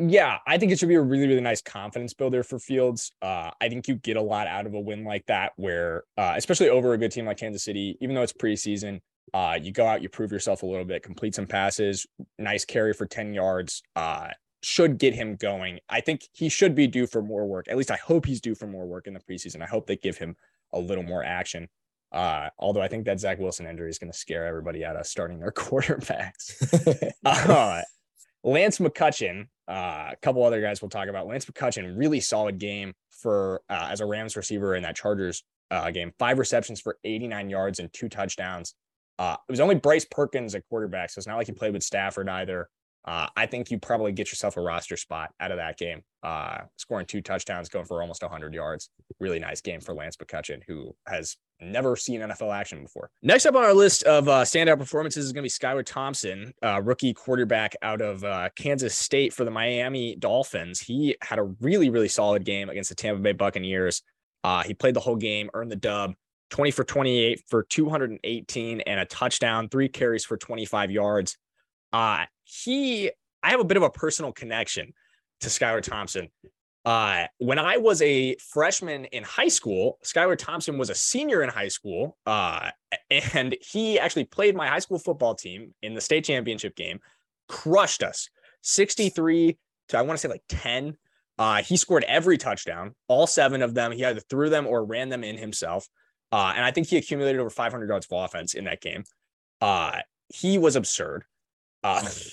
Yeah, 0.00 0.38
I 0.46 0.56
think 0.56 0.72
it 0.72 0.78
should 0.78 0.88
be 0.88 0.94
a 0.94 1.02
really, 1.02 1.26
really 1.26 1.40
nice 1.42 1.60
confidence 1.60 2.14
builder 2.14 2.42
for 2.42 2.58
Fields. 2.58 3.12
Uh, 3.20 3.50
I 3.60 3.68
think 3.68 3.86
you 3.86 3.96
get 3.96 4.16
a 4.16 4.22
lot 4.22 4.46
out 4.46 4.64
of 4.64 4.72
a 4.72 4.80
win 4.80 5.04
like 5.04 5.26
that, 5.26 5.52
where 5.56 6.04
uh, 6.16 6.34
especially 6.36 6.70
over 6.70 6.94
a 6.94 6.98
good 6.98 7.12
team 7.12 7.26
like 7.26 7.36
Kansas 7.36 7.64
City, 7.64 7.98
even 8.00 8.14
though 8.14 8.22
it's 8.22 8.32
preseason, 8.32 9.00
uh, 9.34 9.58
you 9.60 9.72
go 9.72 9.86
out, 9.86 10.02
you 10.02 10.08
prove 10.08 10.32
yourself 10.32 10.62
a 10.62 10.66
little 10.66 10.86
bit, 10.86 11.02
complete 11.02 11.34
some 11.34 11.46
passes, 11.46 12.06
nice 12.38 12.64
carry 12.64 12.94
for 12.94 13.04
10 13.04 13.34
yards, 13.34 13.82
uh, 13.94 14.28
should 14.62 14.98
get 14.98 15.14
him 15.14 15.36
going. 15.36 15.80
I 15.88 16.00
think 16.00 16.28
he 16.32 16.48
should 16.48 16.74
be 16.74 16.86
due 16.86 17.06
for 17.06 17.20
more 17.20 17.46
work. 17.46 17.66
At 17.68 17.76
least 17.76 17.90
I 17.90 17.96
hope 17.96 18.24
he's 18.24 18.40
due 18.40 18.54
for 18.54 18.66
more 18.66 18.86
work 18.86 19.06
in 19.06 19.14
the 19.14 19.20
preseason. 19.20 19.62
I 19.62 19.66
hope 19.66 19.86
they 19.86 19.96
give 19.96 20.16
him 20.16 20.36
a 20.72 20.78
little 20.78 21.04
more 21.04 21.22
action. 21.22 21.68
Uh, 22.12 22.48
although 22.58 22.82
I 22.82 22.88
think 22.88 23.04
that 23.04 23.20
Zach 23.20 23.38
Wilson 23.38 23.66
injury 23.66 23.88
is 23.88 23.98
going 23.98 24.10
to 24.10 24.18
scare 24.18 24.46
everybody 24.46 24.84
out 24.84 24.96
of 24.96 25.06
starting 25.06 25.38
their 25.38 25.52
quarterbacks. 25.56 27.12
uh, 27.24 27.82
Lance 28.42 28.78
McCutcheon, 28.78 29.46
uh, 29.68 30.10
a 30.12 30.16
couple 30.22 30.44
other 30.44 30.60
guys 30.60 30.80
we'll 30.80 30.88
talk 30.88 31.08
about. 31.08 31.26
Lance 31.26 31.44
McCutcheon, 31.44 31.96
really 31.96 32.20
solid 32.20 32.58
game 32.58 32.94
for 33.10 33.60
uh, 33.68 33.88
as 33.90 34.00
a 34.00 34.06
Rams 34.06 34.36
receiver 34.36 34.74
in 34.74 34.82
that 34.82 34.96
Chargers 34.96 35.44
uh, 35.70 35.90
game. 35.90 36.12
Five 36.18 36.38
receptions 36.38 36.80
for 36.80 36.98
89 37.04 37.50
yards 37.50 37.78
and 37.78 37.92
two 37.92 38.08
touchdowns. 38.08 38.74
Uh, 39.18 39.36
it 39.48 39.52
was 39.52 39.60
only 39.60 39.74
Bryce 39.74 40.06
Perkins 40.10 40.54
at 40.54 40.66
quarterback, 40.68 41.10
so 41.10 41.18
it's 41.18 41.26
not 41.26 41.36
like 41.36 41.46
he 41.46 41.52
played 41.52 41.74
with 41.74 41.82
Stafford 41.82 42.28
either. 42.28 42.68
Uh, 43.04 43.26
I 43.34 43.46
think 43.46 43.70
you 43.70 43.78
probably 43.78 44.12
get 44.12 44.30
yourself 44.30 44.56
a 44.56 44.60
roster 44.60 44.96
spot 44.96 45.30
out 45.40 45.50
of 45.50 45.56
that 45.56 45.78
game. 45.78 46.02
Uh, 46.22 46.58
scoring 46.76 47.06
two 47.06 47.22
touchdowns, 47.22 47.68
going 47.68 47.86
for 47.86 48.02
almost 48.02 48.22
100 48.22 48.52
yards. 48.52 48.90
Really 49.18 49.38
nice 49.38 49.60
game 49.60 49.80
for 49.80 49.94
Lance 49.94 50.16
McCutcheon, 50.16 50.60
who 50.66 50.94
has 51.06 51.36
never 51.60 51.96
seen 51.96 52.20
NFL 52.20 52.54
action 52.54 52.82
before. 52.82 53.10
Next 53.22 53.46
up 53.46 53.54
on 53.54 53.64
our 53.64 53.72
list 53.72 54.02
of 54.02 54.28
uh, 54.28 54.42
standout 54.42 54.78
performances 54.78 55.24
is 55.24 55.32
going 55.32 55.42
to 55.42 55.46
be 55.46 55.48
Skylar 55.48 55.84
Thompson, 55.84 56.52
uh, 56.62 56.82
rookie 56.82 57.14
quarterback 57.14 57.74
out 57.82 58.02
of 58.02 58.22
uh, 58.22 58.50
Kansas 58.54 58.94
State 58.94 59.32
for 59.32 59.44
the 59.44 59.50
Miami 59.50 60.16
Dolphins. 60.16 60.80
He 60.80 61.16
had 61.22 61.38
a 61.38 61.44
really, 61.60 61.88
really 61.88 62.08
solid 62.08 62.44
game 62.44 62.68
against 62.68 62.90
the 62.90 62.94
Tampa 62.94 63.22
Bay 63.22 63.32
Buccaneers. 63.32 64.02
Uh, 64.44 64.62
he 64.62 64.74
played 64.74 64.94
the 64.94 65.00
whole 65.00 65.16
game, 65.16 65.50
earned 65.54 65.70
the 65.70 65.76
dub. 65.76 66.14
20 66.50 66.72
for 66.72 66.84
28 66.84 67.42
for 67.48 67.62
218 67.62 68.80
and 68.80 69.00
a 69.00 69.04
touchdown, 69.04 69.68
three 69.68 69.88
carries 69.88 70.24
for 70.24 70.36
25 70.36 70.90
yards. 70.90 71.38
He, 72.50 73.10
I 73.42 73.50
have 73.50 73.60
a 73.60 73.64
bit 73.64 73.76
of 73.76 73.82
a 73.82 73.90
personal 73.90 74.32
connection 74.32 74.92
to 75.40 75.48
Skylar 75.48 75.82
Thompson. 75.82 76.28
Uh, 76.84 77.26
when 77.38 77.58
I 77.58 77.76
was 77.76 78.00
a 78.00 78.36
freshman 78.36 79.04
in 79.06 79.22
high 79.22 79.48
school, 79.48 79.98
Skylar 80.04 80.36
Thompson 80.36 80.78
was 80.78 80.90
a 80.90 80.94
senior 80.94 81.42
in 81.42 81.48
high 81.48 81.68
school. 81.68 82.16
Uh, 82.26 82.70
and 83.34 83.56
he 83.60 83.98
actually 83.98 84.24
played 84.24 84.56
my 84.56 84.66
high 84.66 84.78
school 84.78 84.98
football 84.98 85.34
team 85.34 85.74
in 85.82 85.94
the 85.94 86.00
state 86.00 86.24
championship 86.24 86.74
game, 86.74 87.00
crushed 87.48 88.02
us 88.02 88.28
63 88.62 89.58
to, 89.88 89.98
I 89.98 90.02
want 90.02 90.18
to 90.18 90.18
say 90.18 90.28
like 90.28 90.44
10. 90.48 90.96
Uh, 91.38 91.62
he 91.62 91.76
scored 91.76 92.04
every 92.04 92.36
touchdown, 92.36 92.94
all 93.08 93.26
seven 93.26 93.62
of 93.62 93.74
them. 93.74 93.92
He 93.92 94.04
either 94.04 94.20
threw 94.20 94.50
them 94.50 94.66
or 94.66 94.84
ran 94.84 95.08
them 95.08 95.24
in 95.24 95.38
himself. 95.38 95.88
Uh, 96.32 96.52
and 96.54 96.64
I 96.64 96.70
think 96.70 96.86
he 96.86 96.96
accumulated 96.96 97.40
over 97.40 97.50
500 97.50 97.88
yards 97.88 98.06
of 98.10 98.24
offense 98.24 98.54
in 98.54 98.64
that 98.64 98.80
game. 98.80 99.04
Uh, 99.60 100.00
he 100.28 100.58
was 100.58 100.76
absurd. 100.76 101.24
Uh, 101.82 102.02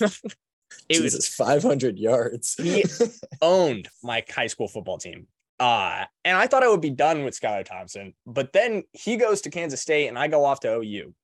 it 0.88 1.00
Jesus, 1.00 1.14
was 1.14 1.28
500 1.28 1.98
yards. 1.98 2.54
he 2.54 2.84
owned 3.42 3.88
my 4.02 4.24
high 4.28 4.46
school 4.46 4.68
football 4.68 4.98
team. 4.98 5.26
Uh, 5.60 6.04
and 6.24 6.36
I 6.36 6.46
thought 6.46 6.62
I 6.62 6.68
would 6.68 6.80
be 6.80 6.90
done 6.90 7.24
with 7.24 7.38
Skylar 7.38 7.64
Thompson, 7.64 8.14
but 8.26 8.52
then 8.52 8.84
he 8.92 9.16
goes 9.16 9.40
to 9.42 9.50
Kansas 9.50 9.82
State 9.82 10.06
and 10.06 10.18
I 10.18 10.28
go 10.28 10.44
off 10.44 10.60
to 10.60 10.76
OU. 10.76 11.14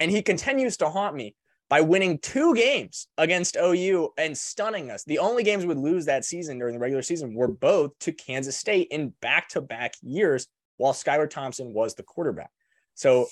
And 0.00 0.10
he 0.10 0.22
continues 0.22 0.76
to 0.78 0.90
haunt 0.90 1.14
me 1.14 1.36
by 1.68 1.80
winning 1.80 2.18
two 2.18 2.54
games 2.54 3.08
against 3.18 3.56
OU 3.56 4.10
and 4.18 4.36
stunning 4.36 4.90
us. 4.90 5.04
The 5.04 5.18
only 5.18 5.42
games 5.42 5.64
we 5.64 5.68
would 5.68 5.78
lose 5.78 6.06
that 6.06 6.24
season 6.24 6.58
during 6.58 6.74
the 6.74 6.80
regular 6.80 7.02
season 7.02 7.34
were 7.34 7.48
both 7.48 7.98
to 8.00 8.12
Kansas 8.12 8.56
State 8.56 8.88
in 8.90 9.10
back 9.20 9.48
to 9.50 9.60
back 9.60 9.94
years 10.02 10.48
while 10.76 10.92
Skylar 10.92 11.28
Thompson 11.28 11.72
was 11.72 11.94
the 11.94 12.02
quarterback. 12.02 12.50
So, 12.94 13.26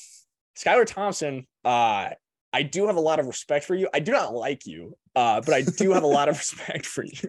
Skylar 0.57 0.87
Thompson, 0.87 1.47
uh, 1.65 2.11
I 2.55 2.63
do 2.63 2.87
have 2.87 2.95
a 2.95 3.01
lot 3.01 3.19
of 3.19 3.27
respect 3.27 3.65
for 3.65 3.75
you. 3.75 3.89
I 3.93 3.99
do 3.99 4.13
not 4.13 4.33
like 4.33 4.65
you, 4.65 4.97
uh, 5.17 5.41
but 5.41 5.53
I 5.53 5.63
do 5.63 5.91
have 5.91 6.05
a 6.05 6.07
lot 6.07 6.29
of 6.29 6.37
respect 6.39 6.87
for 6.87 7.05
you. 7.05 7.29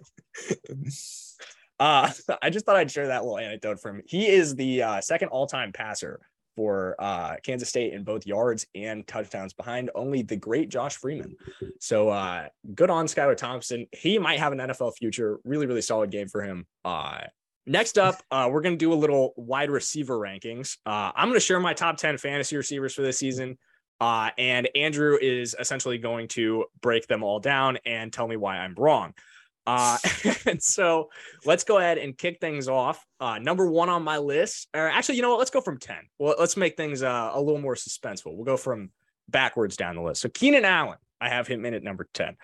uh, 1.80 2.12
I 2.44 2.50
just 2.52 2.68
thought 2.68 2.76
I'd 2.76 2.92
share 2.92 3.08
that 3.08 3.24
little 3.24 3.40
anecdote 3.40 3.82
from 3.82 3.98
him. 3.98 4.04
He 4.06 4.28
is 4.28 4.56
the 4.56 4.84
uh, 4.84 5.02
second 5.02 5.30
all-time 5.30 5.72
passer 5.74 6.20
for 6.56 6.96
uh, 7.00 7.38
Kansas 7.44 7.70
State 7.70 7.94
in 7.94 8.04
both 8.04 8.28
yards 8.28 8.68
and 8.76 9.06
touchdowns, 9.08 9.52
behind 9.54 9.90
only 9.96 10.22
the 10.22 10.36
great 10.36 10.70
Josh 10.70 10.96
Freeman. 10.96 11.36
So 11.80 12.10
uh, 12.10 12.48
good 12.76 12.92
on 12.92 13.08
Skylar 13.08 13.36
Thompson. 13.36 13.88
He 13.92 14.20
might 14.20 14.38
have 14.38 14.54
an 14.54 14.60
NFL 14.60 14.94
future. 14.96 15.40
Really, 15.44 15.66
really 15.66 15.82
solid 15.82 16.12
game 16.12 16.28
for 16.28 16.44
him. 16.44 16.68
Uh, 16.86 17.22
next 17.66 17.98
up, 17.98 18.22
uh, 18.30 18.48
we're 18.52 18.62
going 18.62 18.76
to 18.76 18.80
do 18.80 18.94
a 18.94 18.96
little 18.96 19.34
wide 19.38 19.72
receiver 19.72 20.20
rankings. 20.20 20.78
Uh, 20.86 21.12
I'm 21.16 21.30
going 21.30 21.40
to 21.40 21.46
share 21.46 21.60
my 21.60 21.74
top 21.74 21.98
10 21.98 22.20
fantasy 22.20 22.56
receivers 22.56 22.94
for 22.94 23.02
this 23.02 23.18
season. 23.18 23.58
Uh, 24.00 24.32
and 24.38 24.68
Andrew 24.76 25.18
is 25.20 25.56
essentially 25.58 25.98
going 25.98 26.28
to 26.30 26.66
break 26.82 27.08
them 27.08 27.24
all 27.24 27.40
down 27.40 27.78
and 27.86 28.12
tell 28.12 28.28
me 28.28 28.36
why 28.36 28.58
I'm 28.58 28.76
wrong. 28.76 29.14
Uh, 29.66 29.98
and 30.46 30.62
so 30.62 31.10
let's 31.46 31.64
go 31.64 31.78
ahead 31.78 31.98
and 31.98 32.18
kick 32.18 32.40
things 32.40 32.68
off. 32.68 33.04
Uh, 33.20 33.40
number 33.40 33.70
one 33.70 33.90
on 33.90 34.04
my 34.04 34.18
list, 34.18 34.68
or 34.74 34.90
actually, 34.90 35.16
you 35.16 35.22
know 35.22 35.30
what? 35.30 35.40
Let's 35.40 35.52
go 35.52 35.62
from 35.62 35.80
10. 35.80 35.96
Well, 36.20 36.36
let's 36.38 36.58
make 36.58 36.78
things 36.78 37.04
uh, 37.04 37.32
a 37.34 37.42
little 37.42 37.62
more 37.62 37.76
suspenseful. 37.76 38.36
We'll 38.36 38.46
go 38.46 38.58
from 38.58 38.92
backwards 39.28 39.76
down 39.78 39.96
the 39.96 40.02
list. 40.02 40.22
So 40.22 40.30
Keenan 40.30 40.66
Allen, 40.66 40.98
I 41.20 41.30
have 41.30 41.48
him 41.48 41.66
in 41.66 41.74
at 41.74 41.84
number 41.84 42.08
10. 42.14 42.36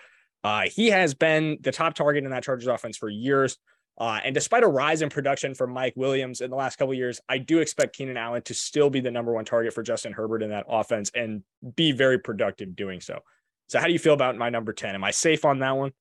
Uh, 0.44 0.62
he 0.74 0.88
has 0.88 1.14
been 1.14 1.58
the 1.60 1.70
top 1.70 1.94
target 1.94 2.24
in 2.24 2.30
that 2.30 2.42
Chargers 2.42 2.66
offense 2.66 2.96
for 2.96 3.08
years. 3.08 3.58
Uh, 3.98 4.20
and 4.24 4.34
despite 4.34 4.62
a 4.62 4.68
rise 4.68 5.02
in 5.02 5.10
production 5.10 5.54
from 5.54 5.70
Mike 5.70 5.92
Williams 5.96 6.40
in 6.40 6.50
the 6.50 6.56
last 6.56 6.76
couple 6.76 6.94
years, 6.94 7.20
I 7.28 7.38
do 7.38 7.58
expect 7.58 7.94
Keenan 7.94 8.16
Allen 8.16 8.42
to 8.42 8.54
still 8.54 8.90
be 8.90 9.00
the 9.00 9.10
number 9.10 9.32
one 9.32 9.44
target 9.44 9.74
for 9.74 9.82
Justin 9.82 10.12
Herbert 10.12 10.42
in 10.42 10.50
that 10.50 10.64
offense 10.68 11.10
and 11.14 11.42
be 11.76 11.92
very 11.92 12.18
productive 12.18 12.74
doing 12.74 13.00
so. 13.00 13.20
So, 13.68 13.78
how 13.78 13.86
do 13.86 13.92
you 13.92 13.98
feel 13.98 14.14
about 14.14 14.36
my 14.36 14.50
number 14.50 14.72
10? 14.72 14.94
Am 14.94 15.04
I 15.04 15.10
safe 15.10 15.44
on 15.44 15.58
that 15.60 15.76
one? 15.76 15.92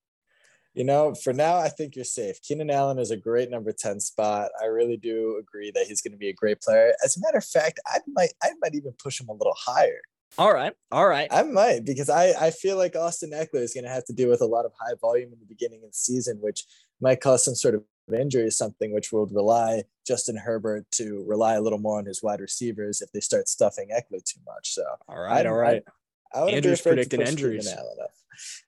You 0.73 0.85
know, 0.85 1.13
for 1.13 1.33
now, 1.33 1.57
I 1.57 1.67
think 1.67 1.97
you're 1.97 2.05
safe. 2.05 2.41
Keenan 2.41 2.69
Allen 2.69 2.97
is 2.97 3.11
a 3.11 3.17
great 3.17 3.49
number 3.49 3.73
10 3.73 3.99
spot. 3.99 4.51
I 4.61 4.65
really 4.67 4.95
do 4.95 5.37
agree 5.37 5.69
that 5.71 5.85
he's 5.85 6.01
going 6.01 6.13
to 6.13 6.17
be 6.17 6.29
a 6.29 6.33
great 6.33 6.61
player. 6.61 6.93
As 7.03 7.17
a 7.17 7.19
matter 7.19 7.39
of 7.39 7.45
fact, 7.45 7.81
I 7.85 7.99
might 8.07 8.31
I 8.41 8.51
might 8.61 8.73
even 8.73 8.93
push 8.93 9.19
him 9.19 9.27
a 9.27 9.33
little 9.33 9.55
higher. 9.57 9.99
All 10.37 10.53
right. 10.53 10.73
All 10.91 11.07
right. 11.07 11.27
I 11.29 11.43
might 11.43 11.83
because 11.85 12.09
I, 12.09 12.31
I 12.39 12.51
feel 12.51 12.77
like 12.77 12.95
Austin 12.95 13.31
Ekeler 13.31 13.61
is 13.61 13.73
going 13.73 13.83
to 13.83 13.89
have 13.89 14.05
to 14.05 14.13
deal 14.13 14.29
with 14.29 14.39
a 14.39 14.45
lot 14.45 14.63
of 14.63 14.71
high 14.79 14.93
volume 15.01 15.33
in 15.33 15.39
the 15.39 15.45
beginning 15.45 15.81
of 15.83 15.91
the 15.91 15.97
season, 15.97 16.37
which 16.39 16.63
might 17.01 17.21
cause 17.21 17.43
some 17.43 17.55
sort 17.55 17.75
of 17.75 17.83
injury, 18.13 18.43
or 18.43 18.51
something 18.51 18.93
which 18.93 19.11
would 19.11 19.33
rely 19.33 19.83
Justin 20.05 20.37
Herbert 20.37 20.85
to 20.93 21.23
rely 21.27 21.55
a 21.55 21.61
little 21.61 21.79
more 21.79 21.99
on 21.99 22.05
his 22.05 22.21
wide 22.21 22.41
receivers 22.41 23.01
if 23.01 23.11
they 23.11 23.19
start 23.19 23.47
stuffing 23.47 23.89
Ekeler 23.89 24.23
too 24.23 24.39
much. 24.45 24.73
So, 24.73 24.83
all 25.07 25.19
right. 25.19 25.45
I, 25.45 25.49
all 25.49 25.55
right. 25.55 25.83
I, 26.33 26.39
I 26.39 26.49
Andrew's 26.51 26.81
predicted 26.81 27.21
injuries. 27.21 27.67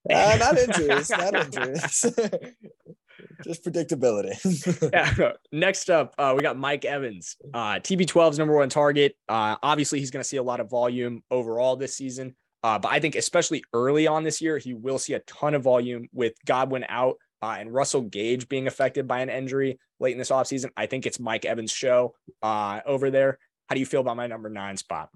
Uh, 0.09 0.37
not 0.39 0.57
injuries, 0.57 1.09
not 1.09 1.35
injuries. 1.35 2.05
Just 3.43 3.63
predictability. 3.63 4.89
yeah. 4.93 5.33
Next 5.51 5.89
up, 5.89 6.13
uh, 6.17 6.33
we 6.35 6.43
got 6.43 6.57
Mike 6.57 6.85
Evans. 6.85 7.35
Uh, 7.53 7.75
TB12's 7.75 8.37
number 8.37 8.55
one 8.55 8.69
target. 8.69 9.15
Uh, 9.29 9.55
obviously, 9.61 9.99
he's 9.99 10.11
going 10.11 10.21
to 10.21 10.27
see 10.27 10.37
a 10.37 10.43
lot 10.43 10.59
of 10.59 10.69
volume 10.69 11.23
overall 11.31 11.75
this 11.75 11.95
season. 11.95 12.35
Uh, 12.63 12.79
but 12.79 12.91
I 12.91 12.99
think 12.99 13.15
especially 13.15 13.63
early 13.73 14.07
on 14.07 14.23
this 14.23 14.41
year, 14.41 14.57
he 14.57 14.73
will 14.73 14.97
see 14.97 15.13
a 15.13 15.19
ton 15.19 15.53
of 15.53 15.63
volume 15.63 16.07
with 16.13 16.33
Godwin 16.45 16.85
out 16.87 17.17
uh, 17.43 17.57
and 17.59 17.73
Russell 17.73 18.03
Gage 18.03 18.47
being 18.47 18.67
affected 18.67 19.05
by 19.05 19.19
an 19.19 19.29
injury 19.29 19.77
late 19.99 20.13
in 20.13 20.17
this 20.17 20.31
offseason. 20.31 20.69
I 20.77 20.85
think 20.85 21.05
it's 21.05 21.19
Mike 21.19 21.43
Evans' 21.43 21.73
show 21.73 22.15
uh, 22.41 22.79
over 22.85 23.11
there. 23.11 23.37
How 23.67 23.75
do 23.75 23.81
you 23.81 23.85
feel 23.85 23.99
about 23.99 24.15
my 24.15 24.27
number 24.27 24.49
nine 24.49 24.77
spot? 24.77 25.09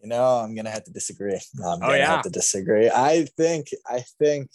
You 0.00 0.08
know, 0.08 0.24
I'm 0.24 0.54
gonna 0.54 0.70
have 0.70 0.84
to 0.84 0.92
disagree. 0.92 1.34
I'm 1.34 1.40
oh, 1.64 1.78
gonna 1.80 1.96
yeah. 1.96 2.06
have 2.06 2.22
to 2.22 2.30
disagree. 2.30 2.88
I 2.88 3.26
think 3.36 3.70
I 3.84 4.04
think 4.20 4.50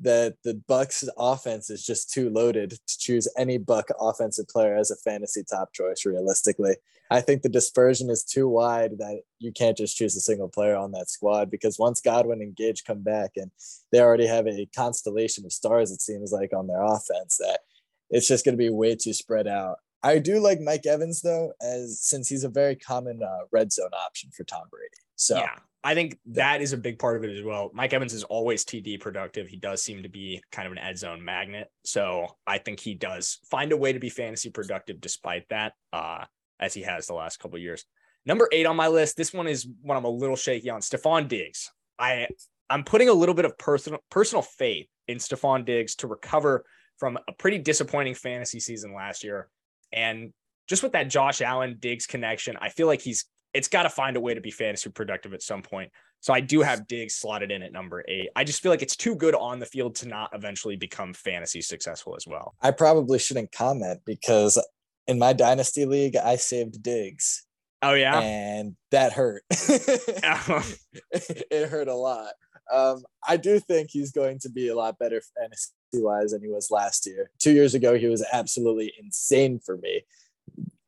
that 0.00 0.36
the 0.44 0.60
Bucs 0.68 1.06
offense 1.18 1.70
is 1.70 1.84
just 1.84 2.10
too 2.10 2.30
loaded 2.30 2.70
to 2.70 2.98
choose 2.98 3.28
any 3.36 3.58
Buck 3.58 3.88
offensive 4.00 4.48
player 4.48 4.74
as 4.76 4.90
a 4.90 4.96
fantasy 4.96 5.44
top 5.48 5.72
choice 5.72 6.04
realistically. 6.06 6.76
I 7.10 7.20
think 7.20 7.42
the 7.42 7.50
dispersion 7.50 8.08
is 8.08 8.24
too 8.24 8.48
wide 8.48 8.92
that 8.98 9.20
you 9.38 9.52
can't 9.52 9.76
just 9.76 9.96
choose 9.96 10.16
a 10.16 10.20
single 10.20 10.48
player 10.48 10.76
on 10.76 10.92
that 10.92 11.10
squad 11.10 11.50
because 11.50 11.78
once 11.78 12.00
Godwin 12.00 12.40
and 12.40 12.56
Gage 12.56 12.84
come 12.84 13.02
back 13.02 13.32
and 13.36 13.50
they 13.90 14.00
already 14.00 14.26
have 14.26 14.46
a 14.46 14.66
constellation 14.74 15.44
of 15.44 15.52
stars 15.52 15.90
it 15.90 16.00
seems 16.00 16.32
like 16.32 16.54
on 16.54 16.68
their 16.68 16.82
offense 16.82 17.36
that 17.38 17.60
it's 18.08 18.26
just 18.26 18.44
going 18.44 18.54
to 18.54 18.62
be 18.62 18.70
way 18.70 18.96
too 18.96 19.12
spread 19.12 19.46
out. 19.46 19.76
I 20.02 20.18
do 20.18 20.40
like 20.40 20.60
Mike 20.60 20.86
Evans 20.86 21.20
though 21.20 21.52
as 21.60 22.00
since 22.00 22.28
he's 22.28 22.44
a 22.44 22.48
very 22.48 22.76
common 22.76 23.22
uh, 23.22 23.44
red 23.52 23.72
zone 23.72 23.90
option 24.06 24.30
for 24.34 24.44
Tom 24.44 24.64
Brady. 24.70 24.88
So 25.16 25.36
yeah. 25.36 25.58
I 25.84 25.94
think 25.94 26.18
that 26.26 26.62
is 26.62 26.72
a 26.72 26.76
big 26.76 26.98
part 26.98 27.16
of 27.16 27.24
it 27.24 27.36
as 27.36 27.42
well. 27.42 27.70
Mike 27.74 27.92
Evans 27.92 28.14
is 28.14 28.22
always 28.24 28.64
TD 28.64 29.00
productive. 29.00 29.48
He 29.48 29.56
does 29.56 29.82
seem 29.82 30.04
to 30.04 30.08
be 30.08 30.42
kind 30.52 30.66
of 30.66 30.72
an 30.72 30.78
ed 30.78 30.96
zone 30.96 31.24
magnet. 31.24 31.68
So 31.84 32.36
I 32.46 32.58
think 32.58 32.78
he 32.78 32.94
does 32.94 33.40
find 33.50 33.72
a 33.72 33.76
way 33.76 33.92
to 33.92 33.98
be 33.98 34.08
fantasy 34.08 34.50
productive 34.50 35.00
despite 35.00 35.48
that, 35.50 35.72
uh, 35.92 36.24
as 36.60 36.72
he 36.72 36.82
has 36.82 37.06
the 37.06 37.14
last 37.14 37.40
couple 37.40 37.58
years. 37.58 37.84
Number 38.24 38.48
eight 38.52 38.66
on 38.66 38.76
my 38.76 38.86
list. 38.86 39.16
This 39.16 39.32
one 39.32 39.48
is 39.48 39.66
one 39.82 39.96
I'm 39.96 40.04
a 40.04 40.08
little 40.08 40.36
shaky 40.36 40.70
on. 40.70 40.80
Stefon 40.80 41.26
Diggs. 41.26 41.70
I 41.98 42.28
I'm 42.70 42.84
putting 42.84 43.08
a 43.08 43.12
little 43.12 43.34
bit 43.34 43.44
of 43.44 43.58
personal 43.58 43.98
personal 44.08 44.42
faith 44.42 44.86
in 45.08 45.18
Stefon 45.18 45.64
Diggs 45.64 45.96
to 45.96 46.06
recover 46.06 46.64
from 46.98 47.18
a 47.28 47.32
pretty 47.32 47.58
disappointing 47.58 48.14
fantasy 48.14 48.60
season 48.60 48.94
last 48.94 49.24
year. 49.24 49.48
And 49.92 50.32
just 50.68 50.82
with 50.84 50.92
that 50.92 51.10
Josh 51.10 51.42
Allen 51.42 51.76
Diggs 51.80 52.06
connection, 52.06 52.56
I 52.60 52.68
feel 52.68 52.86
like 52.86 53.02
he's 53.02 53.26
it's 53.54 53.68
got 53.68 53.82
to 53.82 53.90
find 53.90 54.16
a 54.16 54.20
way 54.20 54.34
to 54.34 54.40
be 54.40 54.50
fantasy 54.50 54.90
productive 54.90 55.34
at 55.34 55.42
some 55.42 55.62
point. 55.62 55.90
So 56.20 56.32
I 56.32 56.40
do 56.40 56.62
have 56.62 56.86
Diggs 56.86 57.16
slotted 57.16 57.50
in 57.50 57.62
at 57.62 57.72
number 57.72 58.04
eight. 58.08 58.28
I 58.36 58.44
just 58.44 58.62
feel 58.62 58.70
like 58.70 58.82
it's 58.82 58.96
too 58.96 59.16
good 59.16 59.34
on 59.34 59.58
the 59.58 59.66
field 59.66 59.96
to 59.96 60.08
not 60.08 60.30
eventually 60.32 60.76
become 60.76 61.12
fantasy 61.12 61.60
successful 61.60 62.14
as 62.16 62.26
well. 62.26 62.54
I 62.60 62.70
probably 62.70 63.18
shouldn't 63.18 63.52
comment 63.52 64.00
because 64.06 64.62
in 65.06 65.18
my 65.18 65.32
dynasty 65.32 65.84
league, 65.84 66.16
I 66.16 66.36
saved 66.36 66.82
Diggs. 66.82 67.44
Oh 67.82 67.94
yeah, 67.94 68.20
and 68.20 68.76
that 68.92 69.12
hurt. 69.12 69.42
it 69.50 71.68
hurt 71.68 71.88
a 71.88 71.94
lot. 71.94 72.32
Um, 72.72 73.02
I 73.26 73.36
do 73.36 73.58
think 73.58 73.90
he's 73.90 74.12
going 74.12 74.38
to 74.40 74.48
be 74.48 74.68
a 74.68 74.76
lot 74.76 75.00
better 75.00 75.20
fantasy 75.36 75.72
wise 75.94 76.30
than 76.30 76.42
he 76.42 76.48
was 76.48 76.70
last 76.70 77.06
year. 77.06 77.32
Two 77.40 77.50
years 77.50 77.74
ago, 77.74 77.98
he 77.98 78.06
was 78.06 78.24
absolutely 78.32 78.94
insane 79.02 79.58
for 79.58 79.76
me 79.76 80.04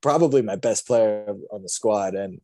probably 0.05 0.43
my 0.43 0.55
best 0.55 0.87
player 0.87 1.35
on 1.51 1.63
the 1.63 1.69
squad. 1.69 2.15
And 2.15 2.39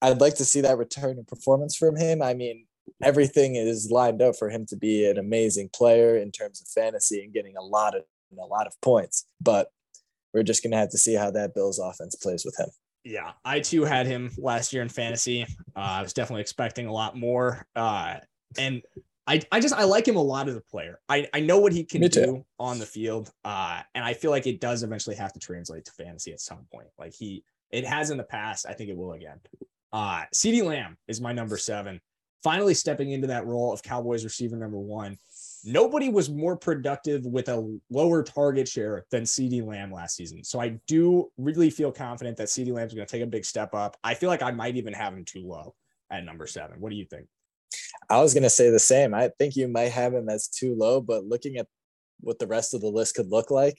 I'd 0.00 0.20
like 0.20 0.36
to 0.36 0.44
see 0.44 0.60
that 0.60 0.78
return 0.78 1.18
in 1.18 1.24
performance 1.24 1.76
from 1.76 1.96
him. 1.96 2.22
I 2.22 2.32
mean, 2.32 2.64
everything 3.02 3.56
is 3.56 3.90
lined 3.90 4.22
up 4.22 4.36
for 4.36 4.50
him 4.50 4.66
to 4.66 4.76
be 4.76 5.04
an 5.04 5.18
amazing 5.18 5.70
player 5.74 6.16
in 6.16 6.30
terms 6.30 6.60
of 6.60 6.68
fantasy 6.68 7.24
and 7.24 7.32
getting 7.32 7.56
a 7.56 7.62
lot 7.62 7.96
of 7.96 8.04
a 8.40 8.46
lot 8.46 8.68
of 8.68 8.80
points. 8.82 9.26
But 9.40 9.68
we're 10.32 10.44
just 10.44 10.62
gonna 10.62 10.76
have 10.76 10.90
to 10.90 10.98
see 10.98 11.14
how 11.14 11.32
that 11.32 11.56
Bills 11.56 11.80
offense 11.80 12.14
plays 12.14 12.44
with 12.44 12.56
him. 12.56 12.68
Yeah, 13.02 13.32
I 13.44 13.58
too 13.58 13.84
had 13.84 14.06
him 14.06 14.30
last 14.38 14.72
year 14.72 14.82
in 14.82 14.88
fantasy. 14.88 15.42
Uh, 15.74 15.80
I 15.98 16.02
was 16.02 16.12
definitely 16.12 16.42
expecting 16.42 16.86
a 16.86 16.92
lot 16.92 17.16
more. 17.16 17.66
Uh, 17.74 18.18
and 18.58 18.80
I, 19.26 19.40
I 19.50 19.60
just 19.60 19.74
I 19.74 19.84
like 19.84 20.06
him 20.06 20.16
a 20.16 20.22
lot 20.22 20.48
as 20.48 20.56
a 20.56 20.60
player. 20.60 21.00
I, 21.08 21.26
I 21.34 21.40
know 21.40 21.58
what 21.58 21.72
he 21.72 21.82
can 21.84 22.00
do 22.02 22.44
on 22.58 22.78
the 22.78 22.86
field. 22.86 23.32
Uh, 23.44 23.80
and 23.94 24.04
I 24.04 24.14
feel 24.14 24.30
like 24.30 24.46
it 24.46 24.60
does 24.60 24.82
eventually 24.82 25.16
have 25.16 25.32
to 25.32 25.40
translate 25.40 25.84
to 25.86 25.92
fantasy 25.92 26.32
at 26.32 26.40
some 26.40 26.66
point. 26.72 26.88
Like 26.98 27.12
he 27.12 27.44
it 27.70 27.84
has 27.84 28.10
in 28.10 28.16
the 28.16 28.24
past. 28.24 28.66
I 28.68 28.72
think 28.72 28.90
it 28.90 28.96
will 28.96 29.12
again. 29.12 29.40
Uh 29.92 30.22
CeeDee 30.34 30.64
Lamb 30.64 30.96
is 31.08 31.20
my 31.20 31.32
number 31.32 31.56
seven. 31.56 32.00
Finally 32.42 32.74
stepping 32.74 33.10
into 33.10 33.26
that 33.26 33.46
role 33.46 33.72
of 33.72 33.82
Cowboys 33.82 34.22
receiver 34.22 34.56
number 34.56 34.78
one. 34.78 35.18
Nobody 35.64 36.08
was 36.08 36.30
more 36.30 36.56
productive 36.56 37.26
with 37.26 37.48
a 37.48 37.78
lower 37.90 38.22
target 38.22 38.68
share 38.68 39.04
than 39.10 39.24
CeeDee 39.24 39.66
Lamb 39.66 39.90
last 39.90 40.14
season. 40.14 40.44
So 40.44 40.60
I 40.60 40.78
do 40.86 41.28
really 41.38 41.70
feel 41.70 41.90
confident 41.90 42.36
that 42.36 42.46
CeeDee 42.46 42.72
Lamb 42.72 42.86
is 42.86 42.94
going 42.94 43.06
to 43.06 43.10
take 43.10 43.22
a 43.22 43.26
big 43.26 43.44
step 43.44 43.74
up. 43.74 43.96
I 44.04 44.14
feel 44.14 44.28
like 44.28 44.42
I 44.42 44.52
might 44.52 44.76
even 44.76 44.92
have 44.92 45.12
him 45.12 45.24
too 45.24 45.44
low 45.44 45.74
at 46.10 46.24
number 46.24 46.46
seven. 46.46 46.80
What 46.80 46.90
do 46.90 46.96
you 46.96 47.04
think? 47.04 47.26
I 48.08 48.20
was 48.20 48.34
going 48.34 48.42
to 48.42 48.50
say 48.50 48.70
the 48.70 48.78
same. 48.78 49.14
I 49.14 49.30
think 49.38 49.56
you 49.56 49.68
might 49.68 49.92
have 49.92 50.14
him 50.14 50.28
as 50.28 50.48
too 50.48 50.74
low, 50.74 51.00
but 51.00 51.24
looking 51.24 51.56
at 51.56 51.66
what 52.20 52.38
the 52.38 52.46
rest 52.46 52.74
of 52.74 52.80
the 52.80 52.88
list 52.88 53.14
could 53.14 53.28
look 53.28 53.50
like, 53.50 53.78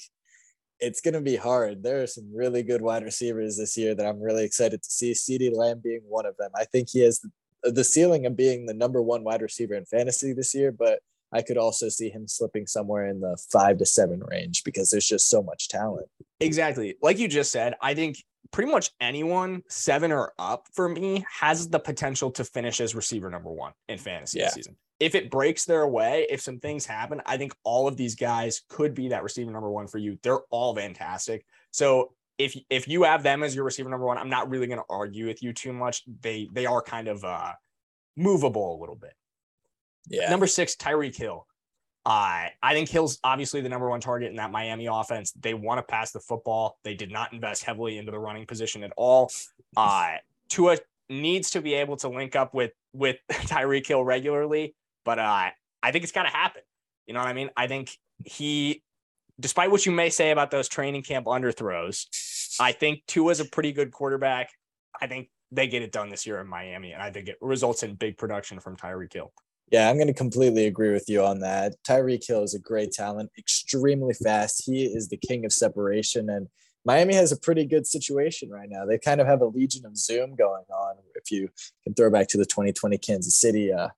it's 0.80 1.02
going 1.02 1.14
to 1.14 1.22
be 1.22 1.36
hard. 1.36 1.84
There 1.84 2.04
are 2.04 2.08
some 2.08 2.30
really 2.34 2.62
good 2.64 2.82
wide 2.82 3.04
receivers 3.04 3.58
this 3.58 3.78
year 3.78 3.96
that 3.96 4.06
I'm 4.06 4.22
really 4.22 4.44
excited 4.44 4.84
to 4.84 4.90
see. 4.90 5.14
CeeDee 5.14 5.56
Lamb 5.56 5.82
being 5.84 6.02
one 6.08 6.26
of 6.26 6.38
them. 6.38 6.52
I 6.56 6.66
think 6.66 6.90
he 6.90 7.00
has 7.02 7.22
the 7.64 7.84
ceiling 7.84 8.26
of 8.26 8.36
being 8.36 8.66
the 8.66 8.74
number 8.74 9.02
one 9.02 9.24
wide 9.24 9.42
receiver 9.42 9.74
in 9.74 9.86
fantasy 9.86 10.34
this 10.34 10.54
year, 10.54 10.72
but 10.72 11.00
I 11.34 11.42
could 11.42 11.58
also 11.58 11.90
see 11.90 12.10
him 12.10 12.28
slipping 12.28 12.68
somewhere 12.68 13.08
in 13.08 13.20
the 13.20 13.38
five 13.52 13.78
to 13.80 13.86
seven 13.86 14.22
range 14.30 14.64
because 14.64 14.90
there's 14.90 15.08
just 15.08 15.30
so 15.30 15.42
much 15.42 15.68
talent. 15.68 16.08
Exactly. 16.40 16.96
Like 17.02 17.20
you 17.20 17.28
just 17.28 17.52
said, 17.52 17.76
I 17.82 17.94
think 17.94 18.24
pretty 18.52 18.72
much 18.72 18.92
anyone 19.00 19.64
seven 19.68 20.12
or 20.12 20.34
up 20.38 20.68
for 20.74 20.90
me 20.90 21.26
has 21.40 21.70
the 21.70 21.80
potential 21.80 22.32
to 22.32 22.44
finish 22.44 22.82
as 22.82 22.96
receiver 22.96 23.30
number 23.30 23.52
one 23.52 23.74
in 23.88 23.98
fantasy 23.98 24.40
yeah. 24.40 24.50
season. 24.50 24.76
If 25.00 25.14
it 25.14 25.30
breaks 25.30 25.66
their 25.66 25.88
way, 25.88 26.26
if 26.30 26.42
some 26.42 26.60
things 26.60 26.86
happen, 26.86 27.22
I 27.26 27.38
think 27.38 27.54
all 27.64 27.88
of 27.88 27.98
these 27.98 28.16
guys 28.16 28.62
could 28.70 28.94
be 28.94 29.10
that 29.10 29.24
receiver 29.24 29.52
number 29.52 29.70
one 29.70 29.88
for 29.88 30.00
you. 30.00 30.18
They're 30.24 30.40
all 30.50 30.76
fantastic. 30.76 31.46
So 31.72 32.14
if 32.38 32.56
if 32.70 32.88
you 32.88 33.04
have 33.04 33.24
them 33.24 33.44
as 33.44 33.56
your 33.56 33.66
receiver 33.66 33.90
number 33.90 34.06
one, 34.06 34.18
I'm 34.18 34.30
not 34.30 34.50
really 34.50 34.68
going 34.68 34.80
to 34.80 34.86
argue 34.90 35.28
with 35.28 35.44
you 35.44 35.54
too 35.54 35.74
much. 35.74 36.04
They 36.22 36.50
they 36.52 36.66
are 36.66 36.82
kind 36.82 37.08
of 37.08 37.24
uh 37.24 37.54
movable 38.16 38.76
a 38.76 38.80
little 38.80 38.96
bit. 38.96 39.14
Yeah. 40.08 40.30
Number 40.30 40.48
six, 40.48 40.76
Tyreek 40.76 41.16
Hill. 41.16 41.46
Uh, 42.08 42.48
I 42.64 42.74
think 42.74 42.88
Hill's 42.88 43.20
obviously 43.22 43.60
the 43.60 43.68
number 43.68 43.90
one 43.90 44.00
target 44.00 44.30
in 44.30 44.38
that 44.38 44.50
Miami 44.50 44.86
offense. 44.86 45.34
They 45.34 45.54
want 45.54 45.80
to 45.80 45.84
pass 45.84 46.12
the 46.12 46.22
football. 46.22 46.80
They 46.86 46.94
did 46.94 47.12
not 47.12 47.34
invest 47.34 47.66
heavily 47.66 47.98
into 47.98 48.14
the 48.14 48.20
running 48.20 48.46
position 48.46 48.82
at 48.82 48.94
all. 48.96 49.30
Uh, 49.76 50.14
Tua 50.48 50.78
needs 51.10 51.52
to 51.52 51.62
be 51.62 51.74
able 51.74 51.98
to 51.98 52.08
link 52.08 52.34
up 52.34 52.54
with 52.54 52.72
with 52.94 53.18
Tyreek 53.30 53.86
Hill 53.86 54.06
regularly, 54.06 54.74
but 55.04 55.20
uh, 55.20 55.50
I 55.84 55.92
think 55.92 56.06
it's 56.06 56.14
got 56.14 56.24
to 56.24 56.30
happen. 56.30 56.62
You 57.08 57.14
know 57.14 57.20
what 57.20 57.28
I 57.28 57.34
mean? 57.34 57.50
I 57.58 57.68
think 57.68 57.98
he, 58.24 58.84
despite 59.38 59.70
what 59.70 59.86
you 59.86 59.92
may 59.92 60.10
say 60.10 60.32
about 60.32 60.50
those 60.50 60.70
training 60.70 61.04
camp 61.04 61.26
underthrows, 61.26 62.06
I 62.58 62.72
think 62.72 63.02
Tua's 63.08 63.42
a 63.42 63.46
pretty 63.46 63.74
good 63.74 63.92
quarterback. 63.92 64.52
I 65.02 65.08
think 65.08 65.28
they 65.52 65.68
get 65.68 65.82
it 65.82 65.92
done 65.92 66.10
this 66.10 66.26
year 66.26 66.40
in 66.40 66.48
Miami, 66.48 66.94
and 66.94 67.04
I 67.04 67.12
think 67.12 67.28
it 67.28 67.36
results 67.42 67.84
in 67.84 67.96
big 67.96 68.18
production 68.18 68.62
from 68.62 68.78
Tyreek 68.78 69.12
Hill. 69.12 69.34
Yeah, 69.72 69.90
I'm 69.90 69.98
going 69.98 70.08
to 70.08 70.14
completely 70.14 70.66
agree 70.66 70.92
with 70.94 71.10
you 71.10 71.24
on 71.24 71.40
that. 71.42 71.76
Tyreek 71.88 72.26
Hill 72.26 72.44
is 72.44 72.54
a 72.54 72.60
great 72.60 72.92
talent, 72.92 73.32
extremely 73.38 74.14
fast. 74.14 74.64
He 74.66 74.86
is 74.86 75.10
the 75.10 75.18
king 75.18 75.46
of 75.46 75.52
separation. 75.52 76.30
And 76.30 76.48
Miami 76.86 77.16
has 77.16 77.34
a 77.34 77.40
pretty 77.40 77.66
good 77.66 77.86
situation 77.86 78.50
right 78.50 78.70
now. 78.70 78.86
They 78.86 78.98
kind 78.98 79.20
of 79.20 79.28
have 79.28 79.42
a 79.42 79.48
legion 79.48 79.86
of 79.86 79.98
Zoom 79.98 80.36
going 80.36 80.64
on. 80.74 80.96
If 81.16 81.32
you 81.32 81.50
can 81.84 81.94
throw 81.94 82.10
back 82.10 82.30
to 82.30 82.38
the 82.38 82.46
2020 82.46 82.98
Kansas 82.98 83.36
City 83.36 83.74
uh, 83.74 83.90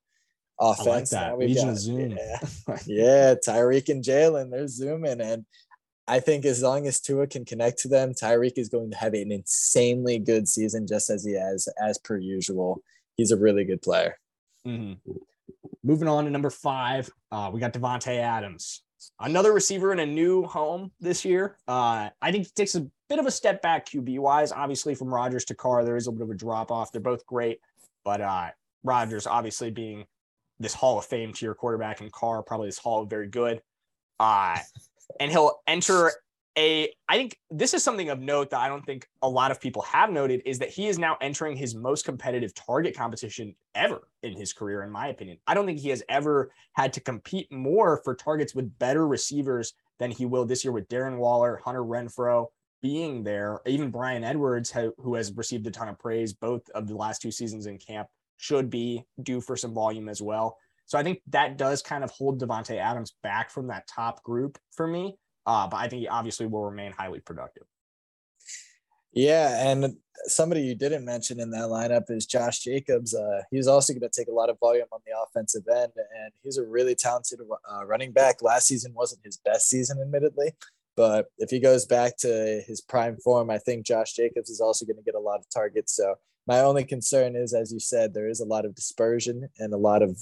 offense. 0.60 1.14
I 1.14 1.30
like 1.30 1.38
that. 1.38 1.38
Legion 1.38 1.66
got, 1.66 1.72
of 1.72 1.78
Zoom. 1.78 2.18
Yeah, 2.18 2.40
yeah 2.88 3.36
Tyreek 3.36 3.90
and 3.90 4.04
Jalen, 4.04 4.50
they're 4.50 4.68
zooming. 4.68 5.22
And 5.22 5.46
I 6.08 6.20
think 6.20 6.46
as 6.46 6.64
long 6.64 6.88
as 6.88 7.00
Tua 7.00 7.28
can 7.28 7.46
connect 7.46 7.78
to 7.80 7.88
them, 7.88 8.14
Tyreek 8.14 8.58
is 8.58 8.70
going 8.70 8.90
to 8.90 8.98
have 8.98 9.14
an 9.14 9.32
insanely 9.32 10.18
good 10.18 10.48
season, 10.48 10.88
just 10.88 11.12
as 11.12 11.24
he 11.24 11.34
has, 11.34 11.68
as 11.80 12.00
per 12.00 12.18
usual. 12.18 12.82
He's 13.18 13.32
a 13.32 13.38
really 13.38 13.66
good 13.66 13.84
player. 13.84 14.18
Mm-hmm. 14.66 15.12
Moving 15.84 16.08
on 16.08 16.26
to 16.26 16.30
number 16.30 16.50
five, 16.50 17.10
uh, 17.32 17.50
we 17.54 17.60
got 17.60 17.74
Davante 17.74 18.18
Adams, 18.18 18.84
another 19.20 19.54
receiver 19.54 19.94
in 19.94 20.00
a 20.00 20.06
new 20.06 20.44
home 20.44 20.92
this 21.00 21.24
year. 21.24 21.58
Uh, 21.68 22.10
I 22.22 22.32
think 22.32 22.46
he 22.46 22.52
takes 22.54 22.76
a 22.76 22.86
bit 23.08 23.20
of 23.20 23.26
a 23.26 23.32
step 23.32 23.62
back 23.62 23.88
QB 23.88 24.20
wise. 24.20 24.52
Obviously, 24.52 24.94
from 24.94 25.14
Rodgers 25.14 25.46
to 25.46 25.56
Carr, 25.56 25.86
there 25.86 25.96
is 25.96 26.08
a 26.08 26.12
bit 26.12 26.22
of 26.22 26.30
a 26.30 26.36
drop 26.36 26.70
off. 26.70 26.92
They're 26.92 27.00
both 27.00 27.26
great, 27.26 27.62
but 28.04 28.20
uh, 28.20 28.50
Rodgers 28.84 29.26
obviously 29.26 29.72
being 29.72 30.06
this 30.60 30.74
Hall 30.74 31.00
of 31.00 31.06
Fame 31.06 31.32
tier 31.32 31.54
quarterback, 31.54 32.02
and 32.02 32.12
Carr 32.12 32.44
probably 32.44 32.68
this 32.68 32.78
Hall 32.78 33.04
of 33.04 33.10
very 33.10 33.28
good. 33.28 33.62
Uh, 34.20 34.58
and 35.20 35.32
he'll 35.32 35.62
enter 35.66 36.12
a 36.58 36.94
I 37.08 37.18
think 37.18 37.38
this 37.50 37.74
is 37.74 37.84
something 37.84 38.10
of 38.10 38.20
note 38.20 38.50
that 38.50 38.60
I 38.60 38.68
don't 38.68 38.86
think 38.86 39.08
a 39.22 39.30
lot 39.30 39.52
of 39.52 39.62
people 39.62 39.82
have 39.84 40.12
noted 40.12 40.42
is 40.46 40.60
that 40.60 40.70
he 40.70 40.88
is 40.88 40.98
now 40.98 41.18
entering 41.22 41.56
his 41.56 41.76
most 41.76 42.06
competitive 42.06 42.54
target 42.54 42.96
competition 42.96 43.56
ever 43.76 44.08
in 44.24 44.34
his 44.34 44.54
career 44.54 44.84
in 44.84 44.92
my 44.92 45.08
opinion. 45.08 45.38
I 45.48 45.54
don't 45.54 45.66
think 45.66 45.80
he 45.80 45.90
has 45.90 46.04
ever 46.10 46.52
had 46.74 46.94
to 46.94 47.00
compete 47.00 47.52
more 47.52 48.02
for 48.04 48.16
targets 48.16 48.56
with 48.56 48.78
better 48.80 49.08
receivers 49.08 49.74
than 50.00 50.12
he 50.12 50.26
will 50.26 50.46
this 50.46 50.64
year 50.64 50.72
with 50.72 50.88
Darren 50.90 51.18
Waller, 51.18 51.62
Hunter 51.64 51.84
Renfrow 51.84 52.48
being 52.82 53.24
there, 53.24 53.60
even 53.66 53.92
Bryan 53.92 54.24
Edwards 54.24 54.72
who 54.72 55.16
has 55.16 55.32
received 55.34 55.68
a 55.68 55.72
ton 55.72 55.90
of 55.90 56.00
praise 56.00 56.34
both 56.34 56.70
of 56.74 56.88
the 56.88 56.96
last 56.96 57.22
two 57.22 57.32
seasons 57.32 57.66
in 57.66 57.78
camp 57.78 58.08
should 58.38 58.70
be 58.70 59.04
due 59.22 59.42
for 59.42 59.56
some 59.56 59.74
volume 59.74 60.10
as 60.10 60.22
well. 60.22 60.58
So 60.86 60.98
I 60.98 61.04
think 61.04 61.22
that 61.28 61.58
does 61.58 61.84
kind 61.84 62.04
of 62.04 62.10
hold 62.10 62.42
Davante 62.42 62.78
Adams 62.78 63.14
back 63.22 63.52
from 63.52 63.68
that 63.68 63.88
top 63.88 64.24
group 64.24 64.58
for 64.72 64.88
me. 64.88 65.18
Uh, 65.46 65.68
but 65.68 65.78
I 65.78 65.88
think 65.88 66.02
he 66.02 66.08
obviously 66.08 66.46
will 66.46 66.64
remain 66.64 66.92
highly 66.92 67.20
productive. 67.20 67.64
Yeah, 69.12 69.72
and 69.72 69.98
somebody 70.26 70.62
you 70.62 70.76
didn't 70.76 71.04
mention 71.04 71.40
in 71.40 71.50
that 71.52 71.70
lineup 71.70 72.10
is 72.10 72.26
Josh 72.26 72.60
Jacobs. 72.60 73.16
Uh, 73.16 73.42
he's 73.50 73.68
also 73.68 73.94
going 73.94 74.02
to 74.02 74.10
take 74.10 74.28
a 74.28 74.34
lot 74.34 74.50
of 74.50 74.60
volume 74.60 74.88
on 74.92 75.00
the 75.06 75.14
offensive 75.20 75.64
end, 75.68 75.92
and 75.96 76.32
he's 76.44 76.58
a 76.58 76.66
really 76.66 76.94
talented 76.94 77.40
uh, 77.72 77.86
running 77.86 78.12
back. 78.12 78.42
Last 78.42 78.68
season 78.68 78.94
wasn't 78.94 79.22
his 79.24 79.38
best 79.38 79.68
season, 79.68 80.00
admittedly, 80.00 80.52
but 80.96 81.28
if 81.40 81.50
he 81.50 81.60
goes 81.60 81.86
back 81.86 82.18
to 82.18 82.62
his 82.68 82.82
prime 82.82 83.18
form, 83.18 83.50
I 83.50 83.58
think 83.58 83.86
Josh 83.86 84.14
Jacobs 84.14 84.50
is 84.50 84.62
also 84.62 84.86
going 84.86 84.98
to 84.98 85.04
get 85.04 85.16
a 85.16 85.20
lot 85.20 85.40
of 85.40 85.50
targets. 85.50 85.96
So 85.96 86.16
my 86.46 86.60
only 86.60 86.84
concern 86.84 87.36
is, 87.36 87.54
as 87.54 87.72
you 87.72 87.80
said, 87.80 88.14
there 88.14 88.30
is 88.30 88.42
a 88.42 88.46
lot 88.46 88.66
of 88.66 88.76
dispersion 88.76 89.50
and 89.58 89.74
a 89.74 89.78
lot 89.78 90.04
of 90.04 90.20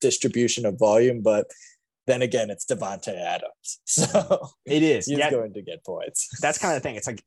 distribution 0.00 0.66
of 0.66 0.78
volume, 0.78 1.22
but 1.22 1.46
then 2.06 2.22
again, 2.22 2.50
it's 2.50 2.66
Davante 2.66 3.16
Adams. 3.16 3.80
So 3.84 4.48
it 4.64 4.82
is. 4.82 5.06
He's 5.06 5.18
yeah. 5.18 5.30
going 5.30 5.52
to 5.54 5.62
get 5.62 5.84
points. 5.84 6.28
That's 6.40 6.58
kind 6.58 6.74
of 6.74 6.82
the 6.82 6.88
thing. 6.88 6.96
It's 6.96 7.06
like 7.06 7.22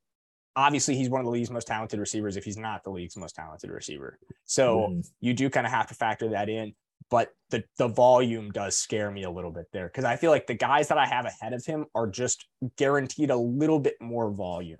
obviously 0.56 0.96
he's 0.96 1.10
one 1.10 1.22
of 1.22 1.26
the 1.26 1.32
league's 1.32 1.52
most 1.52 1.68
talented 1.68 2.00
receivers 2.00 2.38
if 2.38 2.44
he's 2.44 2.58
not 2.58 2.84
the 2.84 2.90
league's 2.90 3.18
most 3.18 3.36
talented 3.36 3.70
receiver. 3.70 4.18
So 4.46 4.88
mm. 4.90 5.08
you 5.20 5.34
do 5.34 5.50
kind 5.50 5.66
of 5.66 5.72
have 5.72 5.88
to 5.88 5.94
factor 5.94 6.30
that 6.30 6.50
in. 6.50 6.74
But 7.12 7.30
the 7.52 7.64
the 7.78 7.88
volume 7.88 8.50
does 8.50 8.76
scare 8.76 9.12
me 9.12 9.24
a 9.24 9.30
little 9.30 9.52
bit 9.52 9.68
there 9.72 9.86
because 9.88 10.06
I 10.06 10.16
feel 10.16 10.32
like 10.32 10.48
the 10.48 10.56
guys 10.56 10.88
that 10.88 10.98
I 10.98 11.06
have 11.06 11.26
ahead 11.26 11.54
of 11.54 11.64
him 11.64 11.86
are 11.94 12.08
just 12.08 12.48
guaranteed 12.78 13.30
a 13.30 13.38
little 13.38 13.80
bit 13.80 13.96
more 14.02 14.32
volume. 14.32 14.80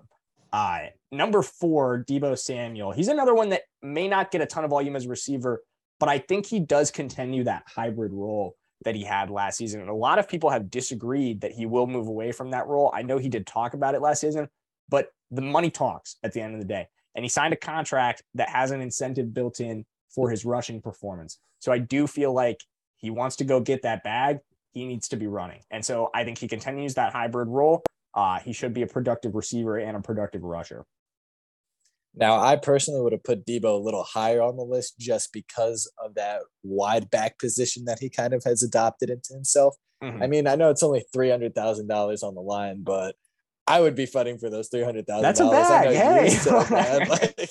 Uh, 0.52 0.88
number 1.12 1.44
four, 1.44 2.04
Deebo 2.10 2.38
Samuel. 2.40 2.94
He's 2.94 3.10
another 3.10 3.36
one 3.36 3.50
that 3.50 3.64
may 3.84 4.08
not 4.08 4.32
get 4.32 4.42
a 4.42 4.48
ton 4.48 4.64
of 4.64 4.72
volume 4.72 4.96
as 4.96 5.06
a 5.06 5.10
receiver, 5.10 5.62
but 6.00 6.10
I 6.10 6.18
think 6.18 6.48
he 6.48 6.60
does 6.60 6.90
continue 6.90 7.44
that 7.44 7.64
hybrid 7.68 8.12
role 8.12 8.56
that 8.86 8.96
he 8.96 9.04
had 9.04 9.30
last 9.30 9.58
season. 9.58 9.82
And 9.82 9.90
a 9.90 9.94
lot 9.94 10.20
of 10.20 10.30
people 10.30 10.50
have 10.50 10.72
disagreed 10.72 11.42
that 11.42 11.52
he 11.52 11.66
will 11.66 11.88
move 11.88 12.08
away 12.08 12.32
from 12.32 12.52
that 12.52 12.68
role. 12.68 12.92
I 12.94 13.02
know 13.02 13.18
he 13.18 13.30
did 13.30 13.46
talk 13.46 13.74
about 13.74 13.96
it 13.96 14.02
last 14.02 14.22
season, 14.22 14.48
but 14.88 15.10
the 15.32 15.42
money 15.42 15.70
talks 15.70 16.16
at 16.24 16.32
the 16.32 16.42
end 16.42 16.54
of 16.54 16.62
the 16.62 16.68
day. 16.68 16.88
And 17.16 17.26
he 17.26 17.30
signed 17.30 17.54
a 17.54 17.58
contract 17.58 18.24
that 18.36 18.50
has 18.50 18.72
an 18.72 18.82
incentive 18.82 19.34
built 19.34 19.60
in 19.60 19.86
for 20.10 20.30
his 20.30 20.46
rushing 20.46 20.82
performance. 20.82 21.40
So 21.60 21.72
I 21.72 21.80
do 21.80 22.08
feel 22.08 22.34
like 22.34 22.60
he 22.98 23.10
wants 23.10 23.36
to 23.38 23.44
go 23.44 23.60
get 23.60 23.82
that 23.82 24.04
bag. 24.04 24.40
He 24.72 24.86
needs 24.86 25.08
to 25.10 25.18
be 25.18 25.28
running. 25.28 25.62
And 25.72 25.84
so 25.84 26.10
I 26.14 26.24
think 26.24 26.38
he 26.38 26.48
continues 26.48 26.94
that 26.96 27.12
hybrid 27.12 27.48
role. 27.48 27.84
Uh, 28.14 28.40
he 28.40 28.54
should 28.54 28.74
be 28.74 28.84
a 28.84 28.88
productive 28.88 29.36
receiver 29.36 29.78
and 29.78 29.98
a 29.98 30.02
productive 30.02 30.44
rusher. 30.44 30.86
Now, 32.18 32.40
I 32.40 32.56
personally 32.56 33.02
would 33.02 33.12
have 33.12 33.24
put 33.24 33.46
Deebo 33.46 33.66
a 33.66 33.84
little 33.84 34.04
higher 34.04 34.42
on 34.42 34.56
the 34.56 34.64
list 34.64 34.98
just 35.00 35.34
because 35.34 35.92
of 36.04 36.16
that 36.16 36.42
wide 36.64 37.10
back 37.10 37.38
position 37.40 37.86
that 37.86 38.00
he 38.00 38.10
kind 38.10 38.34
of 38.34 38.44
has 38.46 38.64
adopted 38.64 39.10
into 39.10 39.34
himself. 39.34 39.76
Mm-hmm. 40.04 40.24
I 40.24 40.28
mean, 40.28 40.48
I 40.48 40.56
know 40.56 40.70
it's 40.70 40.84
only 40.84 41.04
three 41.14 41.30
hundred 41.30 41.56
thousand 41.56 41.88
dollars 41.88 42.24
on 42.24 42.36
the 42.36 42.42
line, 42.42 42.84
but 42.84 43.16
I 43.68 43.80
would 43.80 43.96
be 43.96 44.06
fighting 44.06 44.38
for 44.38 44.50
those 44.50 44.68
three 44.70 44.84
hundred 44.84 45.08
thousand. 45.08 45.24
That's 45.24 45.40
a 45.40 45.50
bag. 45.50 45.96
Hey, 45.96 46.30
so, 46.30 46.58
like, 46.70 47.34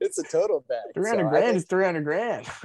it's 0.00 0.18
a 0.18 0.22
total 0.24 0.64
bag. 0.68 0.78
Three 0.94 1.08
hundred 1.08 1.24
so 1.24 1.28
grand 1.28 1.56
is 1.56 1.66
three 1.66 1.84
hundred 1.84 2.04
grand. 2.04 2.46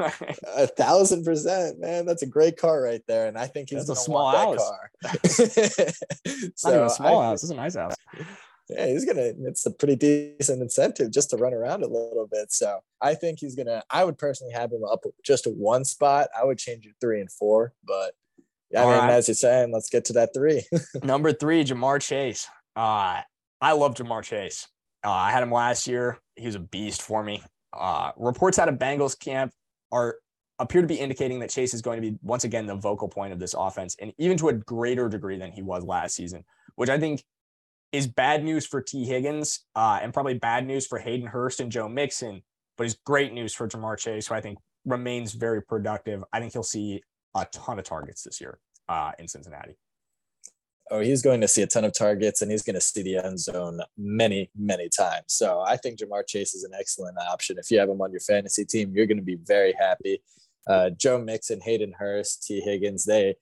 a 0.56 0.68
thousand 0.68 1.26
percent, 1.26 1.80
man. 1.80 2.06
That's 2.06 2.22
a 2.22 2.28
great 2.28 2.58
car 2.58 2.82
right 2.82 3.02
there, 3.08 3.28
and 3.28 3.38
I 3.38 3.48
think 3.48 3.70
he's 3.70 3.90
a 3.90 3.96
small 3.96 4.32
house. 4.32 4.58
car. 4.58 5.20
so 6.56 6.70
Not 6.70 6.76
even 6.76 6.86
a 6.86 6.90
small 6.90 7.20
I, 7.20 7.26
house. 7.26 7.44
It's 7.44 7.52
a 7.52 7.56
nice 7.56 7.76
house 7.76 7.96
yeah, 8.70 8.88
he's 8.88 9.06
gonna. 9.06 9.34
It's 9.46 9.66
a 9.66 9.72
pretty 9.72 9.96
decent 9.96 10.62
incentive 10.62 11.12
just 11.12 11.30
to 11.32 11.38
run 11.38 11.54
around 11.54 11.84
a 11.84 11.88
little 11.88 12.28
bit. 12.32 12.52
So 12.52 12.80
I 13.02 13.14
think 13.14 13.40
he's 13.40 13.56
gonna. 13.56 13.84
I 13.90 14.06
would 14.06 14.18
personally 14.18 14.54
have 14.54 14.72
him 14.72 14.84
up 14.84 15.04
just 15.24 15.46
one 15.48 15.84
spot. 15.84 16.30
I 16.40 16.46
would 16.46 16.58
change 16.58 16.86
it 16.86 16.94
three 17.02 17.20
and 17.20 17.32
four, 17.32 17.74
but 17.84 18.14
yeah, 18.72 18.84
I 18.84 18.86
mean, 18.86 18.98
right. 19.00 19.10
as 19.12 19.28
you're 19.28 19.36
saying, 19.36 19.72
let's 19.72 19.90
get 19.90 20.06
to 20.06 20.14
that 20.14 20.34
three. 20.34 20.64
Number 21.04 21.34
three, 21.34 21.64
Ja'Marr 21.64 22.02
Chase. 22.02 22.48
Uh, 22.76 23.22
I 23.62 23.74
love 23.74 23.96
Ja'Marr 23.96 24.24
Chase. 24.24 24.68
Uh, 25.06 25.12
I 25.12 25.32
had 25.32 25.44
him 25.44 25.52
last 25.52 25.86
year. 25.86 26.18
He 26.36 26.46
was 26.46 26.56
a 26.56 26.60
beast 26.60 27.02
for 27.02 27.24
me. 27.24 27.44
Uh, 27.78 28.12
reports 28.18 28.60
out 28.60 28.70
of 28.70 28.76
Bengals 28.76 29.20
camp 29.20 29.52
are 29.92 30.18
appear 30.60 30.82
to 30.82 30.88
be 30.88 30.96
indicating 30.96 31.40
that 31.40 31.50
Chase 31.50 31.74
is 31.74 31.82
going 31.82 32.02
to 32.02 32.12
be 32.12 32.18
once 32.22 32.46
again 32.46 32.66
the 32.66 32.76
vocal 32.76 33.10
point 33.10 33.34
of 33.34 33.40
this 33.40 33.54
offense, 33.54 33.96
and 34.00 34.14
even 34.18 34.38
to 34.38 34.50
a 34.50 34.54
greater 34.54 35.10
degree 35.10 35.38
than 35.38 35.52
he 35.52 35.62
was 35.62 35.84
last 35.84 36.16
season, 36.16 36.44
which 36.76 36.90
I 36.90 36.98
think 36.98 37.24
is 37.94 38.08
bad 38.08 38.44
news 38.44 38.66
for 38.66 38.82
Tee 38.82 39.06
Higgins 39.06 39.62
uh, 39.76 40.00
and 40.02 40.14
probably 40.14 40.34
bad 40.34 40.66
news 40.66 40.88
for 40.88 40.98
Hayden 40.98 41.28
Hurst 41.28 41.60
and 41.60 41.72
Joe 41.72 41.88
Mixon, 41.88 42.42
but 42.76 42.88
is 42.88 42.98
great 43.06 43.32
news 43.32 43.54
for 43.54 43.68
Ja'Marr 43.68 43.98
Chase, 43.98 44.28
who 44.28 44.36
I 44.36 44.42
think 44.42 44.58
remains 44.84 45.34
very 45.34 45.62
productive. 45.62 46.24
I 46.34 46.40
think 46.40 46.54
he'll 46.54 46.64
see 46.64 47.04
a 47.36 47.46
ton 47.46 47.78
of 47.78 47.86
targets 47.86 48.24
this 48.24 48.42
year 48.42 48.60
uh, 48.90 49.12
in 49.20 49.28
Cincinnati. 49.28 49.76
Oh, 50.92 51.00
he's 51.00 51.22
going 51.22 51.40
to 51.42 51.48
see 51.48 51.62
a 51.62 51.68
ton 51.68 51.86
of 51.86 51.94
targets 51.98 52.42
and 52.42 52.52
he's 52.52 52.64
going 52.64 52.74
to 52.74 52.82
see 52.82 53.04
the 53.04 53.18
end 53.18 53.40
zone 53.40 53.80
many, 53.98 54.50
many 54.58 54.90
times. 54.90 55.26
So 55.28 55.62
I 55.66 55.78
think 55.78 56.00
Ja'Marr 56.00 56.28
Chase 56.28 56.56
is 56.56 56.64
an 56.64 56.72
excellent 56.78 57.18
option. 57.20 57.58
If 57.58 57.72
you 57.72 57.80
have 57.80 57.90
him 57.90 58.02
on 58.02 58.12
your 58.12 58.20
fantasy 58.20 58.66
team, 58.66 58.92
you're 58.94 59.06
going 59.06 59.18
to 59.18 59.24
be 59.24 59.38
very 59.46 59.74
happy. 59.80 60.22
Uh, 60.68 60.90
Joe 60.90 61.20
Mixon, 61.20 61.62
Hayden 61.62 61.94
Hurst, 61.98 62.46
Tee 62.46 62.60
Higgins, 62.60 63.06
they 63.06 63.36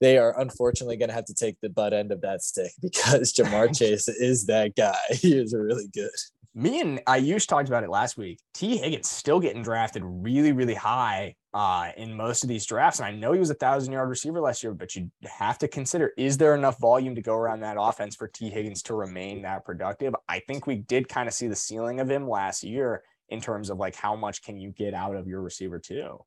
they 0.00 0.18
are 0.18 0.38
unfortunately 0.40 0.96
going 0.96 1.08
to 1.08 1.14
have 1.14 1.24
to 1.26 1.34
take 1.34 1.56
the 1.60 1.68
butt 1.68 1.92
end 1.92 2.12
of 2.12 2.20
that 2.22 2.42
stick 2.42 2.72
because 2.82 3.32
Ja'Marr 3.32 3.74
Chase 3.78 4.08
is 4.08 4.46
that 4.46 4.74
guy. 4.76 4.98
He 5.10 5.36
is 5.36 5.54
really 5.54 5.88
good. 5.92 6.10
Me 6.54 6.80
and 6.80 6.98
Ayush 7.06 7.46
talked 7.46 7.68
about 7.68 7.84
it 7.84 7.90
last 7.90 8.16
week. 8.16 8.40
Tee 8.52 8.78
Higgins 8.78 9.08
still 9.08 9.38
getting 9.38 9.62
drafted 9.62 10.02
really, 10.04 10.50
really 10.50 10.74
high 10.74 11.36
uh, 11.54 11.90
in 11.96 12.16
most 12.16 12.42
of 12.42 12.48
these 12.48 12.66
drafts. 12.66 12.98
And 12.98 13.06
I 13.06 13.12
know 13.12 13.32
he 13.32 13.38
was 13.38 13.50
a 13.50 13.54
thousand 13.54 13.92
yard 13.92 14.08
receiver 14.08 14.40
last 14.40 14.64
year, 14.64 14.74
but 14.74 14.96
you 14.96 15.10
have 15.24 15.58
to 15.58 15.68
consider 15.68 16.12
is 16.16 16.36
there 16.36 16.54
enough 16.54 16.78
volume 16.80 17.14
to 17.14 17.22
go 17.22 17.34
around 17.34 17.60
that 17.60 17.76
offense 17.78 18.16
for 18.16 18.28
Tee 18.28 18.50
Higgins 18.50 18.82
to 18.84 18.94
remain 18.94 19.42
that 19.42 19.64
productive? 19.64 20.14
I 20.28 20.40
think 20.40 20.66
we 20.66 20.76
did 20.76 21.08
kind 21.08 21.28
of 21.28 21.34
see 21.34 21.46
the 21.46 21.56
ceiling 21.56 22.00
of 22.00 22.10
him 22.10 22.28
last 22.28 22.64
year 22.64 23.02
in 23.28 23.40
terms 23.40 23.70
of 23.70 23.78
like 23.78 23.94
how 23.94 24.16
much 24.16 24.42
can 24.42 24.58
you 24.58 24.70
get 24.70 24.94
out 24.94 25.14
of 25.14 25.28
your 25.28 25.42
receiver, 25.42 25.78
too. 25.78 26.18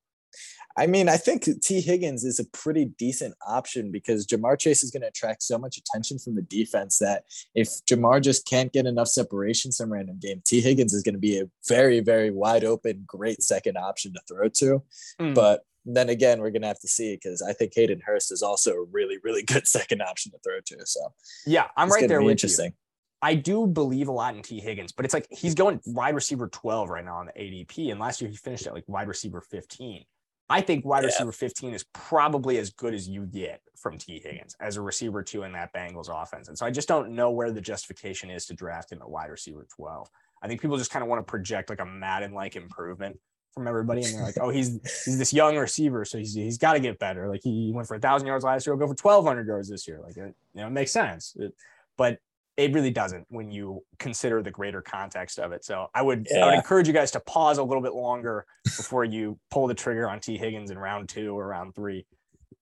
I 0.78 0.88
mean, 0.88 1.10
I 1.10 1.18
think 1.18 1.48
Tee 1.62 1.82
Higgins 1.82 2.24
is 2.24 2.40
a 2.40 2.46
pretty 2.46 2.86
decent 2.86 3.36
option 3.46 3.92
because 3.92 4.26
Ja'Marr 4.26 4.58
Chase 4.58 4.84
is 4.84 4.92
going 4.92 5.02
to 5.02 5.08
attract 5.08 5.44
so 5.44 5.58
much 5.58 5.78
attention 5.78 6.18
from 6.18 6.36
the 6.36 6.42
defense 6.42 6.98
that 7.00 7.24
if 7.56 7.68
Ja'Marr 7.90 8.22
just 8.22 8.48
can't 8.48 8.72
get 8.72 8.86
enough 8.86 9.10
separation 9.10 9.72
some 9.72 9.92
random 9.92 10.18
game, 10.20 10.42
Tee 10.46 10.62
Higgins 10.62 10.94
is 10.94 11.04
going 11.04 11.16
to 11.16 11.20
be 11.20 11.40
a 11.40 11.50
very, 11.68 12.00
very 12.00 12.32
wide 12.32 12.64
open, 12.64 13.04
great 13.06 13.42
second 13.44 13.78
option 13.78 14.14
to 14.14 14.22
throw 14.28 14.48
to. 14.50 14.84
Mm. 15.20 15.36
But 15.36 15.64
then 15.86 16.10
again, 16.10 16.40
we're 16.40 16.52
going 16.52 16.62
to 16.62 16.68
have 16.68 16.80
to 16.82 16.88
see 16.88 17.16
because 17.16 17.42
I 17.42 17.54
think 17.54 17.74
Hayden 17.76 18.02
Hurst 18.06 18.32
is 18.32 18.42
also 18.42 18.74
a 18.74 18.84
really, 18.84 19.18
really 19.24 19.44
good 19.48 19.68
second 19.68 20.02
option 20.02 20.32
to 20.32 20.38
throw 20.40 20.60
to. 20.66 20.86
So, 20.86 21.14
yeah, 21.46 21.68
I'm 21.76 21.90
right 21.90 22.08
there 22.08 22.22
with 22.22 22.32
interesting. 22.32 22.68
you. 22.68 22.74
I 23.24 23.36
do 23.36 23.68
believe 23.68 24.08
a 24.08 24.12
lot 24.12 24.36
in 24.36 24.42
Tee 24.42 24.60
Higgins, 24.60 24.92
but 24.92 25.06
it's 25.06 25.14
like 25.14 25.28
he's 25.30 25.54
going 25.54 25.80
wide 25.86 26.16
receiver 26.16 26.48
12 26.48 26.90
right 26.90 27.06
now 27.06 27.18
on 27.18 27.28
the 27.28 27.34
ADP. 27.34 27.92
And 27.92 28.00
last 28.00 28.20
year 28.20 28.30
he 28.32 28.36
finished 28.36 28.66
at 28.66 28.74
like 28.74 28.84
wide 28.88 29.08
receiver 29.08 29.42
15. 29.42 30.04
I 30.52 30.60
think 30.62 30.86
wide 30.86 31.04
yeah. 31.04 31.08
receiver 31.08 31.32
15 31.32 31.74
is 31.74 31.86
probably 31.94 32.58
as 32.58 32.72
good 32.72 32.94
as 32.94 33.08
you 33.08 33.26
get 33.26 33.62
from 33.78 33.98
Tee 33.98 34.22
Higgins 34.24 34.56
as 34.60 34.76
a 34.76 34.82
receiver 34.82 35.24
two 35.24 35.44
in 35.44 35.54
that 35.54 35.74
Bengals 35.74 36.10
offense. 36.10 36.50
And 36.50 36.58
so 36.58 36.66
I 36.66 36.72
just 36.72 36.90
don't 36.90 37.12
know 37.12 37.32
where 37.32 37.52
the 37.52 37.62
justification 37.62 38.30
is 38.30 38.46
to 38.48 38.54
draft 38.54 38.92
him 38.92 39.02
at 39.02 39.10
wide 39.10 39.30
receiver 39.32 39.66
12. 39.74 40.10
I 40.44 40.48
think 40.48 40.62
people 40.62 40.78
just 40.78 40.92
kind 40.92 41.04
of 41.04 41.10
want 41.10 41.26
to 41.26 41.30
project 41.30 41.70
like 41.70 41.80
a 41.80 41.86
Madden 41.86 42.34
like 42.34 42.58
improvement 42.58 43.18
from 43.54 43.66
everybody. 43.66 44.04
And 44.04 44.14
they're 44.14 44.24
like, 44.24 44.38
oh, 44.42 44.50
he's 44.50 44.80
he's 45.06 45.18
this 45.18 45.32
young 45.32 45.58
receiver, 45.58 46.04
so 46.04 46.18
he's 46.18 46.34
he's 46.34 46.58
got 46.58 46.74
to 46.74 46.80
get 46.80 47.00
better. 47.00 47.30
Like 47.30 47.42
he 47.44 47.72
went 47.74 47.88
for 47.88 47.96
a 47.96 48.00
thousand 48.00 48.28
yards 48.28 48.44
last 48.44 48.66
year, 48.66 48.76
he'll 48.76 48.88
go 48.88 48.94
for 48.94 48.98
1200 49.02 49.48
yards 49.48 49.70
this 49.70 49.88
year. 49.88 50.02
Like 50.04 50.18
it, 50.18 50.36
you 50.54 50.62
know, 50.62 50.68
it 50.68 50.72
makes 50.72 50.92
sense. 50.92 51.36
It, 51.40 51.54
but 51.98 52.20
it 52.66 52.74
really 52.74 52.92
doesn't 52.92 53.26
when 53.30 53.52
you 53.52 53.84
consider 54.00 54.42
the 54.42 54.52
greater 54.52 54.82
context 54.82 55.40
of 55.40 55.52
it. 55.52 55.66
So 55.66 55.88
I 55.94 56.02
would 56.02 56.28
yeah. 56.30 56.44
I 56.44 56.46
would 56.48 56.56
encourage 56.56 56.88
you 56.88 56.94
guys 56.94 57.12
to 57.12 57.20
pause 57.22 57.58
a 57.58 57.64
little 57.64 57.82
bit 57.82 57.94
longer 57.94 58.46
before 58.64 59.04
you 59.04 59.40
pull 59.50 59.68
the 59.68 59.74
trigger 59.74 60.10
on 60.10 60.20
Tee 60.20 60.38
Higgins 60.38 60.72
in 60.72 60.78
round 60.78 61.10
two 61.10 61.38
or 61.38 61.48
round 61.48 61.76
three. 61.76 62.06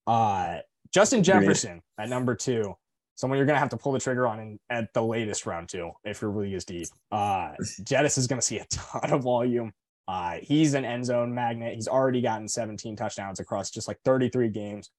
Uh, 0.07 0.59
Justin 0.93 1.23
Jefferson 1.23 1.81
at 1.99 2.09
number 2.09 2.33
two, 2.33 2.75
someone 3.15 3.37
you're 3.37 3.45
gonna 3.45 3.59
have 3.59 3.69
to 3.69 3.77
pull 3.77 3.91
the 3.91 3.99
trigger 3.99 4.27
on 4.27 4.39
in, 4.39 4.59
at 4.69 4.93
the 4.93 5.03
latest 5.03 5.45
round 5.45 5.69
two 5.69 5.91
if 6.03 6.21
your 6.21 6.31
league 6.31 6.53
is 6.53 6.65
deep. 6.65 6.87
Uh, 7.11 7.51
Jettis 7.81 8.17
is 8.17 8.27
gonna 8.27 8.41
see 8.41 8.59
a 8.59 8.65
ton 8.69 9.11
of 9.11 9.23
volume. 9.23 9.73
Uh, 10.07 10.37
he's 10.41 10.73
an 10.73 10.85
end 10.85 11.05
zone 11.05 11.33
magnet. 11.33 11.75
He's 11.75 11.87
already 11.87 12.21
gotten 12.21 12.47
17 12.47 12.95
touchdowns 12.95 13.39
across 13.39 13.69
just 13.69 13.87
like 13.87 13.99
33 14.03 14.49
games 14.49 14.89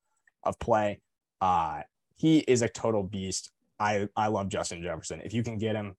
of 0.45 0.57
play. 0.61 1.01
Uh, 1.41 1.83
he 2.15 2.39
is 2.41 2.63
a 2.63 2.69
total 2.69 3.03
beast. 3.03 3.51
I 3.81 4.09
I 4.15 4.29
love 4.29 4.49
Justin 4.49 4.83
Jefferson. 4.83 5.23
If 5.25 5.33
you 5.33 5.43
can 5.43 5.59
get 5.59 5.75
him, 5.75 5.97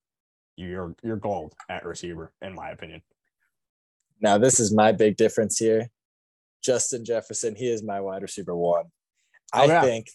you're 0.56 0.94
you're 1.02 1.16
gold 1.16 1.54
at 1.68 1.84
receiver, 1.84 2.32
in 2.40 2.54
my 2.54 2.70
opinion. 2.70 3.02
Now 4.20 4.38
this 4.38 4.60
is 4.60 4.72
my 4.72 4.92
big 4.92 5.16
difference 5.16 5.58
here. 5.58 5.90
Justin 6.62 7.04
Jefferson, 7.04 7.56
he 7.56 7.68
is 7.68 7.82
my 7.82 8.00
wide 8.00 8.22
receiver 8.22 8.56
one. 8.56 8.84
Oh, 9.52 9.60
I 9.60 9.64
oh, 9.64 9.66
yeah. 9.66 9.82
think 9.82 10.06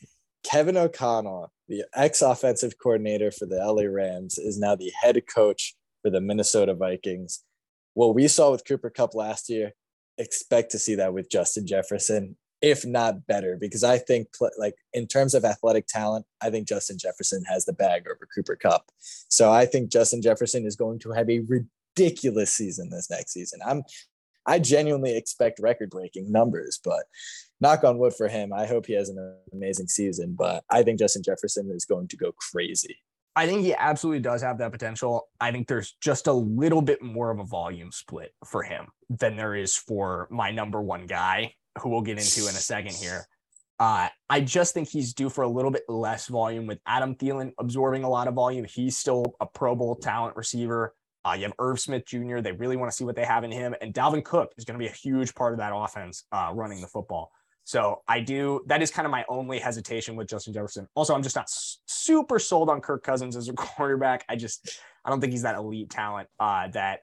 Kevin 0.43 0.77
O'Connell, 0.77 1.51
the 1.67 1.83
ex-offensive 1.93 2.77
coordinator 2.81 3.31
for 3.31 3.45
the 3.45 3.57
LA 3.57 3.83
Rams, 3.83 4.37
is 4.37 4.57
now 4.57 4.75
the 4.75 4.93
head 5.01 5.21
coach 5.27 5.75
for 6.01 6.09
the 6.09 6.21
Minnesota 6.21 6.73
Vikings. 6.73 7.43
What 7.95 8.15
we 8.15 8.29
saw 8.29 8.51
with 8.51 8.65
Cooper 8.65 8.89
Kupp 8.89 9.13
last 9.13 9.49
year, 9.49 9.73
expect 10.17 10.71
to 10.71 10.79
see 10.79 10.95
that 10.95 11.13
with 11.13 11.29
Justin 11.29 11.67
Jefferson 11.67 12.37
if 12.61 12.85
not 12.85 13.27
better, 13.27 13.57
because 13.59 13.83
I 13.83 13.97
think 13.97 14.27
like 14.57 14.75
in 14.93 15.07
terms 15.07 15.33
of 15.33 15.45
athletic 15.45 15.87
talent, 15.87 16.25
I 16.41 16.49
think 16.49 16.67
Justin 16.67 16.97
Jefferson 16.97 17.43
has 17.45 17.65
the 17.65 17.73
bag 17.73 18.03
over 18.07 18.27
Cooper 18.33 18.55
Kupp. 18.55 18.85
So 19.29 19.51
I 19.51 19.65
think 19.65 19.91
Justin 19.91 20.21
Jefferson 20.21 20.65
is 20.65 20.75
going 20.75 20.99
to 20.99 21.11
have 21.11 21.29
a 21.29 21.41
ridiculous 21.47 22.53
season 22.53 22.89
this 22.89 23.09
next 23.09 23.33
season. 23.33 23.59
I'm 23.65 23.83
I 24.47 24.59
genuinely 24.59 25.15
expect 25.15 25.59
record 25.59 25.89
breaking 25.89 26.31
numbers, 26.31 26.79
but 26.81 27.03
knock 27.59 27.83
on 27.83 27.97
wood 27.97 28.13
for 28.13 28.29
him. 28.29 28.53
I 28.53 28.65
hope 28.65 28.85
he 28.85 28.93
has 28.93 29.09
an 29.09 29.35
amazing 29.51 29.87
season, 29.87 30.35
but 30.37 30.63
I 30.69 30.83
think 30.83 30.99
Justin 30.99 31.21
Jefferson 31.21 31.69
is 31.69 31.83
going 31.83 32.07
to 32.07 32.17
go 32.17 32.31
crazy. 32.31 32.97
I 33.35 33.45
think 33.45 33.61
he 33.61 33.75
absolutely 33.75 34.21
does 34.21 34.41
have 34.41 34.57
that 34.59 34.71
potential. 34.71 35.27
I 35.39 35.51
think 35.51 35.67
there's 35.67 35.95
just 36.01 36.27
a 36.27 36.33
little 36.33 36.81
bit 36.81 37.03
more 37.03 37.29
of 37.29 37.39
a 37.39 37.43
volume 37.43 37.91
split 37.91 38.33
for 38.45 38.63
him 38.63 38.87
than 39.09 39.35
there 39.35 39.53
is 39.53 39.75
for 39.75 40.27
my 40.31 40.49
number 40.49 40.81
one 40.81 41.05
guy 41.07 41.53
who 41.79 41.89
we'll 41.89 42.01
get 42.01 42.17
into 42.17 42.41
in 42.41 42.55
a 42.55 42.59
second 42.59 42.93
here. 42.93 43.25
Uh, 43.79 44.07
I 44.29 44.41
just 44.41 44.73
think 44.73 44.87
he's 44.87 45.13
due 45.13 45.29
for 45.29 45.43
a 45.43 45.47
little 45.47 45.69
bit 45.69 45.83
less 45.87 46.27
volume 46.27 46.65
with 46.65 46.79
Adam 46.87 47.15
Thielen 47.15 47.53
absorbing 47.59 48.03
a 48.03 48.09
lot 48.09 48.27
of 48.27 48.33
volume. 48.33 48.65
He's 48.65 48.97
still 48.97 49.35
a 49.39 49.45
Pro 49.45 49.75
Bowl 49.75 49.95
talent 49.95 50.35
receiver. 50.35 50.95
Uh, 51.23 51.33
you 51.33 51.43
have 51.43 51.53
Irv 51.59 51.79
Smith 51.79 52.05
Jr. 52.05 52.39
They 52.39 52.53
really 52.53 52.77
want 52.77 52.91
to 52.91 52.95
see 52.95 53.03
what 53.03 53.15
they 53.15 53.25
have 53.25 53.43
in 53.43 53.51
him. 53.51 53.75
And 53.81 53.93
Dalvin 53.93 54.23
Cook 54.23 54.53
is 54.57 54.65
going 54.65 54.79
to 54.79 54.83
be 54.83 54.89
a 54.89 54.95
huge 54.95 55.35
part 55.35 55.53
of 55.53 55.59
that 55.59 55.73
offense 55.75 56.23
uh, 56.31 56.51
running 56.53 56.81
the 56.81 56.87
football. 56.87 57.31
So 57.65 58.01
I 58.07 58.21
do, 58.21 58.61
that 58.67 58.81
is 58.81 58.91
kind 58.91 59.05
of 59.05 59.11
my 59.11 59.25
only 59.27 59.59
hesitation 59.59 60.15
with 60.15 60.29
Justin 60.29 60.53
Jefferson. 60.53 60.87
Also, 60.95 61.13
I'm 61.13 61.21
just 61.21 61.35
not 61.35 61.47
super 61.49 62.39
sold 62.39 62.69
on 62.69 62.79
Kirk 62.79 63.03
Cousins 63.03 63.35
as 63.35 63.49
a 63.49 63.53
quarterback. 63.57 64.23
I 64.29 64.37
just, 64.37 64.79
I 65.03 65.09
don't 65.09 65.19
think 65.19 65.33
he's 65.33 65.41
that 65.41 65.55
elite 65.55 65.89
talent 65.89 66.29
uh, 66.39 66.69
that 66.69 67.01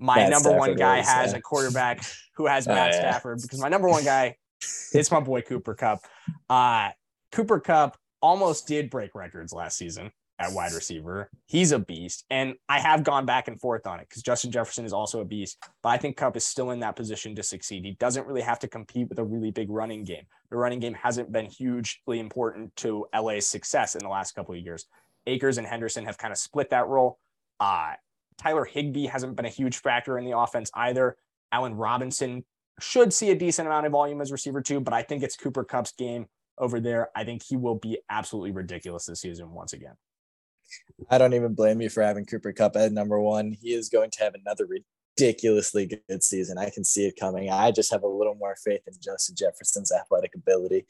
my 0.00 0.16
Matt 0.16 0.30
number 0.30 0.52
one 0.52 0.74
guy 0.74 1.00
is, 1.00 1.08
has 1.08 1.32
yeah. 1.32 1.38
a 1.38 1.40
quarterback 1.42 2.02
who 2.34 2.46
has 2.46 2.66
Oh, 2.68 2.74
Matt 2.74 2.92
yeah. 2.92 3.00
Stafford 3.00 3.40
because 3.42 3.60
my 3.60 3.68
number 3.68 3.88
one 3.88 4.02
guy, 4.02 4.36
it's 4.92 5.10
my 5.10 5.20
boy 5.20 5.42
Cooper 5.42 5.74
Kupp. 5.74 6.00
Uh, 6.48 6.90
Cooper 7.30 7.60
Kupp 7.60 7.96
almost 8.20 8.66
did 8.66 8.90
break 8.90 9.14
records 9.14 9.52
last 9.52 9.76
season 9.76 10.10
at 10.38 10.52
wide 10.52 10.72
receiver. 10.72 11.30
He's 11.46 11.72
a 11.72 11.78
beast, 11.78 12.24
and 12.30 12.54
I 12.68 12.80
have 12.80 13.04
gone 13.04 13.26
back 13.26 13.46
and 13.46 13.60
forth 13.60 13.86
on 13.86 14.00
it 14.00 14.08
because 14.08 14.22
Justin 14.22 14.50
Jefferson 14.50 14.86
is 14.86 14.92
also 14.92 15.20
a 15.20 15.24
beast. 15.24 15.62
But 15.82 15.90
I 15.90 15.98
think 15.98 16.16
Kupp 16.16 16.36
is 16.36 16.46
still 16.46 16.70
in 16.70 16.80
that 16.80 16.96
position 16.96 17.34
to 17.36 17.42
succeed. 17.42 17.84
He 17.84 17.92
doesn't 18.00 18.26
really 18.26 18.40
have 18.40 18.58
to 18.60 18.68
compete 18.68 19.10
with 19.10 19.18
a 19.18 19.24
really 19.24 19.50
big 19.50 19.68
running 19.70 20.02
game. 20.02 20.24
The 20.50 20.56
running 20.56 20.80
game 20.80 20.94
hasn't 20.94 21.30
been 21.30 21.44
hugely 21.44 22.18
important 22.18 22.74
to 22.76 23.06
LA's 23.14 23.46
success 23.46 23.94
in 23.94 24.02
the 24.02 24.08
last 24.08 24.34
couple 24.34 24.54
of 24.54 24.60
years. 24.60 24.86
Akers 25.26 25.58
and 25.58 25.66
Henderson 25.66 26.06
have 26.06 26.16
kind 26.16 26.32
of 26.32 26.38
split 26.38 26.70
that 26.70 26.88
role. 26.88 27.18
Uh, 27.60 27.92
Tyler 28.40 28.64
Higbee 28.64 29.06
hasn't 29.06 29.36
been 29.36 29.44
a 29.44 29.50
huge 29.50 29.76
factor 29.78 30.18
in 30.18 30.24
the 30.24 30.36
offense 30.36 30.70
either. 30.74 31.16
Allen 31.52 31.74
Robinson 31.74 32.44
should 32.80 33.12
see 33.12 33.30
a 33.30 33.34
decent 33.34 33.68
amount 33.68 33.84
of 33.86 33.92
volume 33.92 34.20
as 34.20 34.32
receiver 34.32 34.62
too, 34.62 34.80
but 34.80 34.94
I 34.94 35.02
think 35.02 35.22
it's 35.22 35.36
Cooper 35.36 35.62
Kupp's 35.64 35.92
game 35.92 36.26
over 36.56 36.80
there. 36.80 37.10
I 37.14 37.24
think 37.24 37.42
he 37.42 37.56
will 37.56 37.74
be 37.74 37.98
absolutely 38.08 38.52
ridiculous 38.52 39.04
this 39.06 39.20
season 39.20 39.50
once 39.50 39.74
again. 39.74 39.94
I 41.10 41.18
don't 41.18 41.34
even 41.34 41.54
blame 41.54 41.80
you 41.82 41.90
for 41.90 42.02
having 42.02 42.24
Cooper 42.24 42.52
Kupp 42.52 42.76
at 42.76 42.92
number 42.92 43.20
one. 43.20 43.52
He 43.60 43.74
is 43.74 43.88
going 43.90 44.10
to 44.12 44.20
have 44.22 44.34
another 44.34 44.66
ridiculously 45.18 45.86
good 46.08 46.22
season. 46.22 46.56
I 46.56 46.70
can 46.70 46.84
see 46.84 47.06
it 47.06 47.16
coming. 47.20 47.50
I 47.50 47.72
just 47.72 47.90
have 47.90 48.04
a 48.04 48.08
little 48.08 48.36
more 48.36 48.56
faith 48.64 48.80
in 48.86 48.94
Justin 49.02 49.34
Jefferson's 49.36 49.92
athletic 49.92 50.34
ability. 50.34 50.86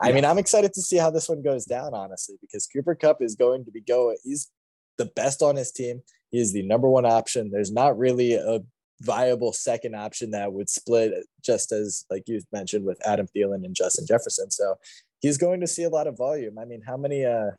I 0.00 0.08
Yeah. 0.08 0.14
mean, 0.14 0.24
I'm 0.24 0.38
excited 0.38 0.72
to 0.74 0.80
see 0.80 0.96
how 0.96 1.10
this 1.10 1.28
one 1.28 1.42
goes 1.42 1.66
down, 1.66 1.92
honestly, 1.92 2.36
because 2.40 2.66
Cooper 2.66 2.94
Kupp 2.94 3.20
is 3.20 3.34
going 3.34 3.64
to 3.66 3.70
be 3.70 3.80
going. 3.82 4.16
He's 4.22 4.50
the 4.96 5.06
best 5.06 5.42
on 5.42 5.56
his 5.56 5.72
team. 5.72 6.02
He 6.34 6.40
is 6.40 6.52
the 6.52 6.62
number 6.62 6.88
one 6.88 7.06
option. 7.06 7.52
There's 7.52 7.70
not 7.70 7.96
really 7.96 8.34
a 8.34 8.58
viable 9.00 9.52
second 9.52 9.94
option 9.94 10.32
that 10.32 10.52
would 10.52 10.68
split, 10.68 11.12
just 11.44 11.70
as 11.70 12.04
like 12.10 12.24
you 12.26 12.40
mentioned 12.50 12.84
with 12.84 13.00
Adam 13.06 13.28
Thielen 13.28 13.64
and 13.64 13.72
Justin 13.72 14.04
Jefferson. 14.04 14.50
So 14.50 14.74
he's 15.20 15.38
going 15.38 15.60
to 15.60 15.68
see 15.68 15.84
a 15.84 15.88
lot 15.88 16.08
of 16.08 16.18
volume. 16.18 16.58
I 16.58 16.64
mean, 16.64 16.82
how 16.84 16.96
many 16.96 17.24
uh 17.24 17.52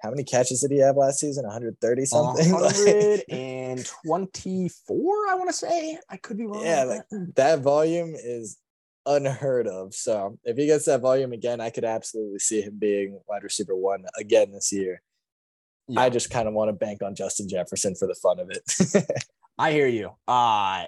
how 0.00 0.08
many 0.08 0.24
catches 0.24 0.62
did 0.62 0.70
he 0.70 0.78
have 0.78 0.96
last 0.96 1.18
season? 1.18 1.44
130 1.44 2.06
something. 2.06 2.50
Like, 2.50 2.62
124, 4.04 5.28
I 5.28 5.34
want 5.34 5.50
to 5.50 5.52
say. 5.52 5.98
I 6.08 6.16
could 6.16 6.38
be 6.38 6.46
wrong. 6.46 6.64
yeah, 6.64 6.84
like 6.84 7.02
that. 7.10 7.32
that 7.36 7.58
volume 7.60 8.14
is 8.16 8.56
unheard 9.04 9.66
of. 9.66 9.94
So 9.94 10.38
if 10.44 10.56
he 10.56 10.64
gets 10.64 10.86
that 10.86 11.02
volume 11.02 11.34
again, 11.34 11.60
I 11.60 11.68
could 11.68 11.84
absolutely 11.84 12.38
see 12.38 12.62
him 12.62 12.78
being 12.78 13.20
wide 13.28 13.42
receiver 13.42 13.76
one 13.76 14.06
again 14.16 14.50
this 14.50 14.72
year. 14.72 15.02
Yeah. 15.88 16.00
I 16.00 16.10
just 16.10 16.30
kind 16.30 16.46
of 16.46 16.54
want 16.54 16.68
to 16.68 16.72
bank 16.72 17.02
on 17.02 17.14
Justin 17.14 17.48
Jefferson 17.48 17.94
for 17.94 18.06
the 18.06 18.14
fun 18.14 18.38
of 18.38 18.50
it. 18.50 19.04
I 19.58 19.72
hear 19.72 19.86
you. 19.86 20.12
Uh 20.26 20.84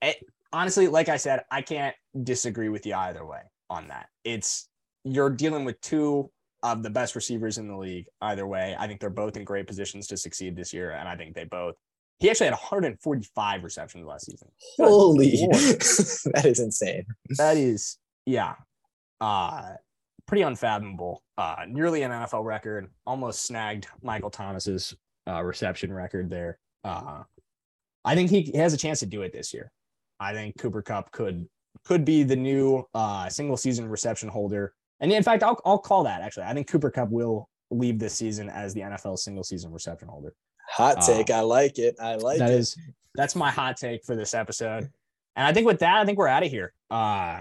it, 0.00 0.24
honestly, 0.52 0.86
like 0.88 1.08
I 1.08 1.16
said, 1.16 1.44
I 1.50 1.62
can't 1.62 1.94
disagree 2.22 2.68
with 2.68 2.86
you 2.86 2.94
either 2.94 3.24
way 3.24 3.42
on 3.70 3.88
that. 3.88 4.08
It's 4.24 4.68
you're 5.04 5.30
dealing 5.30 5.64
with 5.64 5.80
two 5.80 6.30
of 6.62 6.82
the 6.82 6.90
best 6.90 7.14
receivers 7.14 7.58
in 7.58 7.68
the 7.68 7.76
league 7.76 8.06
either 8.20 8.46
way. 8.46 8.76
I 8.78 8.86
think 8.86 9.00
they're 9.00 9.10
both 9.10 9.36
in 9.36 9.44
great 9.44 9.66
positions 9.66 10.06
to 10.08 10.16
succeed 10.16 10.56
this 10.56 10.72
year, 10.72 10.90
and 10.90 11.08
I 11.08 11.16
think 11.16 11.34
they 11.34 11.44
both. 11.44 11.76
He 12.18 12.28
actually 12.28 12.46
had 12.46 12.54
145 12.54 13.62
receptions 13.62 14.04
last 14.04 14.26
season. 14.26 14.48
Holy, 14.76 15.30
that 15.50 16.42
is 16.44 16.58
insane. 16.58 17.06
That 17.36 17.56
is, 17.56 17.96
yeah, 18.26 18.54
uh, 19.20 19.74
pretty 20.28 20.42
unfathomable. 20.42 21.22
Uh, 21.36 21.56
nearly 21.66 22.02
an 22.02 22.12
NFL 22.12 22.44
record, 22.44 22.88
almost 23.06 23.42
snagged 23.46 23.88
Michael 24.02 24.30
Thomas's 24.30 24.94
uh, 25.26 25.42
reception 25.42 25.92
record 25.92 26.30
there. 26.30 26.58
Uh, 26.84 27.22
I 28.04 28.14
think 28.14 28.30
he 28.30 28.52
has 28.54 28.72
a 28.72 28.76
chance 28.76 29.00
to 29.00 29.06
do 29.06 29.22
it 29.22 29.32
this 29.32 29.52
year. 29.52 29.72
I 30.20 30.32
think 30.32 30.56
Cooper 30.58 30.82
Kupp 30.82 31.10
could 31.10 31.48
could 31.84 32.04
be 32.04 32.22
the 32.22 32.36
new 32.36 32.84
uh, 32.94 33.28
single 33.28 33.56
season 33.56 33.88
reception 33.88 34.28
holder, 34.28 34.74
and 35.00 35.10
in 35.12 35.22
fact, 35.22 35.42
I'll 35.42 35.60
I'll 35.64 35.78
call 35.78 36.04
that 36.04 36.20
actually. 36.22 36.44
I 36.44 36.54
think 36.54 36.68
Cooper 36.68 36.90
Kupp 36.90 37.10
will 37.10 37.48
leave 37.70 37.98
this 37.98 38.14
season 38.14 38.48
as 38.48 38.72
the 38.74 38.80
NFL 38.80 39.18
single 39.18 39.44
season 39.44 39.72
reception 39.72 40.08
holder. 40.08 40.32
Hot 40.70 40.98
Uh, 40.98 41.06
take. 41.06 41.30
I 41.30 41.40
like 41.40 41.78
it. 41.78 41.96
I 42.00 42.16
like 42.16 42.38
That 42.38 42.50
it. 42.50 42.58
is 42.60 42.76
that's 43.14 43.34
my 43.36 43.50
hot 43.50 43.76
take 43.76 44.04
for 44.04 44.14
this 44.16 44.34
episode. 44.34 44.90
And 45.36 45.46
I 45.46 45.52
think 45.52 45.66
with 45.66 45.78
that, 45.80 45.98
I 45.98 46.04
think 46.04 46.18
we're 46.18 46.28
out 46.28 46.42
of 46.44 46.50
here. 46.50 46.72
Uh 46.90 47.40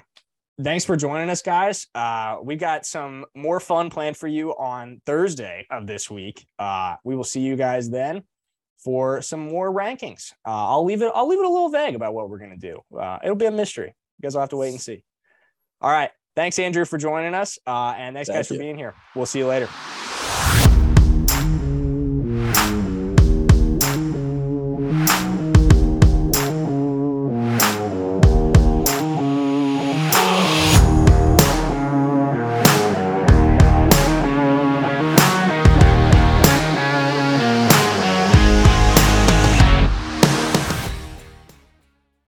thanks 0.62 0.86
for 0.86 0.95
joining 0.95 1.30
us, 1.30 1.41
guys. 1.41 1.88
Uh 1.95 2.38
we 2.43 2.55
got 2.55 2.86
some 2.86 3.26
more 3.36 3.60
fun 3.60 3.89
planned 3.89 4.18
for 4.18 4.28
you 4.28 4.51
on 4.51 5.01
Thursday 5.05 5.66
of 5.70 5.88
this 5.88 6.10
week. 6.10 6.45
Uh 6.60 6.95
we 7.03 7.16
will 7.16 7.24
see 7.24 7.41
you 7.41 7.55
guys 7.55 7.89
then 7.89 8.24
for 8.84 9.22
some 9.22 9.47
more 9.47 9.74
rankings. 9.74 10.34
Uh 10.45 10.68
I'll 10.70 10.86
leave 10.86 11.01
it 11.01 11.12
I'll 11.14 11.28
leave 11.28 11.39
it 11.39 11.45
a 11.45 11.49
little 11.49 11.70
vague 11.70 11.95
about 11.95 12.14
what 12.14 12.30
we're 12.30 12.39
gonna 12.39 12.58
do. 12.58 12.80
Uh 12.97 13.20
it'll 13.24 13.36
be 13.36 13.45
a 13.45 13.51
mystery. 13.51 13.88
You 14.18 14.24
guys 14.24 14.34
will 14.34 14.41
have 14.41 14.49
to 14.49 14.58
wait 14.58 14.70
and 14.70 14.82
see. 14.82 15.03
All 15.82 15.91
right. 15.91 16.12
Thanks, 16.36 16.60
Andrew, 16.60 16.86
for 16.86 16.97
joining 16.97 17.34
us. 17.34 17.58
Uh 17.66 17.93
and 17.97 18.16
thanks 18.16 18.28
Thank 18.30 18.38
guys 18.38 18.47
for 18.47 18.58
being 18.58 18.78
here. 18.78 18.95
We'll 19.16 19.26
see 19.26 19.39
you 19.39 19.47
later. 19.47 19.70